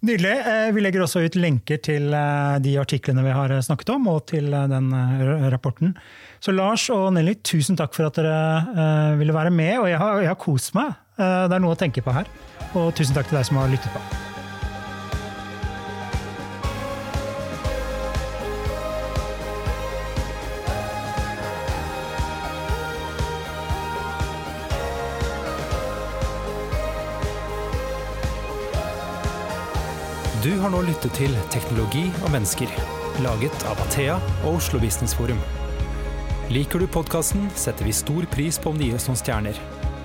Nydelig. 0.07 0.35
Eh, 0.51 0.69
vi 0.75 0.83
legger 0.83 1.07
også 1.07 1.23
ut 1.25 1.39
lenker 1.39 1.81
til 1.87 2.11
eh, 2.13 2.59
de 2.63 2.75
artiklene 2.83 3.25
vi 3.25 3.35
har 3.39 3.55
snakket 3.65 3.95
om, 3.95 4.11
og 4.13 4.27
til 4.33 4.51
den 4.53 4.91
rapporten. 5.55 5.95
Så 6.43 6.53
Lars 6.53 6.85
og 6.93 7.09
Nelly, 7.17 7.39
tusen 7.47 7.79
takk 7.79 7.97
for 7.97 8.11
at 8.11 8.19
dere 8.19 9.17
ville 9.17 9.35
være 9.35 9.55
med, 9.55 9.79
og 9.81 9.89
jeg 9.89 10.03
har, 10.03 10.21
jeg 10.27 10.33
har 10.35 10.43
kost 10.43 10.75
meg. 10.77 10.99
Det 11.17 11.57
er 11.57 11.63
noe 11.65 11.73
å 11.73 11.81
tenke 11.81 12.05
på 12.05 12.13
her. 12.13 12.29
Og 12.77 12.93
tusen 12.97 13.17
takk 13.17 13.31
til 13.31 13.39
deg 13.39 13.49
som 13.49 13.61
har 13.63 13.73
lyttet 13.73 13.93
på. 13.95 14.05
Du 30.47 30.53
har 30.61 30.71
nå 30.71 30.79
lyttet 30.87 31.11
til 31.19 31.33
Teknologi 31.51 32.05
og 32.21 32.29
mennesker, 32.31 32.71
laget 33.25 33.65
av 33.67 33.81
Athea 33.83 34.15
og 34.45 34.61
Oslo 34.61 34.79
Business 34.79 35.17
Forum. 35.19 35.41
Liker 36.55 36.79
du 36.79 36.87
podkasten, 36.87 37.49
setter 37.59 37.89
vi 37.89 37.97
stor 37.97 38.29
pris 38.31 38.61
på 38.63 38.71
om 38.71 38.79
det 38.79 38.93
gir 38.93 39.01
oss 39.01 39.09
noen 39.11 39.19
stjerner. 39.19 39.59